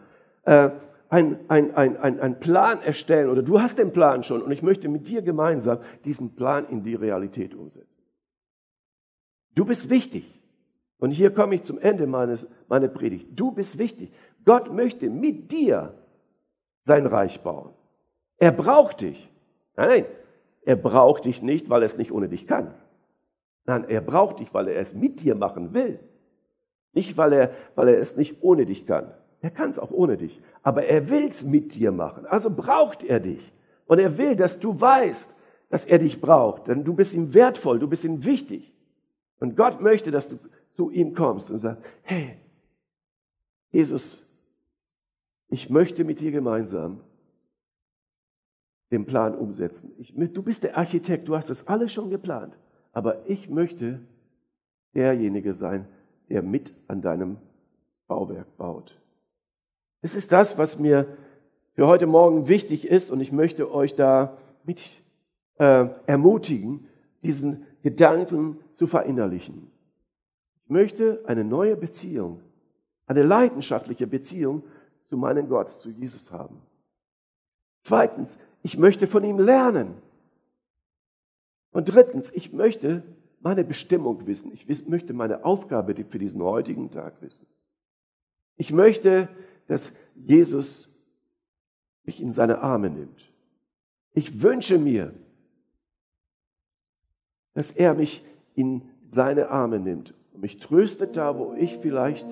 äh, 0.45 0.71
ein, 1.09 1.39
ein, 1.49 1.75
ein, 1.75 1.97
ein, 1.97 2.21
ein 2.21 2.41
Plan 2.41 2.81
erstellen 2.83 3.29
oder 3.29 3.43
du 3.43 3.61
hast 3.61 3.79
den 3.79 3.93
Plan 3.93 4.23
schon 4.23 4.43
und 4.43 4.53
ich 4.53 4.63
möchte 4.63 4.89
mit 4.89 5.09
dir 5.09 5.23
gemeinsam 5.23 5.81
diesen 6.05 6.37
Plan 6.37 6.69
in 6.69 6.83
die 6.83 6.95
Realität 6.95 7.55
umsetzen. 7.55 7.89
Du 9.55 9.65
bist 9.65 9.91
wichtig. 9.91 10.25
Und 10.99 11.11
hier 11.11 11.33
komme 11.33 11.55
ich 11.55 11.65
zum 11.65 11.79
Ende 11.79 12.07
meines, 12.07 12.47
meiner 12.69 12.89
Predigt. 12.89 13.29
Du 13.35 13.53
bist 13.53 13.79
wichtig. 13.79 14.13
Gott 14.45 14.73
möchte 14.73 15.09
mit 15.11 15.51
dir 15.51 15.95
sein 16.85 17.07
Reich 17.07 17.41
bauen. 17.41 17.73
Er 18.37 18.53
braucht 18.53 19.01
dich. 19.01 19.29
Nein, 19.77 19.89
nein, 19.89 20.07
er 20.71 20.77
braucht 20.77 21.25
dich 21.25 21.43
nicht, 21.43 21.69
weil 21.69 21.83
er 21.83 21.87
es 21.87 21.99
nicht 21.99 22.13
ohne 22.13 22.29
dich 22.29 22.47
kann. 22.47 22.73
Nein, 23.67 23.87
er 23.89 24.01
braucht 24.01 24.39
dich, 24.39 24.55
weil 24.55 24.69
er 24.69 24.81
es 24.81 24.95
mit 24.95 25.21
dir 25.21 25.35
machen 25.35 25.75
will. 25.75 25.99
Nicht, 26.93 27.17
weil 27.17 27.33
er, 27.33 27.51
weil 27.75 27.89
er 27.89 27.99
es 27.99 28.17
nicht 28.17 28.37
ohne 28.41 28.67
dich 28.67 28.87
kann. 28.87 29.13
Er 29.41 29.51
kann 29.51 29.71
es 29.71 29.81
auch 29.81 29.91
ohne 29.91 30.17
dich. 30.17 30.41
Aber 30.63 30.85
er 30.85 31.11
will 31.11 31.27
es 31.27 31.43
mit 31.43 31.75
dir 31.75 31.91
machen. 31.91 32.25
Also 32.25 32.51
braucht 32.51 33.03
er 33.03 33.19
dich. 33.19 33.53
Und 33.87 33.99
er 33.99 34.17
will, 34.17 34.37
dass 34.37 34.61
du 34.61 34.81
weißt, 34.81 35.35
dass 35.71 35.87
er 35.87 35.99
dich 35.99 36.21
braucht. 36.21 36.69
Denn 36.69 36.85
du 36.85 36.95
bist 36.95 37.15
ihm 37.15 37.35
wertvoll, 37.35 37.81
du 37.81 37.89
bist 37.89 38.05
ihm 38.05 38.25
wichtig. 38.25 38.73
Und 39.41 39.57
Gott 39.57 39.81
möchte, 39.81 40.13
dass 40.13 40.29
du 40.29 40.39
zu 40.71 40.93
ihm 40.93 41.15
kommst 41.15 41.51
und 41.51 41.59
sagst, 41.59 41.83
hey, 42.03 42.37
Jesus, 43.73 44.25
ich 45.49 45.69
möchte 45.69 46.05
mit 46.05 46.21
dir 46.21 46.31
gemeinsam 46.31 47.01
den 48.91 49.07
Plan 49.07 49.35
umsetzen. 49.35 49.93
Ich, 49.99 50.15
du 50.15 50.43
bist 50.43 50.65
der 50.65 50.77
Architekt, 50.77 51.29
du 51.29 51.37
hast 51.37 51.51
das 51.51 51.69
alles 51.69 51.93
schon 51.93 52.11
geplant. 52.11 52.57
Aber 52.93 53.29
ich 53.29 53.49
möchte 53.49 54.01
derjenige 54.95 55.55
sein, 55.55 55.87
der 56.29 56.43
mit 56.43 56.75
an 56.89 57.03
deinem 57.03 57.37
Bauwerk 58.09 58.57
baut. 58.57 58.99
Es 60.03 60.15
ist 60.15 60.33
das, 60.33 60.59
was 60.59 60.79
mir 60.79 61.07
für 61.75 61.87
heute 61.87 62.07
Morgen 62.07 62.49
wichtig 62.49 62.89
ist 62.89 63.11
und 63.11 63.21
ich 63.21 63.33
möchte 63.33 63.73
euch 63.73 63.95
da 63.95 64.37
mit 64.65 64.83
äh, 65.59 65.89
ermutigen, 66.07 66.89
diesen 67.23 67.67
Gedanken 67.83 68.59
zu 68.73 68.87
verinnerlichen 68.87 69.71
möchte 70.71 71.21
eine 71.27 71.45
neue 71.45 71.77
Beziehung, 71.77 72.41
eine 73.07 73.23
leidenschaftliche 73.23 74.07
Beziehung 74.07 74.63
zu 75.05 75.17
meinem 75.17 75.49
Gott, 75.49 75.73
zu 75.73 75.91
Jesus 75.91 76.31
haben. 76.31 76.63
Zweitens, 77.83 78.39
ich 78.63 78.77
möchte 78.77 79.07
von 79.07 79.25
ihm 79.25 79.39
lernen. 79.39 79.95
Und 81.73 81.95
drittens, 81.95 82.31
ich 82.33 82.53
möchte 82.53 83.03
meine 83.41 83.65
Bestimmung 83.65 84.27
wissen. 84.27 84.53
Ich 84.53 84.87
möchte 84.87 85.13
meine 85.13 85.45
Aufgabe 85.45 85.95
für 86.05 86.19
diesen 86.19 86.43
heutigen 86.43 86.91
Tag 86.91 87.21
wissen. 87.23 87.47
Ich 88.57 88.73
möchte, 88.73 89.29
dass 89.67 89.93
Jesus 90.15 90.89
mich 92.05 92.21
in 92.21 92.33
seine 92.33 92.59
Arme 92.59 92.91
nimmt. 92.91 93.33
Ich 94.13 94.43
wünsche 94.43 94.79
mir, 94.79 95.15
dass 97.55 97.71
er 97.71 97.95
mich 97.95 98.25
in 98.55 98.83
seine 99.07 99.49
Arme 99.49 99.79
nimmt 99.79 100.15
mich 100.41 100.59
tröstet 100.59 101.17
da, 101.17 101.39
wo 101.39 101.55
ich 101.55 101.79
vielleicht 101.79 102.27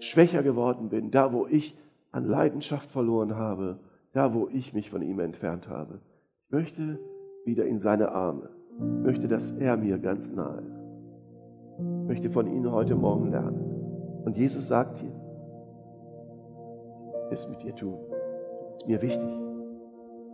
schwächer 0.00 0.42
geworden 0.42 0.88
bin, 0.88 1.10
da, 1.10 1.32
wo 1.32 1.46
ich 1.46 1.76
an 2.10 2.26
Leidenschaft 2.26 2.90
verloren 2.90 3.36
habe, 3.36 3.78
da, 4.14 4.32
wo 4.32 4.48
ich 4.50 4.72
mich 4.72 4.90
von 4.90 5.02
ihm 5.02 5.18
entfernt 5.18 5.68
habe. 5.68 5.98
Ich 6.46 6.52
möchte 6.52 6.98
wieder 7.44 7.66
in 7.66 7.80
seine 7.80 8.12
Arme. 8.12 8.48
Ich 8.78 9.04
möchte, 9.04 9.28
dass 9.28 9.50
er 9.50 9.76
mir 9.76 9.98
ganz 9.98 10.32
nahe 10.32 10.62
ist. 10.70 10.86
Ich 11.78 12.08
möchte 12.08 12.30
von 12.30 12.46
ihm 12.46 12.70
heute 12.70 12.94
Morgen 12.94 13.30
lernen. 13.30 14.22
Und 14.24 14.38
Jesus 14.38 14.68
sagt 14.68 15.00
dir, 15.00 15.12
es 17.30 17.48
mit 17.48 17.62
dir 17.62 17.74
tun. 17.74 17.98
Ist 18.76 18.88
mir 18.88 19.02
wichtig. 19.02 19.28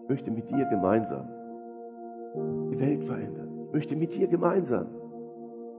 Ich 0.03 0.09
möchte 0.09 0.31
mit 0.31 0.51
dir 0.51 0.67
gemeinsam 0.67 1.29
die 2.71 2.79
Welt 2.79 3.05
verändern. 3.05 3.65
Ich 3.69 3.73
möchte 3.73 3.97
mit 3.97 4.15
dir 4.15 4.29
gemeinsam 4.29 4.87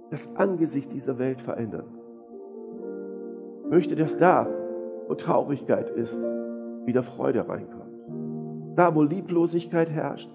das 0.09 0.35
Angesicht 0.35 0.91
dieser 0.91 1.19
Welt 1.19 1.41
verändern. 1.41 1.85
Ich 3.65 3.69
möchte, 3.69 3.95
dass 3.95 4.17
da, 4.17 4.47
wo 5.07 5.13
Traurigkeit 5.13 5.89
ist, 5.91 6.19
wieder 6.85 7.03
Freude 7.03 7.47
reinkommt. 7.47 7.80
Da, 8.75 8.95
wo 8.95 9.01
Lieblosigkeit 9.01 9.89
herrscht, 9.89 10.29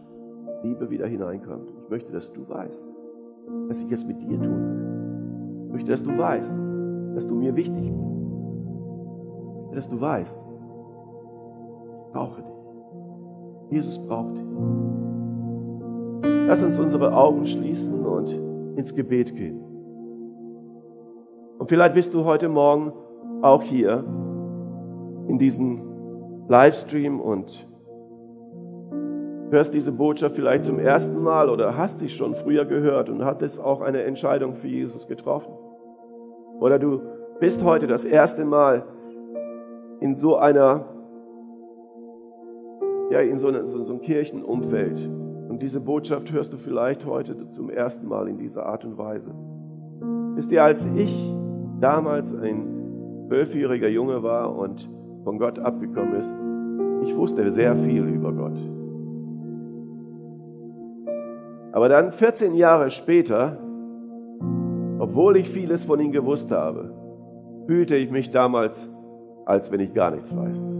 Liebe 0.63 0.91
wieder 0.91 1.07
hineinkommt. 1.07 1.71
Ich 1.85 1.91
möchte, 1.91 2.13
dass 2.13 2.33
du 2.33 2.49
weißt, 2.49 2.87
dass 3.69 3.83
ich 3.83 3.91
es 3.93 4.07
mit 4.07 4.23
dir 4.23 4.41
tun 4.41 4.61
will. 4.65 5.67
Ich 5.67 5.73
möchte, 5.73 5.91
dass 5.91 6.03
du 6.03 6.17
weißt, 6.17 6.57
dass 7.15 7.27
du 7.27 7.35
mir 7.35 7.55
wichtig 7.57 7.83
bist. 7.83 7.95
Ich 7.95 9.63
möchte, 9.63 9.77
dass 9.77 9.89
du 9.89 10.01
weißt, 10.01 10.41
ich 12.07 12.13
brauche 12.13 12.43
dich. 12.43 12.53
Jesus 13.71 13.99
braucht 13.99 14.37
dich. 14.37 14.45
Lass 16.47 16.63
uns 16.63 16.79
unsere 16.79 17.15
Augen 17.15 17.47
schließen 17.47 18.05
und 18.05 18.31
ins 18.77 18.95
Gebet 18.95 19.35
gehen. 19.35 19.61
Und 21.59 21.69
vielleicht 21.69 21.95
bist 21.95 22.15
du 22.15 22.25
heute 22.25 22.49
Morgen 22.49 22.93
auch 23.43 23.63
hier 23.63 24.05
in 25.29 25.39
diesem 25.39 25.83
Livestream 26.49 27.21
und 27.21 27.67
hörst 29.51 29.75
diese 29.75 29.93
Botschaft 29.93 30.35
vielleicht 30.35 30.65
zum 30.65 30.79
ersten 30.79 31.23
Mal 31.23 31.49
oder 31.51 31.77
hast 31.77 32.01
dich 32.01 32.17
schon 32.17 32.35
früher 32.35 32.65
gehört 32.65 33.09
und 33.09 33.25
hattest 33.25 33.61
auch 33.61 33.81
eine 33.81 34.03
Entscheidung 34.03 34.57
für 34.57 34.69
Jesus 34.69 35.07
getroffen. 35.07 35.53
Oder 36.61 36.79
du 36.79 37.03
bist 37.41 37.63
heute 37.65 37.87
das 37.87 38.05
erste 38.05 38.45
Mal 38.45 38.85
in 40.01 40.17
so 40.17 40.37
einer, 40.37 40.87
ja, 43.11 43.21
in 43.21 43.39
so, 43.39 43.49
eine, 43.49 43.67
so, 43.67 43.83
so 43.83 43.93
einem 43.93 44.03
Kirchenumfeld 44.03 44.99
und 45.49 45.63
diese 45.63 45.81
Botschaft 45.81 46.33
hörst 46.33 46.53
du 46.53 46.57
vielleicht 46.57 47.07
heute 47.07 47.49
zum 47.51 47.71
ersten 47.71 48.09
Mal 48.09 48.29
in 48.29 48.39
dieser 48.39 48.67
Art 48.67 48.85
und 48.85 48.99
Weise. 48.99 49.33
Wisst 50.35 50.51
ihr, 50.53 50.63
als 50.63 50.87
ich 50.97 51.35
damals 51.81 52.35
ein 52.35 53.25
zwölfjähriger 53.29 53.89
Junge 53.89 54.23
war 54.23 54.57
und 54.57 54.89
von 55.25 55.39
Gott 55.39 55.59
abgekommen 55.59 56.15
ist, 56.17 56.31
ich 57.09 57.17
wusste 57.17 57.51
sehr 57.53 57.77
viel 57.77 58.05
über 58.05 58.33
Gott. 58.33 58.59
Aber 61.77 61.91
dann 61.91 62.11
14 62.11 62.55
Jahre 62.55 62.91
später, 62.91 63.59
obwohl 64.99 65.37
ich 65.37 65.51
vieles 65.51 65.85
von 65.85 66.01
ihm 66.01 66.11
gewusst 66.11 66.51
habe, 66.51 66.91
fühlte 67.67 67.97
ich 67.97 68.11
mich 68.11 68.31
damals, 68.31 68.89
als 69.45 69.71
wenn 69.71 69.81
ich 69.81 69.93
gar 69.93 70.11
nichts 70.11 70.35
weiß. 70.35 70.75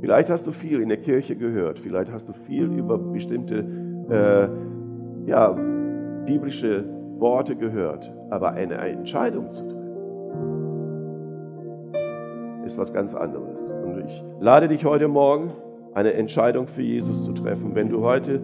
Vielleicht 0.00 0.30
hast 0.30 0.46
du 0.46 0.50
viel 0.50 0.80
in 0.80 0.88
der 0.88 0.96
Kirche 0.96 1.36
gehört, 1.36 1.78
vielleicht 1.78 2.10
hast 2.10 2.26
du 2.30 2.32
viel 2.32 2.72
über 2.72 2.96
bestimmte 2.96 3.66
äh, 4.08 4.48
ja, 5.28 5.50
biblische 6.24 6.86
Worte 7.18 7.56
gehört, 7.56 8.10
aber 8.30 8.52
eine 8.52 8.76
Entscheidung 8.76 9.50
zu 9.50 9.62
treffen, 9.62 9.84
ist 12.64 12.78
was 12.78 12.94
ganz 12.94 13.14
anderes. 13.14 13.60
Und 13.84 14.06
ich 14.06 14.24
lade 14.40 14.68
dich 14.68 14.86
heute 14.86 15.08
Morgen, 15.08 15.52
eine 15.92 16.14
Entscheidung 16.14 16.66
für 16.66 16.80
Jesus 16.82 17.26
zu 17.26 17.32
treffen. 17.32 17.74
Wenn 17.74 17.90
du 17.90 18.00
heute 18.00 18.40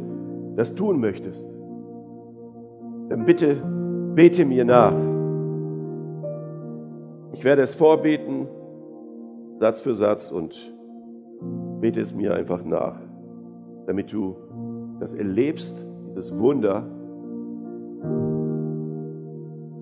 das 0.56 0.74
tun 0.74 1.00
möchtest, 1.00 1.48
dann 3.08 3.24
bitte 3.24 3.56
bete 4.14 4.44
mir 4.44 4.64
nach. 4.64 4.94
Ich 7.32 7.44
werde 7.44 7.62
es 7.62 7.74
vorbeten, 7.74 8.48
Satz 9.58 9.80
für 9.80 9.94
Satz 9.94 10.30
und 10.30 10.74
bete 11.80 12.00
es 12.00 12.14
mir 12.14 12.34
einfach 12.34 12.64
nach, 12.64 13.00
damit 13.86 14.12
du 14.12 14.36
das 14.98 15.14
erlebst, 15.14 15.86
dieses 16.10 16.38
Wunder 16.38 16.86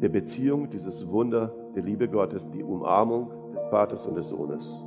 der 0.01 0.09
Beziehung, 0.09 0.71
dieses 0.71 1.11
Wunder 1.11 1.53
der 1.75 1.83
Liebe 1.83 2.09
Gottes, 2.09 2.49
die 2.51 2.63
Umarmung 2.63 3.31
des 3.53 3.63
Vaters 3.71 4.07
und 4.07 4.15
des 4.15 4.29
Sohnes. 4.29 4.85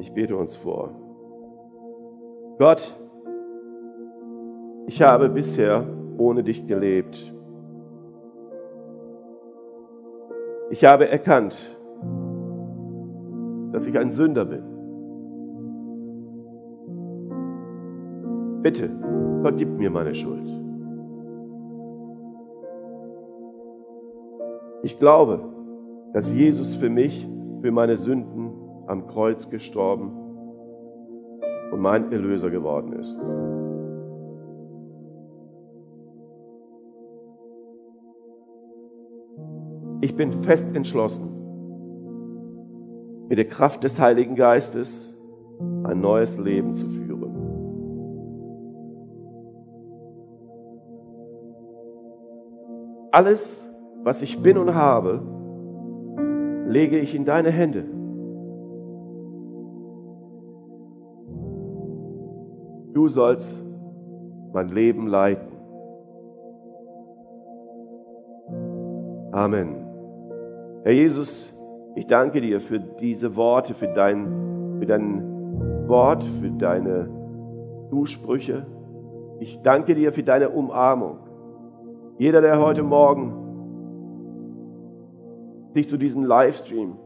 Ich 0.00 0.12
bete 0.12 0.36
uns 0.36 0.56
vor. 0.56 0.90
Gott, 2.58 2.94
ich 4.90 5.00
habe 5.02 5.28
bisher 5.28 5.86
ohne 6.18 6.42
dich 6.42 6.66
gelebt. 6.66 7.32
Ich 10.70 10.84
habe 10.84 11.08
erkannt, 11.08 11.54
dass 13.70 13.86
ich 13.86 13.96
ein 13.96 14.10
Sünder 14.10 14.44
bin. 14.46 14.64
Bitte, 18.62 18.90
vergib 19.42 19.68
mir 19.78 19.90
meine 19.90 20.12
Schuld. 20.12 20.48
Ich 24.82 24.98
glaube, 24.98 25.38
dass 26.14 26.34
Jesus 26.34 26.74
für 26.74 26.90
mich, 26.90 27.28
für 27.60 27.70
meine 27.70 27.96
Sünden 27.96 28.50
am 28.88 29.06
Kreuz 29.06 29.48
gestorben 29.50 30.10
und 31.70 31.80
mein 31.80 32.10
Erlöser 32.10 32.50
geworden 32.50 32.94
ist. 32.94 33.20
Ich 40.02 40.16
bin 40.16 40.32
fest 40.32 40.66
entschlossen, 40.74 41.28
mit 43.28 43.38
der 43.38 43.46
Kraft 43.46 43.84
des 43.84 44.00
Heiligen 44.00 44.34
Geistes 44.34 45.14
ein 45.84 46.00
neues 46.00 46.38
Leben 46.38 46.74
zu 46.74 46.88
führen. 46.88 47.10
Alles, 53.12 53.64
was 54.04 54.22
ich 54.22 54.40
bin 54.40 54.56
und 54.56 54.74
habe, 54.74 55.20
lege 56.66 56.98
ich 56.98 57.14
in 57.14 57.24
deine 57.24 57.50
Hände. 57.50 57.84
Du 62.94 63.08
sollst 63.08 63.48
mein 64.52 64.68
Leben 64.68 65.06
leiten. 65.06 65.50
Amen. 69.32 69.79
Herr 70.82 70.92
Jesus, 70.92 71.52
ich 71.94 72.06
danke 72.06 72.40
dir 72.40 72.58
für 72.58 72.78
diese 72.78 73.36
Worte, 73.36 73.74
für 73.74 73.88
dein, 73.88 74.78
für 74.78 74.86
dein 74.86 75.88
Wort, 75.88 76.24
für 76.40 76.50
deine 76.50 77.06
Zusprüche. 77.90 78.64
Ich 79.40 79.60
danke 79.60 79.94
dir 79.94 80.10
für 80.12 80.22
deine 80.22 80.48
Umarmung. 80.48 81.18
Jeder, 82.16 82.40
der 82.40 82.58
heute 82.58 82.82
Morgen 82.82 83.34
sich 85.74 85.86
zu 85.86 85.98
diesem 85.98 86.24
Livestream 86.24 86.96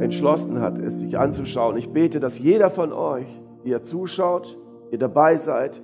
entschlossen 0.00 0.60
hat, 0.60 0.78
es 0.78 1.00
sich 1.00 1.18
anzuschauen, 1.18 1.78
ich 1.78 1.90
bete, 1.90 2.20
dass 2.20 2.38
jeder 2.38 2.68
von 2.68 2.92
euch, 2.92 3.28
ihr 3.64 3.82
zuschaut, 3.82 4.58
ihr 4.90 4.98
dabei 4.98 5.38
seid, 5.38 5.82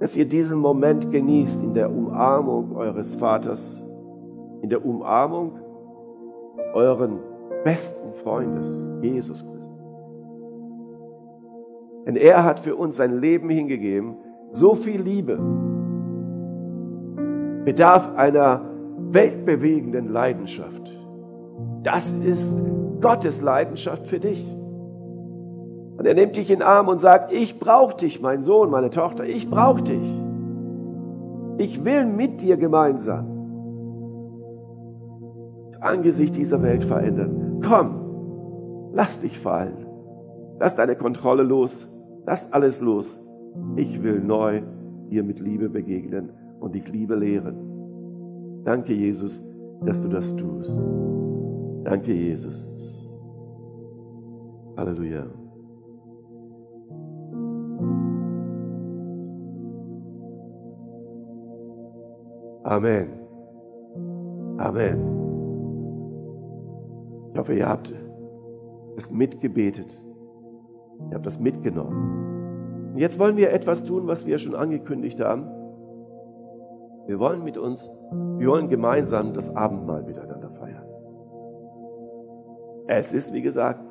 dass 0.00 0.16
ihr 0.16 0.26
diesen 0.26 0.58
Moment 0.58 1.10
genießt 1.10 1.62
in 1.62 1.74
der 1.74 1.90
Umarmung 1.90 2.74
eures 2.74 3.14
Vaters, 3.14 3.82
in 4.66 4.70
der 4.70 4.84
Umarmung 4.84 5.60
euren 6.74 7.20
besten 7.62 8.12
Freundes, 8.14 8.84
Jesus 9.00 9.44
Christus. 9.44 9.94
Denn 12.04 12.16
er 12.16 12.42
hat 12.42 12.58
für 12.58 12.74
uns 12.74 12.96
sein 12.96 13.12
Leben 13.20 13.48
hingegeben, 13.48 14.16
so 14.50 14.74
viel 14.74 15.00
Liebe, 15.00 15.38
bedarf 17.64 18.16
einer 18.16 18.62
weltbewegenden 19.10 20.08
Leidenschaft. 20.08 20.90
Das 21.84 22.12
ist 22.12 22.60
Gottes 23.00 23.42
Leidenschaft 23.42 24.08
für 24.08 24.18
dich. 24.18 24.44
Und 25.96 26.06
er 26.06 26.14
nimmt 26.14 26.34
dich 26.34 26.50
in 26.50 26.58
den 26.58 26.66
Arm 26.66 26.88
und 26.88 27.00
sagt, 27.00 27.32
ich 27.32 27.60
brauche 27.60 27.96
dich, 27.98 28.20
mein 28.20 28.42
Sohn, 28.42 28.68
meine 28.68 28.90
Tochter, 28.90 29.22
ich 29.26 29.48
brauche 29.48 29.82
dich. 29.82 30.20
Ich 31.58 31.84
will 31.84 32.04
mit 32.04 32.40
dir 32.40 32.56
gemeinsam 32.56 33.35
Angesicht 35.86 36.36
dieser 36.36 36.62
Welt 36.62 36.84
verändern. 36.84 37.60
Komm, 37.64 38.90
lass 38.92 39.20
dich 39.20 39.38
fallen. 39.38 39.86
Lass 40.58 40.74
deine 40.74 40.96
Kontrolle 40.96 41.42
los. 41.42 41.92
Lass 42.26 42.52
alles 42.52 42.80
los. 42.80 43.22
Ich 43.76 44.02
will 44.02 44.20
neu 44.20 44.62
dir 45.10 45.22
mit 45.22 45.40
Liebe 45.40 45.68
begegnen 45.68 46.30
und 46.60 46.74
dich 46.74 46.88
Liebe 46.88 47.14
lehren. 47.14 48.62
Danke, 48.64 48.92
Jesus, 48.92 49.46
dass 49.84 50.02
du 50.02 50.08
das 50.08 50.34
tust. 50.34 50.84
Danke, 51.84 52.12
Jesus. 52.12 53.08
Halleluja. 54.76 55.26
Amen. 62.64 63.08
Amen. 64.58 65.15
Ich 67.36 67.38
hoffe, 67.38 67.52
ihr 67.52 67.68
habt 67.68 67.92
es 68.96 69.10
mitgebetet. 69.10 69.92
Ihr 71.10 71.16
habt 71.16 71.26
das 71.26 71.38
mitgenommen. 71.38 72.94
Und 72.94 72.98
jetzt 72.98 73.18
wollen 73.18 73.36
wir 73.36 73.52
etwas 73.52 73.84
tun, 73.84 74.06
was 74.06 74.24
wir 74.24 74.38
schon 74.38 74.54
angekündigt 74.54 75.20
haben. 75.20 75.42
Wir 77.06 77.18
wollen 77.18 77.44
mit 77.44 77.58
uns, 77.58 77.90
wir 78.38 78.48
wollen 78.48 78.70
gemeinsam 78.70 79.34
das 79.34 79.54
Abendmahl 79.54 80.02
miteinander 80.04 80.48
feiern. 80.48 80.86
Es 82.86 83.12
ist, 83.12 83.34
wie 83.34 83.42
gesagt, 83.42 83.84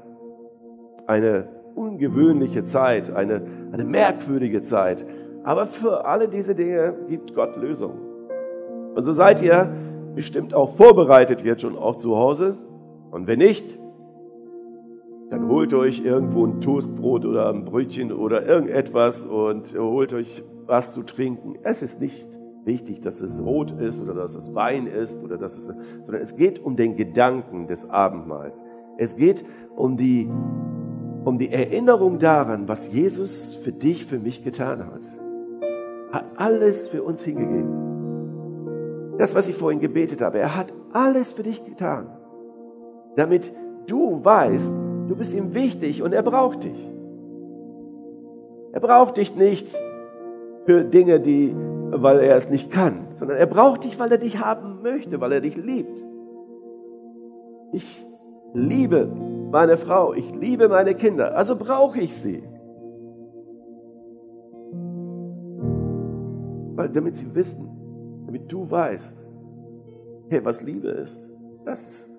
eine 1.05 1.47
ungewöhnliche 1.75 2.63
Zeit, 2.63 3.15
eine, 3.15 3.43
eine 3.71 3.85
merkwürdige 3.85 4.63
Zeit. 4.63 5.05
Aber 5.43 5.67
für 5.67 6.03
alle 6.05 6.29
diese 6.29 6.55
Dinge 6.55 6.95
gibt 7.09 7.35
Gott 7.35 7.55
Lösungen. 7.57 7.99
Und 8.95 9.03
so 9.03 9.11
seid 9.11 9.43
ihr 9.43 9.71
bestimmt 10.15 10.55
auch 10.55 10.71
vorbereitet 10.71 11.43
jetzt 11.43 11.61
schon 11.61 11.77
auch 11.77 11.97
zu 11.97 12.17
Hause. 12.17 12.55
Und 13.15 13.27
wenn 13.27 13.39
nicht, 13.39 13.79
dann 15.29 15.47
holt 15.47 15.73
euch 15.73 16.03
irgendwo 16.03 16.45
ein 16.45 16.59
Toastbrot 16.59 17.23
oder 17.23 17.47
ein 17.47 17.63
Brötchen 17.63 18.11
oder 18.11 18.45
irgendetwas 18.45 19.25
und 19.25 19.73
holt 19.73 20.11
euch 20.11 20.43
was 20.65 20.93
zu 20.93 21.01
trinken. 21.01 21.55
Es 21.63 21.81
ist 21.81 22.01
nicht 22.01 22.27
wichtig, 22.65 22.99
dass 22.99 23.21
es 23.21 23.41
rot 23.41 23.71
ist 23.79 24.01
oder 24.01 24.15
dass 24.15 24.35
es 24.35 24.53
Wein 24.53 24.85
ist 24.85 25.23
oder 25.23 25.37
dass 25.37 25.55
es, 25.55 25.67
sondern 25.67 26.21
es 26.21 26.35
geht 26.35 26.59
um 26.59 26.75
den 26.75 26.97
Gedanken 26.97 27.67
des 27.67 27.89
Abendmahls. 27.89 28.61
Es 28.97 29.15
geht 29.15 29.45
um 29.77 29.95
die, 29.95 30.29
um 31.23 31.39
die 31.39 31.53
Erinnerung 31.53 32.19
daran, 32.19 32.67
was 32.67 32.93
Jesus 32.93 33.53
für 33.53 33.71
dich, 33.71 34.05
für 34.05 34.19
mich 34.19 34.43
getan 34.43 34.87
hat. 34.87 35.03
Hat 36.11 36.25
alles 36.35 36.89
für 36.89 37.01
uns 37.01 37.23
hingegeben. 37.23 39.15
Das, 39.17 39.33
was 39.35 39.47
ich 39.47 39.55
vorhin 39.55 39.79
gebetet 39.79 40.21
habe, 40.21 40.37
er 40.37 40.57
hat 40.57 40.73
alles 40.91 41.31
für 41.31 41.43
dich 41.43 41.63
getan, 41.63 42.09
damit 43.15 43.53
du 43.87 44.23
weißt, 44.23 44.73
du 45.07 45.15
bist 45.15 45.33
ihm 45.33 45.53
wichtig 45.53 46.01
und 46.01 46.13
er 46.13 46.23
braucht 46.23 46.63
dich. 46.63 46.91
Er 48.73 48.79
braucht 48.79 49.17
dich 49.17 49.35
nicht 49.35 49.75
für 50.65 50.83
Dinge, 50.83 51.19
die, 51.19 51.55
weil 51.91 52.19
er 52.19 52.35
es 52.35 52.49
nicht 52.49 52.71
kann, 52.71 53.07
sondern 53.13 53.37
er 53.37 53.45
braucht 53.45 53.83
dich, 53.83 53.97
weil 53.99 54.11
er 54.11 54.17
dich 54.17 54.39
haben 54.39 54.81
möchte, 54.81 55.21
weil 55.21 55.31
er 55.31 55.41
dich 55.41 55.55
liebt. 55.55 56.03
Ich 57.71 58.05
liebe 58.53 59.07
meine 59.51 59.77
Frau, 59.77 60.13
ich 60.13 60.33
liebe 60.35 60.67
meine 60.67 60.95
Kinder, 60.95 61.35
also 61.35 61.55
brauche 61.55 61.99
ich 61.99 62.15
sie. 62.15 62.43
Weil 66.75 66.89
damit 66.89 67.15
sie 67.15 67.33
wissen, 67.33 67.69
damit 68.25 68.51
du 68.51 68.69
weißt, 68.69 69.25
hey, 70.29 70.43
was 70.43 70.61
Liebe 70.61 70.89
ist. 70.89 71.21
Das 71.63 71.87
ist 71.87 72.14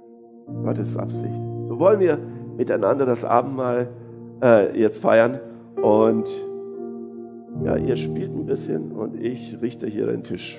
Gottes 0.47 0.97
Absicht. 0.97 1.40
So 1.62 1.78
wollen 1.78 2.01
wir 2.01 2.18
miteinander 2.57 3.07
das 3.07 3.24
Abendmahl 3.24 3.88
äh, 4.42 4.78
jetzt 4.78 4.99
feiern. 4.99 5.40
Und 5.82 6.26
ja, 7.64 7.76
ihr 7.76 7.97
spielt 7.97 8.34
ein 8.34 8.47
bisschen 8.47 8.92
und 8.92 9.20
ich 9.20 9.61
richte 9.61 9.86
hier 9.86 10.07
den 10.07 10.22
Tisch. 10.22 10.59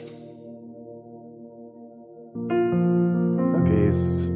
Okay, 3.62 3.86
Jesus. 3.86 4.30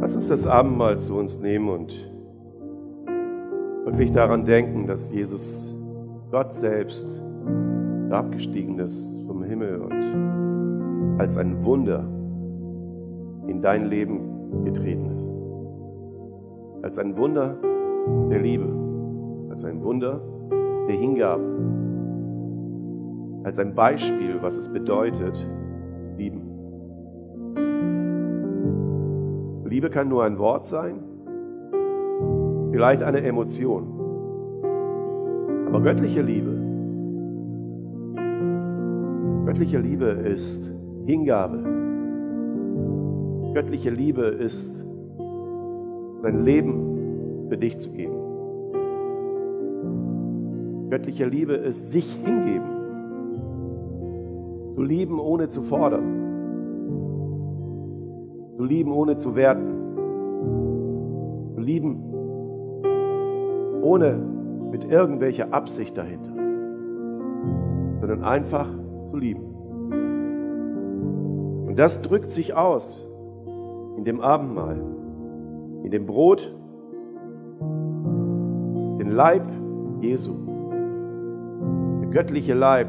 Lass 0.00 0.14
uns 0.14 0.28
das 0.28 0.46
Abendmahl 0.46 0.98
zu 0.98 1.14
uns 1.14 1.38
nehmen 1.38 1.68
und 1.68 1.94
wirklich 3.84 4.12
daran 4.12 4.44
denken, 4.44 4.86
dass 4.86 5.10
Jesus, 5.10 5.76
Gott 6.30 6.54
selbst, 6.54 7.06
abgestiegen 8.10 8.78
ist 8.78 9.22
vom 9.26 9.42
Himmel 9.42 9.80
und 9.80 11.20
als 11.20 11.36
ein 11.36 11.64
Wunder 11.64 12.04
in 13.56 13.62
dein 13.62 13.86
Leben 13.86 14.64
getreten 14.64 15.18
ist. 15.18 15.32
Als 16.84 16.98
ein 16.98 17.16
Wunder 17.16 17.56
der 18.30 18.38
Liebe, 18.38 18.68
als 19.48 19.64
ein 19.64 19.82
Wunder 19.82 20.20
der 20.86 20.94
Hingabe, 20.94 21.42
als 23.44 23.58
ein 23.58 23.74
Beispiel, 23.74 24.42
was 24.42 24.56
es 24.56 24.68
bedeutet, 24.68 25.34
lieben. 26.18 26.42
Liebe 29.64 29.88
kann 29.88 30.08
nur 30.08 30.24
ein 30.24 30.38
Wort 30.38 30.66
sein, 30.66 31.02
vielleicht 32.72 33.02
eine 33.02 33.22
Emotion. 33.22 33.86
Aber 35.68 35.80
göttliche 35.80 36.20
Liebe, 36.20 36.52
göttliche 39.46 39.78
Liebe 39.78 40.04
ist 40.06 40.70
Hingabe. 41.06 41.75
Göttliche 43.56 43.88
Liebe 43.88 44.26
ist 44.26 44.84
sein 46.20 46.44
Leben 46.44 47.46
für 47.48 47.56
dich 47.56 47.78
zu 47.78 47.90
geben. 47.90 48.12
Göttliche 50.90 51.24
Liebe 51.24 51.54
ist 51.54 51.90
sich 51.90 52.12
hingeben. 52.16 52.66
Zu 54.74 54.82
lieben 54.82 55.18
ohne 55.18 55.48
zu 55.48 55.62
fordern. 55.62 56.04
Zu 58.58 58.64
lieben 58.64 58.92
ohne 58.92 59.16
zu 59.16 59.34
werten. 59.34 59.72
Zu 61.54 61.60
lieben 61.62 61.96
ohne 63.80 64.18
mit 64.70 64.84
irgendwelcher 64.84 65.54
Absicht 65.54 65.96
dahinter. 65.96 66.34
Sondern 68.02 68.22
einfach 68.22 68.68
zu 69.10 69.16
lieben. 69.16 69.46
Und 71.66 71.78
das 71.78 72.02
drückt 72.02 72.30
sich 72.30 72.52
aus 72.52 73.05
in 73.96 74.04
dem 74.04 74.20
Abendmahl, 74.20 74.76
in 75.84 75.90
dem 75.90 76.06
Brot, 76.06 76.54
den 78.98 79.08
Leib 79.08 79.44
Jesu, 80.00 80.32
der 82.02 82.10
göttliche 82.10 82.54
Leib, 82.54 82.88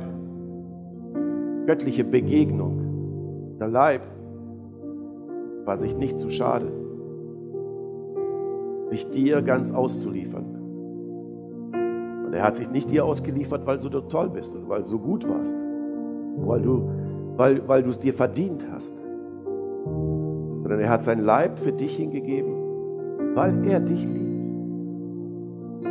göttliche 1.65 2.03
Begegnung. 2.03 3.57
Der 3.59 3.67
Leib 3.67 4.01
war 5.65 5.77
sich 5.77 5.95
nicht 5.97 6.19
zu 6.19 6.29
schade, 6.29 6.71
sich 8.89 9.09
dir 9.09 9.41
ganz 9.41 9.71
auszuliefern. 9.71 10.45
Und 12.25 12.33
er 12.33 12.43
hat 12.43 12.55
sich 12.55 12.69
nicht 12.69 12.91
dir 12.91 13.05
ausgeliefert, 13.05 13.65
weil 13.65 13.77
du 13.77 13.89
toll 13.89 14.29
bist 14.29 14.53
und 14.53 14.67
weil 14.69 14.83
du 14.83 14.89
so 14.89 14.99
gut 14.99 15.27
warst, 15.27 15.57
weil 16.37 16.61
du 16.61 16.89
weil, 17.37 17.67
weil 17.67 17.83
du 17.83 17.91
es 17.91 17.99
dir 17.99 18.13
verdient 18.13 18.67
hast, 18.71 18.93
sondern 20.67 20.81
er 20.81 20.89
hat 20.89 21.05
sein 21.05 21.23
Leib 21.23 21.59
für 21.59 21.71
dich 21.71 21.95
hingegeben, 21.95 22.51
weil 23.35 23.65
er 23.69 23.79
dich 23.79 24.03
liebt, 24.03 25.85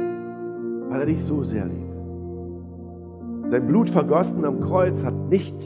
weil 0.90 1.00
er 1.00 1.06
dich 1.06 1.24
so 1.24 1.42
sehr 1.42 1.64
liebt. 1.64 1.96
Sein 3.50 3.66
Blut 3.66 3.88
vergossen 3.88 4.44
am 4.44 4.60
Kreuz 4.60 5.02
hat 5.02 5.14
nicht, 5.30 5.56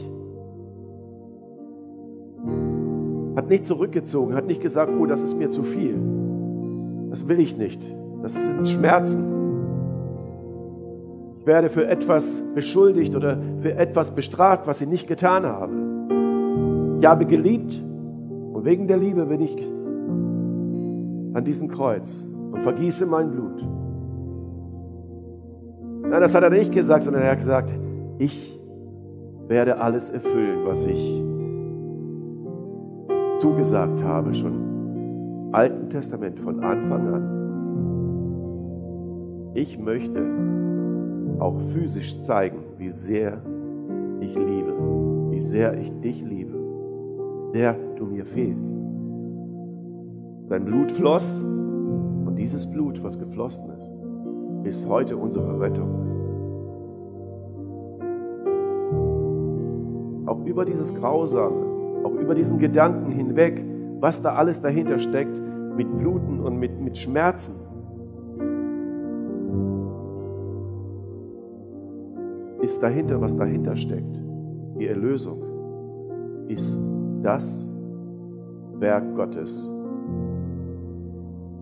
hat 3.35 3.49
nicht 3.49 3.65
zurückgezogen, 3.65 4.33
hat 4.33 4.47
nicht 4.47 4.61
gesagt, 4.61 4.93
oh, 4.97 5.05
das 5.05 5.23
ist 5.23 5.37
mir 5.37 5.49
zu 5.49 5.63
viel. 5.63 5.99
Das 7.09 7.27
will 7.27 7.41
ich 7.41 7.57
nicht. 7.57 7.81
Das 8.23 8.31
sind 8.31 8.65
Schmerzen. 8.65 9.25
Ich 11.41 11.45
werde 11.45 11.69
für 11.69 11.85
etwas 11.85 12.41
beschuldigt 12.55 13.13
oder 13.13 13.37
für 13.61 13.75
etwas 13.75 14.11
bestraft, 14.11 14.67
was 14.67 14.79
ich 14.79 14.87
nicht 14.87 15.09
getan 15.09 15.45
habe. 15.45 15.73
Ich 17.01 17.05
habe 17.05 17.25
geliebt 17.25 17.90
und 18.61 18.67
wegen 18.67 18.87
der 18.87 18.97
Liebe 18.97 19.25
bin 19.25 19.41
ich 19.41 19.57
an 21.33 21.43
diesem 21.43 21.67
Kreuz 21.67 22.23
und 22.51 22.61
vergieße 22.61 23.07
mein 23.07 23.31
Blut. 23.31 23.65
Nein, 26.03 26.21
das 26.21 26.35
hat 26.35 26.43
er 26.43 26.51
nicht 26.51 26.71
gesagt, 26.71 27.05
sondern 27.05 27.23
er 27.23 27.31
hat 27.31 27.39
gesagt, 27.39 27.73
ich 28.19 28.55
werde 29.47 29.81
alles 29.81 30.11
erfüllen, 30.11 30.59
was 30.63 30.85
ich 30.85 31.23
zugesagt 33.39 34.03
habe, 34.03 34.35
schon 34.35 34.53
im 34.53 35.55
Alten 35.55 35.89
Testament 35.89 36.39
von 36.39 36.59
Anfang 36.59 37.13
an. 37.15 37.31
Ich 39.55 39.79
möchte 39.79 40.23
auch 41.39 41.59
physisch 41.73 42.21
zeigen, 42.21 42.59
wie 42.77 42.91
sehr 42.91 43.41
ich 44.19 44.35
liebe, 44.35 44.75
wie 45.31 45.41
sehr 45.41 45.75
ich 45.79 45.91
dich 46.01 46.21
liebe, 46.21 46.59
du 47.55 47.90
mir 48.21 48.25
fehlst. 48.25 48.77
Dein 50.49 50.65
Blut 50.65 50.91
floss 50.91 51.41
und 51.43 52.35
dieses 52.35 52.69
Blut, 52.69 53.01
was 53.03 53.17
geflossen 53.17 53.65
ist, 54.63 54.77
ist 54.77 54.87
heute 54.87 55.17
unsere 55.17 55.59
Rettung. 55.59 55.89
Auch 60.27 60.45
über 60.45 60.65
dieses 60.65 60.93
Grausame, 60.93 62.03
auch 62.03 62.13
über 62.13 62.35
diesen 62.35 62.59
Gedanken 62.59 63.11
hinweg, 63.11 63.63
was 63.99 64.21
da 64.21 64.35
alles 64.35 64.61
dahinter 64.61 64.99
steckt, 64.99 65.35
mit 65.75 65.97
Bluten 65.97 66.39
und 66.41 66.57
mit, 66.57 66.79
mit 66.79 66.97
Schmerzen. 66.97 67.55
Ist 72.61 72.83
dahinter, 72.83 73.19
was 73.19 73.35
dahinter 73.35 73.75
steckt, 73.75 74.19
die 74.77 74.85
Erlösung, 74.85 75.41
ist 76.47 76.79
das 77.23 77.70
Werk 78.81 79.15
Gottes, 79.15 79.69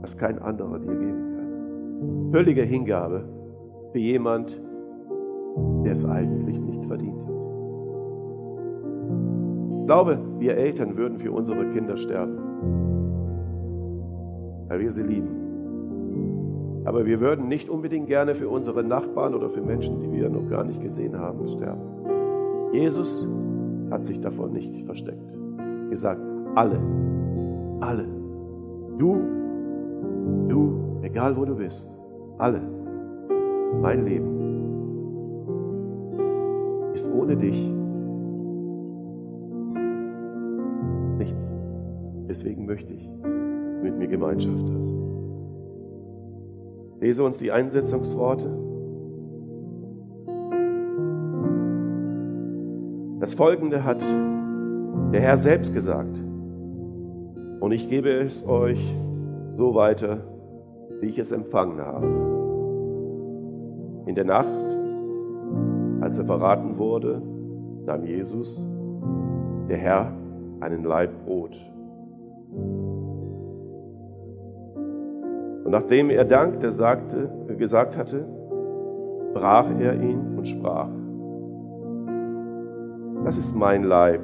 was 0.02 0.18
kein 0.18 0.40
anderer 0.40 0.80
dir 0.80 0.96
geben 0.96 1.36
kann. 1.36 2.32
Völlige 2.32 2.64
Hingabe 2.64 3.26
für 3.92 4.00
jemand, 4.00 4.58
der 5.84 5.92
es 5.92 6.06
eigentlich 6.06 6.60
nicht 6.60 6.86
verdient 6.86 7.22
hat. 7.22 7.30
Ich 9.82 9.86
glaube, 9.86 10.20
wir 10.40 10.56
Eltern 10.56 10.96
würden 10.96 11.18
für 11.20 11.32
unsere 11.32 11.66
Kinder 11.74 11.98
sterben, 11.98 12.38
weil 14.70 14.80
wir 14.80 14.92
sie 14.92 15.04
lieben. 15.04 15.40
Aber 16.86 17.06
wir 17.06 17.20
würden 17.20 17.50
nicht 17.50 17.70
unbedingt 17.70 18.08
gerne 18.08 18.34
für 18.34 18.48
unsere 18.48 18.84
Nachbarn 18.84 19.36
oder 19.36 19.50
für 19.50 19.62
Menschen, 19.62 20.00
die 20.00 20.12
wir 20.12 20.30
noch 20.30 20.48
gar 20.50 20.64
nicht 20.64 20.82
gesehen 20.82 21.20
haben, 21.20 21.46
sterben. 21.50 21.82
Jesus 22.72 23.28
hat 23.92 24.06
sich 24.06 24.22
davon 24.22 24.54
nicht 24.54 24.86
versteckt. 24.86 25.36
Gesagt, 25.90 26.22
alle, 26.60 26.78
alle, 27.80 28.06
du, 28.98 29.16
du, 30.50 31.00
egal 31.04 31.38
wo 31.38 31.46
du 31.46 31.56
bist, 31.56 31.90
alle, 32.38 32.60
mein 33.82 34.04
Leben 34.04 34.40
ist 36.94 37.10
ohne 37.14 37.38
dich 37.38 37.74
nichts. 41.18 41.56
Deswegen 42.28 42.66
möchte 42.66 42.92
ich 42.94 43.10
mit 43.82 43.98
mir 43.98 44.10
Gemeinschaft 44.10 44.70
hast. 44.70 44.96
Lese 47.00 47.24
uns 47.24 47.38
die 47.38 47.54
Einsetzungsworte. 47.54 48.50
Das 53.22 53.34
folgende 53.34 53.86
hat 53.86 54.02
der 55.14 55.22
Herr 55.22 55.38
selbst 55.38 55.74
gesagt. 55.74 56.29
Und 57.70 57.76
ich 57.76 57.88
gebe 57.88 58.10
es 58.10 58.50
euch 58.50 58.80
so 59.56 59.76
weiter, 59.76 60.22
wie 61.02 61.10
ich 61.10 61.20
es 61.20 61.32
empfangen 61.32 61.80
habe. 61.80 62.08
In 64.08 64.16
der 64.16 64.26
Nacht, 64.26 64.48
als 66.02 66.18
er 66.18 66.26
verraten 66.26 66.80
wurde, 66.80 67.22
nahm 67.86 68.06
Jesus, 68.06 68.68
der 69.70 69.78
Herr, 69.78 70.12
einen 70.62 70.84
Laib 70.84 71.12
Brot. 71.28 71.56
Und 75.64 75.70
nachdem 75.70 76.10
er 76.10 76.26
dankte, 76.26 76.72
sagte, 76.72 77.30
gesagt 77.56 77.96
hatte, 78.00 78.26
brach 79.36 79.70
er 79.80 79.94
ihn 79.94 80.40
und 80.40 80.48
sprach, 80.48 80.90
das 83.26 83.38
ist 83.38 83.56
mein 83.56 83.84
Leib. 83.84 84.22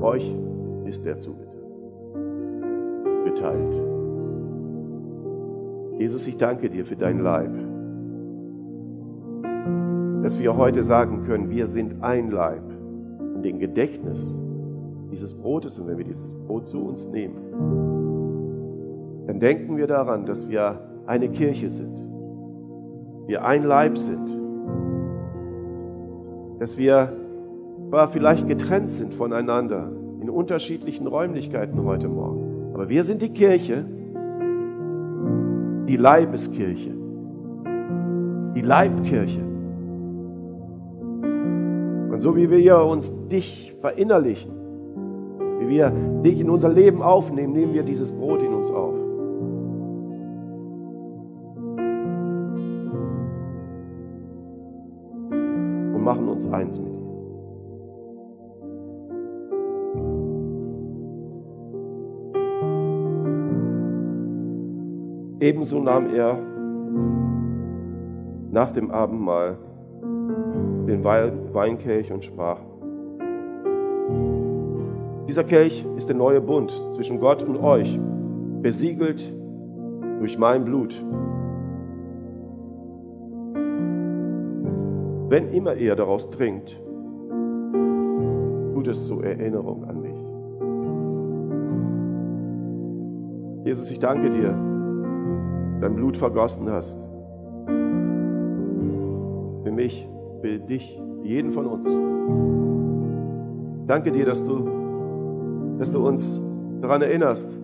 Euch 0.00 0.45
ist 0.86 1.04
er 1.06 1.18
zugeteilt. 1.18 1.46
Jesus, 5.98 6.26
ich 6.26 6.36
danke 6.36 6.68
dir 6.68 6.84
für 6.84 6.96
dein 6.96 7.20
Leib. 7.20 7.52
Dass 10.22 10.38
wir 10.38 10.56
heute 10.56 10.84
sagen 10.84 11.22
können, 11.22 11.50
wir 11.50 11.66
sind 11.66 12.02
ein 12.02 12.30
Leib. 12.30 12.62
In 13.36 13.42
dem 13.42 13.58
Gedächtnis 13.58 14.38
dieses 15.10 15.34
Brotes 15.34 15.78
und 15.78 15.86
wenn 15.86 15.98
wir 15.98 16.04
dieses 16.04 16.32
Brot 16.46 16.66
zu 16.68 16.80
uns 16.80 17.06
nehmen, 17.06 17.36
dann 19.26 19.40
denken 19.40 19.76
wir 19.76 19.86
daran, 19.86 20.26
dass 20.26 20.48
wir 20.48 20.80
eine 21.06 21.28
Kirche 21.28 21.70
sind, 21.70 21.96
wir 23.26 23.44
ein 23.44 23.62
Leib 23.64 23.98
sind, 23.98 24.28
dass 26.58 26.76
wir 26.76 27.12
vielleicht 28.10 28.48
getrennt 28.48 28.90
sind 28.90 29.14
voneinander 29.14 29.90
in 30.26 30.30
unterschiedlichen 30.30 31.06
Räumlichkeiten 31.06 31.84
heute 31.84 32.08
Morgen, 32.08 32.72
aber 32.74 32.88
wir 32.88 33.04
sind 33.04 33.22
die 33.22 33.28
Kirche, 33.28 33.84
die 35.86 35.96
Leibeskirche, 35.96 36.90
die 38.56 38.60
Leibkirche. 38.60 39.42
Und 42.10 42.18
so 42.18 42.34
wie 42.34 42.50
wir 42.50 42.78
uns 42.78 43.12
dich 43.30 43.72
verinnerlichen, 43.80 44.50
wie 45.60 45.68
wir 45.68 45.92
dich 46.24 46.40
in 46.40 46.50
unser 46.50 46.70
Leben 46.70 47.02
aufnehmen, 47.02 47.52
nehmen 47.52 47.72
wir 47.72 47.84
dieses 47.84 48.10
Brot 48.10 48.42
in 48.42 48.52
uns 48.52 48.68
auf. 48.68 48.94
Und 55.94 56.02
machen 56.02 56.28
uns 56.28 56.44
eins 56.48 56.80
mit 56.80 56.95
Ebenso 65.46 65.78
nahm 65.78 66.12
er 66.12 66.36
nach 68.50 68.72
dem 68.72 68.90
Abendmahl 68.90 69.56
den 70.88 71.04
Weinkelch 71.04 72.10
und 72.10 72.24
sprach, 72.24 72.58
dieser 75.28 75.44
Kelch 75.44 75.86
ist 75.96 76.08
der 76.08 76.16
neue 76.16 76.40
Bund 76.40 76.72
zwischen 76.96 77.20
Gott 77.20 77.44
und 77.44 77.58
euch, 77.58 77.96
besiegelt 78.60 79.22
durch 80.18 80.36
mein 80.36 80.64
Blut. 80.64 81.00
Wenn 85.28 85.52
immer 85.52 85.76
ihr 85.76 85.94
daraus 85.94 86.28
trinkt, 86.30 86.76
tut 88.74 88.88
es 88.88 89.06
zur 89.06 89.24
Erinnerung 89.24 89.84
an 89.84 90.00
mich. 90.00 90.16
Jesus, 93.64 93.88
ich 93.92 94.00
danke 94.00 94.30
dir, 94.30 94.75
dein 95.86 95.94
Blut 95.94 96.16
vergossen 96.16 96.68
hast. 96.68 96.98
Für 99.62 99.70
mich, 99.70 100.08
für 100.40 100.58
dich, 100.58 101.00
jeden 101.22 101.52
von 101.52 101.66
uns. 101.66 101.86
Danke 103.86 104.10
dir, 104.10 104.26
dass 104.26 104.44
du 104.44 104.68
dass 105.78 105.92
du 105.92 106.04
uns 106.04 106.42
daran 106.80 107.02
erinnerst, 107.02 107.54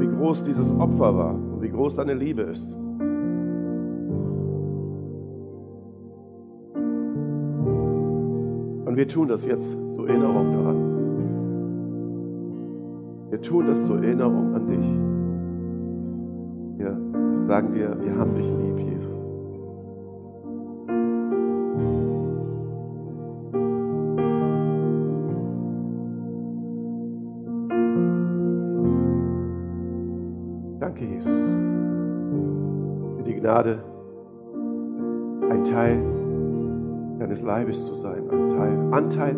wie 0.00 0.08
groß 0.08 0.42
dieses 0.42 0.76
Opfer 0.78 1.16
war 1.16 1.34
und 1.34 1.62
wie 1.62 1.70
groß 1.70 1.94
deine 1.94 2.14
Liebe 2.14 2.42
ist. 2.42 2.68
Und 8.84 8.96
wir 8.96 9.06
tun 9.06 9.28
das 9.28 9.46
jetzt 9.46 9.78
zur 9.92 10.08
Erinnerung 10.08 10.52
daran. 10.52 10.76
Wir 13.30 13.40
tun 13.40 13.66
das 13.66 13.86
zur 13.86 14.02
Erinnerung 14.02 14.54
an 14.54 14.66
dich. 14.66 15.17
Wir 17.48 17.54
sagen 17.54 17.72
dir, 17.72 17.96
wir 17.98 18.14
haben 18.14 18.34
dich 18.34 18.50
lieb, 18.50 18.78
Jesus. 18.78 19.26
Gnade, 33.40 33.78
ein 35.50 35.64
Teil 35.64 36.02
deines 37.18 37.42
Leibes 37.42 37.86
zu 37.86 37.94
sein, 37.94 38.28
ein 38.30 38.48
Teil, 38.50 38.92
Anteil 38.92 39.36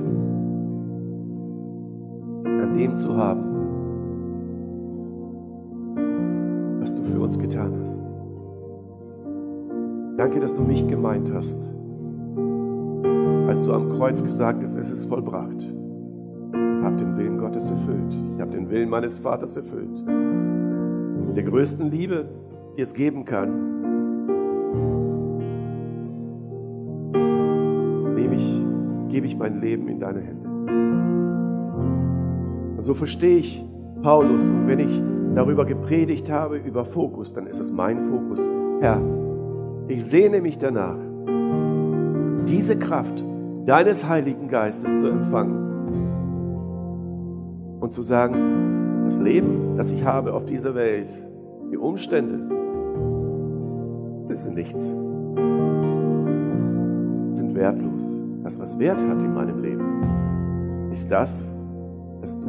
an 2.45 2.75
dem 2.77 2.97
zu 2.97 3.17
haben, 3.17 3.50
uns 7.31 7.39
getan 7.39 7.73
hast. 7.81 8.03
Danke, 10.19 10.41
dass 10.41 10.53
du 10.53 10.63
mich 10.63 10.87
gemeint 10.89 11.33
hast, 11.33 11.61
als 13.47 13.65
du 13.65 13.73
am 13.73 13.89
Kreuz 13.91 14.23
gesagt 14.25 14.65
hast, 14.65 14.77
es 14.77 14.91
ist 14.91 15.05
vollbracht. 15.05 15.61
Ich 15.61 16.85
habe 16.85 16.97
den 16.97 17.17
Willen 17.17 17.39
Gottes 17.39 17.71
erfüllt. 17.71 18.13
Ich 18.35 18.41
habe 18.41 18.51
den 18.51 18.69
Willen 18.69 18.89
meines 18.89 19.19
Vaters 19.19 19.57
erfüllt. 19.57 20.07
Mit 21.27 21.37
der 21.37 21.45
größten 21.45 21.89
Liebe, 21.91 22.29
die 22.77 22.83
es 22.83 22.95
geben 22.95 23.25
kann, 23.25 23.71
gebe 29.09 29.27
ich 29.27 29.37
mein 29.37 29.61
Leben 29.61 29.89
in 29.89 29.99
deine 29.99 30.21
Hände. 30.21 30.49
Und 32.77 32.83
so 32.83 32.95
verstehe 32.95 33.39
ich 33.39 33.65
Paulus. 34.03 34.49
Und 34.49 34.69
wenn 34.69 34.79
ich 34.79 35.03
darüber 35.35 35.65
gepredigt 35.65 36.31
habe, 36.31 36.57
über 36.57 36.85
Fokus, 36.85 37.33
dann 37.33 37.47
ist 37.47 37.59
es 37.59 37.71
mein 37.71 38.09
Fokus. 38.11 38.49
Herr, 38.81 39.01
ich 39.89 40.05
sehne 40.05 40.41
mich 40.41 40.59
danach, 40.59 40.99
diese 42.47 42.79
Kraft 42.79 43.25
deines 43.67 44.09
Heiligen 44.09 44.49
Geistes 44.49 45.01
zu 45.01 45.09
empfangen 45.09 45.57
und 47.81 47.93
zu 47.93 48.03
sagen, 48.03 49.05
das 49.05 49.19
Leben, 49.19 49.77
das 49.77 49.93
ich 49.93 50.05
habe 50.05 50.35
auf 50.35 50.45
dieser 50.47 50.75
Welt, 50.75 51.11
die 51.71 51.77
Umstände, 51.77 52.41
das 54.29 54.45
sind 54.45 54.55
nichts, 54.57 54.85
sind 57.35 57.55
wertlos 57.55 58.21
das, 58.51 58.59
was 58.59 58.79
Wert 58.81 59.01
hat 59.09 59.23
in 59.23 59.33
meinem 59.33 59.61
Leben, 59.61 60.91
ist 60.91 61.09
das, 61.09 61.49
dass 62.21 62.41
du 62.41 62.49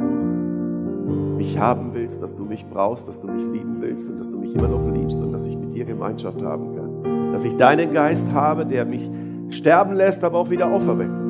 mich 1.12 1.58
haben 1.58 1.90
willst, 1.92 2.22
dass 2.22 2.34
du 2.34 2.44
mich 2.44 2.66
brauchst, 2.66 3.08
dass 3.08 3.20
du 3.20 3.28
mich 3.28 3.42
lieben 3.42 3.80
willst 3.80 4.08
und 4.08 4.18
dass 4.18 4.30
du 4.30 4.38
mich 4.38 4.54
immer 4.54 4.68
noch 4.68 4.86
liebst 4.92 5.20
und 5.20 5.32
dass 5.32 5.46
ich 5.46 5.56
mit 5.56 5.74
dir 5.74 5.84
Gemeinschaft 5.84 6.42
haben 6.42 6.76
kann. 6.76 7.32
Dass 7.32 7.44
ich 7.44 7.56
deinen 7.56 7.92
Geist 7.92 8.32
habe, 8.32 8.66
der 8.66 8.84
mich 8.84 9.10
sterben 9.50 9.94
lässt, 9.94 10.24
aber 10.24 10.38
auch 10.38 10.50
wieder 10.50 10.72
auferwecken 10.72 11.16
will. 11.16 11.22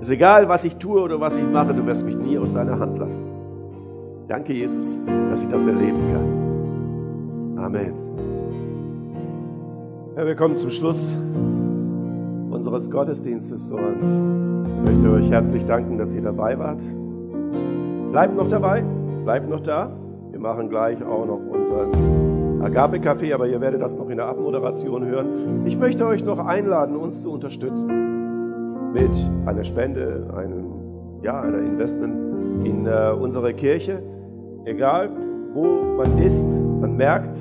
Es 0.00 0.08
ist 0.08 0.14
egal, 0.14 0.48
was 0.48 0.64
ich 0.64 0.76
tue 0.76 1.00
oder 1.00 1.20
was 1.20 1.36
ich 1.36 1.44
mache, 1.44 1.74
du 1.74 1.84
wirst 1.86 2.04
mich 2.04 2.16
nie 2.16 2.38
aus 2.38 2.52
deiner 2.52 2.78
Hand 2.78 2.98
lassen. 2.98 3.22
Danke, 4.28 4.52
Jesus, 4.52 4.96
dass 5.30 5.42
ich 5.42 5.48
das 5.48 5.66
erleben 5.66 5.98
kann. 6.12 7.64
Amen. 7.64 7.92
Ja, 10.16 10.26
wir 10.26 10.34
kommen 10.34 10.56
zum 10.56 10.70
Schluss 10.70 11.14
unseres 12.50 12.90
Gottesdienstes 12.90 13.70
und 13.70 14.64
ich 14.64 14.90
möchte 14.90 15.10
euch 15.10 15.30
herzlich 15.30 15.64
danken, 15.64 15.98
dass 15.98 16.14
ihr 16.14 16.22
dabei 16.22 16.58
wart. 16.58 16.80
Bleibt 18.10 18.36
noch 18.36 18.48
dabei, 18.48 18.82
bleibt 19.24 19.48
noch 19.48 19.60
da. 19.60 19.90
Wir 20.30 20.40
machen 20.40 20.68
gleich 20.68 21.02
auch 21.04 21.26
noch 21.26 21.40
unseren 21.50 22.62
Agape-Café, 22.62 23.34
aber 23.34 23.46
ihr 23.46 23.60
werdet 23.60 23.80
das 23.80 23.94
noch 23.94 24.08
in 24.08 24.16
der 24.16 24.26
Abmoderation 24.26 25.04
hören. 25.04 25.66
Ich 25.66 25.78
möchte 25.78 26.06
euch 26.06 26.24
noch 26.24 26.38
einladen, 26.38 26.96
uns 26.96 27.22
zu 27.22 27.32
unterstützen 27.32 28.92
mit 28.92 29.10
einer 29.46 29.64
Spende, 29.64 30.26
einem, 30.36 31.22
ja, 31.22 31.40
einer 31.40 31.58
Investment 31.58 32.64
in 32.64 32.86
äh, 32.86 33.12
unsere 33.18 33.52
Kirche. 33.54 34.02
Egal, 34.64 35.10
wo 35.52 35.96
man 35.96 36.18
ist, 36.18 36.46
man 36.80 36.96
merkt, 36.96 37.36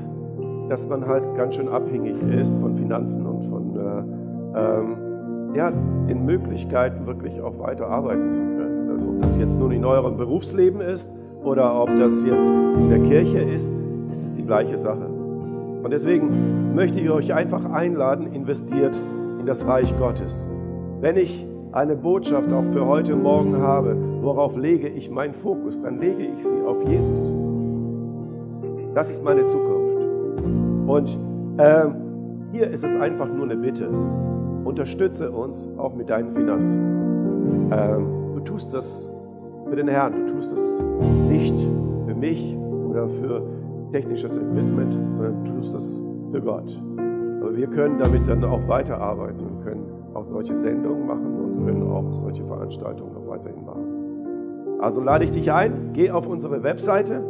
dass 0.69 0.87
man 0.87 1.07
halt 1.07 1.23
ganz 1.35 1.55
schön 1.55 1.69
abhängig 1.69 2.21
ist 2.21 2.57
von 2.59 2.75
Finanzen 2.75 3.25
und 3.25 3.49
von 3.49 3.75
äh, 3.75 4.59
ähm, 4.59 5.55
ja, 5.55 5.71
den 5.71 6.25
Möglichkeiten 6.25 7.05
wirklich 7.05 7.41
auch 7.41 7.59
weiter 7.59 7.87
arbeiten 7.87 8.31
zu 8.33 8.41
können. 8.41 8.74
Also 8.95 9.09
ob 9.09 9.21
das 9.21 9.37
jetzt 9.37 9.59
nun 9.59 9.71
in 9.71 9.83
eurem 9.83 10.15
Berufsleben 10.15 10.79
ist 10.79 11.09
oder 11.43 11.81
ob 11.81 11.87
das 11.87 12.23
jetzt 12.23 12.47
in 12.47 12.89
der 12.89 12.99
Kirche 12.99 13.39
ist, 13.39 13.69
ist 14.11 14.25
es 14.25 14.33
die 14.33 14.45
gleiche 14.45 14.79
Sache. 14.79 15.05
Und 15.83 15.91
deswegen 15.91 16.73
möchte 16.73 16.99
ich 16.99 17.09
euch 17.09 17.33
einfach 17.33 17.65
einladen, 17.65 18.33
investiert 18.33 18.95
in 19.39 19.45
das 19.45 19.67
Reich 19.67 19.93
Gottes. 19.99 20.47
Wenn 21.01 21.17
ich 21.17 21.45
eine 21.73 21.95
Botschaft 21.95 22.51
auch 22.53 22.63
für 22.71 22.85
heute 22.85 23.15
Morgen 23.15 23.57
habe, 23.57 23.97
worauf 24.21 24.55
lege 24.55 24.87
ich 24.87 25.11
meinen 25.11 25.33
Fokus, 25.33 25.81
dann 25.81 25.99
lege 25.99 26.23
ich 26.23 26.45
sie 26.47 26.61
auf 26.65 26.87
Jesus. 26.87 27.33
Das 28.93 29.09
ist 29.09 29.21
meine 29.23 29.45
Zukunft. 29.45 30.05
Und 30.87 31.17
äh, 31.57 31.85
hier 32.53 32.71
ist 32.71 32.85
es 32.85 32.95
einfach 32.95 33.27
nur 33.27 33.43
eine 33.43 33.57
Bitte 33.57 33.89
unterstütze 34.65 35.31
uns 35.31 35.67
auch 35.77 35.93
mit 35.93 36.09
deinen 36.09 36.33
Finanzen. 36.33 37.71
Ähm, 37.71 38.24
tust 38.45 38.73
das 38.73 39.09
für 39.69 39.75
den 39.75 39.87
Herrn, 39.87 40.13
du 40.13 40.33
tust 40.33 40.51
das 40.51 40.83
nicht 41.29 41.55
für 42.07 42.15
mich 42.15 42.57
oder 42.89 43.09
für 43.09 43.41
technisches 43.91 44.37
Equipment, 44.37 44.93
sondern 45.17 45.43
du 45.43 45.59
tust 45.59 45.73
das 45.73 46.01
für 46.31 46.41
Gott. 46.41 46.81
Aber 47.41 47.55
wir 47.55 47.67
können 47.67 47.99
damit 47.99 48.27
dann 48.27 48.43
auch 48.43 48.67
weiterarbeiten 48.67 49.39
und 49.39 49.63
können 49.63 49.85
auch 50.13 50.23
solche 50.23 50.55
Sendungen 50.55 51.05
machen 51.05 51.35
und 51.39 51.65
können 51.65 51.83
auch 51.83 52.13
solche 52.13 52.45
Veranstaltungen 52.45 53.13
noch 53.13 53.27
weiterhin 53.27 53.65
machen. 53.65 54.79
Also 54.79 55.01
lade 55.01 55.25
ich 55.25 55.31
dich 55.31 55.51
ein, 55.51 55.91
geh 55.93 56.11
auf 56.11 56.27
unsere 56.27 56.63
Webseite 56.63 57.23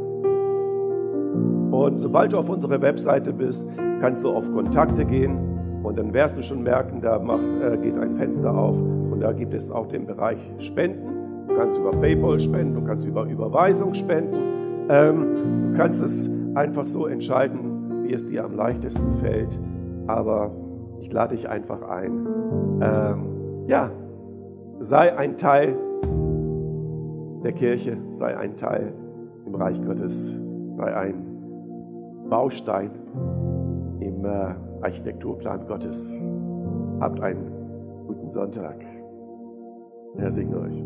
Und 1.72 1.98
sobald 1.98 2.34
du 2.34 2.38
auf 2.38 2.50
unserer 2.50 2.82
Webseite 2.82 3.34
bist, 3.34 3.68
kannst 4.00 4.24
du 4.24 4.30
auf 4.30 4.50
Kontakte 4.52 5.06
gehen 5.06 5.38
und 5.84 5.98
dann 5.98 6.14
wirst 6.14 6.38
du 6.38 6.42
schon 6.42 6.64
merken, 6.64 7.02
da 7.02 7.20
macht, 7.20 7.42
äh, 7.62 7.78
geht 7.78 7.98
ein 7.98 8.16
Fenster 8.16 8.56
auf 8.56 8.78
und 9.16 9.22
da 9.22 9.32
gibt 9.32 9.54
es 9.54 9.72
auch 9.72 9.88
den 9.88 10.06
Bereich 10.06 10.40
Spenden. 10.60 11.48
Du 11.48 11.56
kannst 11.56 11.78
über 11.78 11.92
PayPal 11.92 12.38
spenden, 12.38 12.76
du 12.76 12.84
kannst 12.84 13.06
über 13.06 13.24
Überweisung 13.24 13.94
spenden. 13.94 14.36
Ähm, 14.90 15.72
du 15.72 15.78
kannst 15.78 16.04
es 16.04 16.30
einfach 16.54 16.86
so 16.86 17.08
entscheiden, 17.08 18.04
wie 18.04 18.14
es 18.14 18.28
dir 18.28 18.44
am 18.44 18.58
leichtesten 18.58 19.16
fällt. 19.22 19.58
Aber 20.08 20.52
ich 21.00 21.14
lade 21.14 21.34
dich 21.34 21.48
einfach 21.48 21.82
ein. 21.84 22.28
Ähm, 22.82 23.66
ja, 23.68 23.90
sei 24.82 25.18
ein 25.18 25.38
Teil 25.38 25.78
der 27.42 27.54
Kirche, 27.54 27.96
sei 28.10 28.38
ein 28.38 28.58
Teil 28.58 28.92
im 29.46 29.56
Reich 29.56 29.82
Gottes, 29.82 30.38
sei 30.72 30.94
ein 30.94 31.24
Baustein 32.30 32.92
im 34.02 34.26
äh, 34.26 34.56
Architekturplan 34.82 35.68
Gottes. 35.68 36.14
Habt 37.00 37.22
einen 37.22 37.50
guten 38.08 38.30
Sonntag. 38.30 38.95
Herr 40.18 40.32
segne 40.32 40.58
euch. 40.58 40.84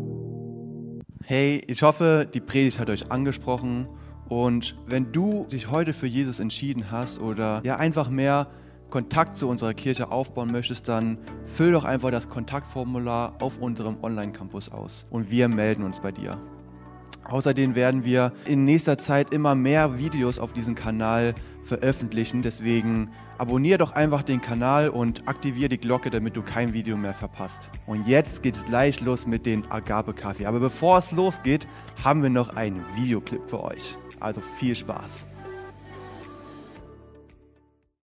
Hey, 1.22 1.60
ich 1.66 1.82
hoffe, 1.82 2.28
die 2.32 2.40
Predigt 2.40 2.78
hat 2.80 2.90
euch 2.90 3.10
angesprochen. 3.10 3.88
Und 4.28 4.76
wenn 4.86 5.12
du 5.12 5.46
dich 5.46 5.70
heute 5.70 5.92
für 5.92 6.06
Jesus 6.06 6.40
entschieden 6.40 6.90
hast 6.90 7.20
oder 7.20 7.60
ja 7.64 7.76
einfach 7.76 8.10
mehr 8.10 8.48
Kontakt 8.90 9.38
zu 9.38 9.48
unserer 9.48 9.74
Kirche 9.74 10.10
aufbauen 10.10 10.50
möchtest, 10.50 10.88
dann 10.88 11.18
füll 11.46 11.72
doch 11.72 11.84
einfach 11.84 12.10
das 12.10 12.28
Kontaktformular 12.28 13.34
auf 13.40 13.58
unserem 13.58 13.96
Online-Campus 14.02 14.70
aus 14.70 15.06
und 15.10 15.30
wir 15.30 15.48
melden 15.48 15.84
uns 15.84 16.00
bei 16.00 16.10
dir. 16.10 16.38
Außerdem 17.24 17.76
werden 17.76 18.04
wir 18.04 18.32
in 18.46 18.64
nächster 18.64 18.98
Zeit 18.98 19.32
immer 19.32 19.54
mehr 19.54 19.98
Videos 19.98 20.40
auf 20.40 20.52
diesem 20.52 20.74
Kanal 20.74 21.34
veröffentlichen. 21.64 22.42
Deswegen 22.42 23.10
abonniere 23.38 23.78
doch 23.78 23.92
einfach 23.92 24.22
den 24.22 24.40
Kanal 24.40 24.88
und 24.88 25.26
aktiviere 25.28 25.70
die 25.70 25.78
Glocke, 25.78 26.10
damit 26.10 26.36
du 26.36 26.42
kein 26.42 26.72
Video 26.72 26.96
mehr 26.96 27.14
verpasst. 27.14 27.70
Und 27.86 28.06
jetzt 28.06 28.42
geht 28.42 28.56
es 28.56 28.64
gleich 28.64 29.00
los 29.00 29.26
mit 29.26 29.46
dem 29.46 29.64
Agape 29.70 30.12
Kaffee. 30.12 30.46
Aber 30.46 30.60
bevor 30.60 30.98
es 30.98 31.12
losgeht, 31.12 31.66
haben 32.04 32.22
wir 32.22 32.30
noch 32.30 32.56
einen 32.56 32.84
Videoclip 32.96 33.48
für 33.48 33.62
euch. 33.62 33.96
Also 34.20 34.40
viel 34.40 34.76
Spaß. 34.76 35.29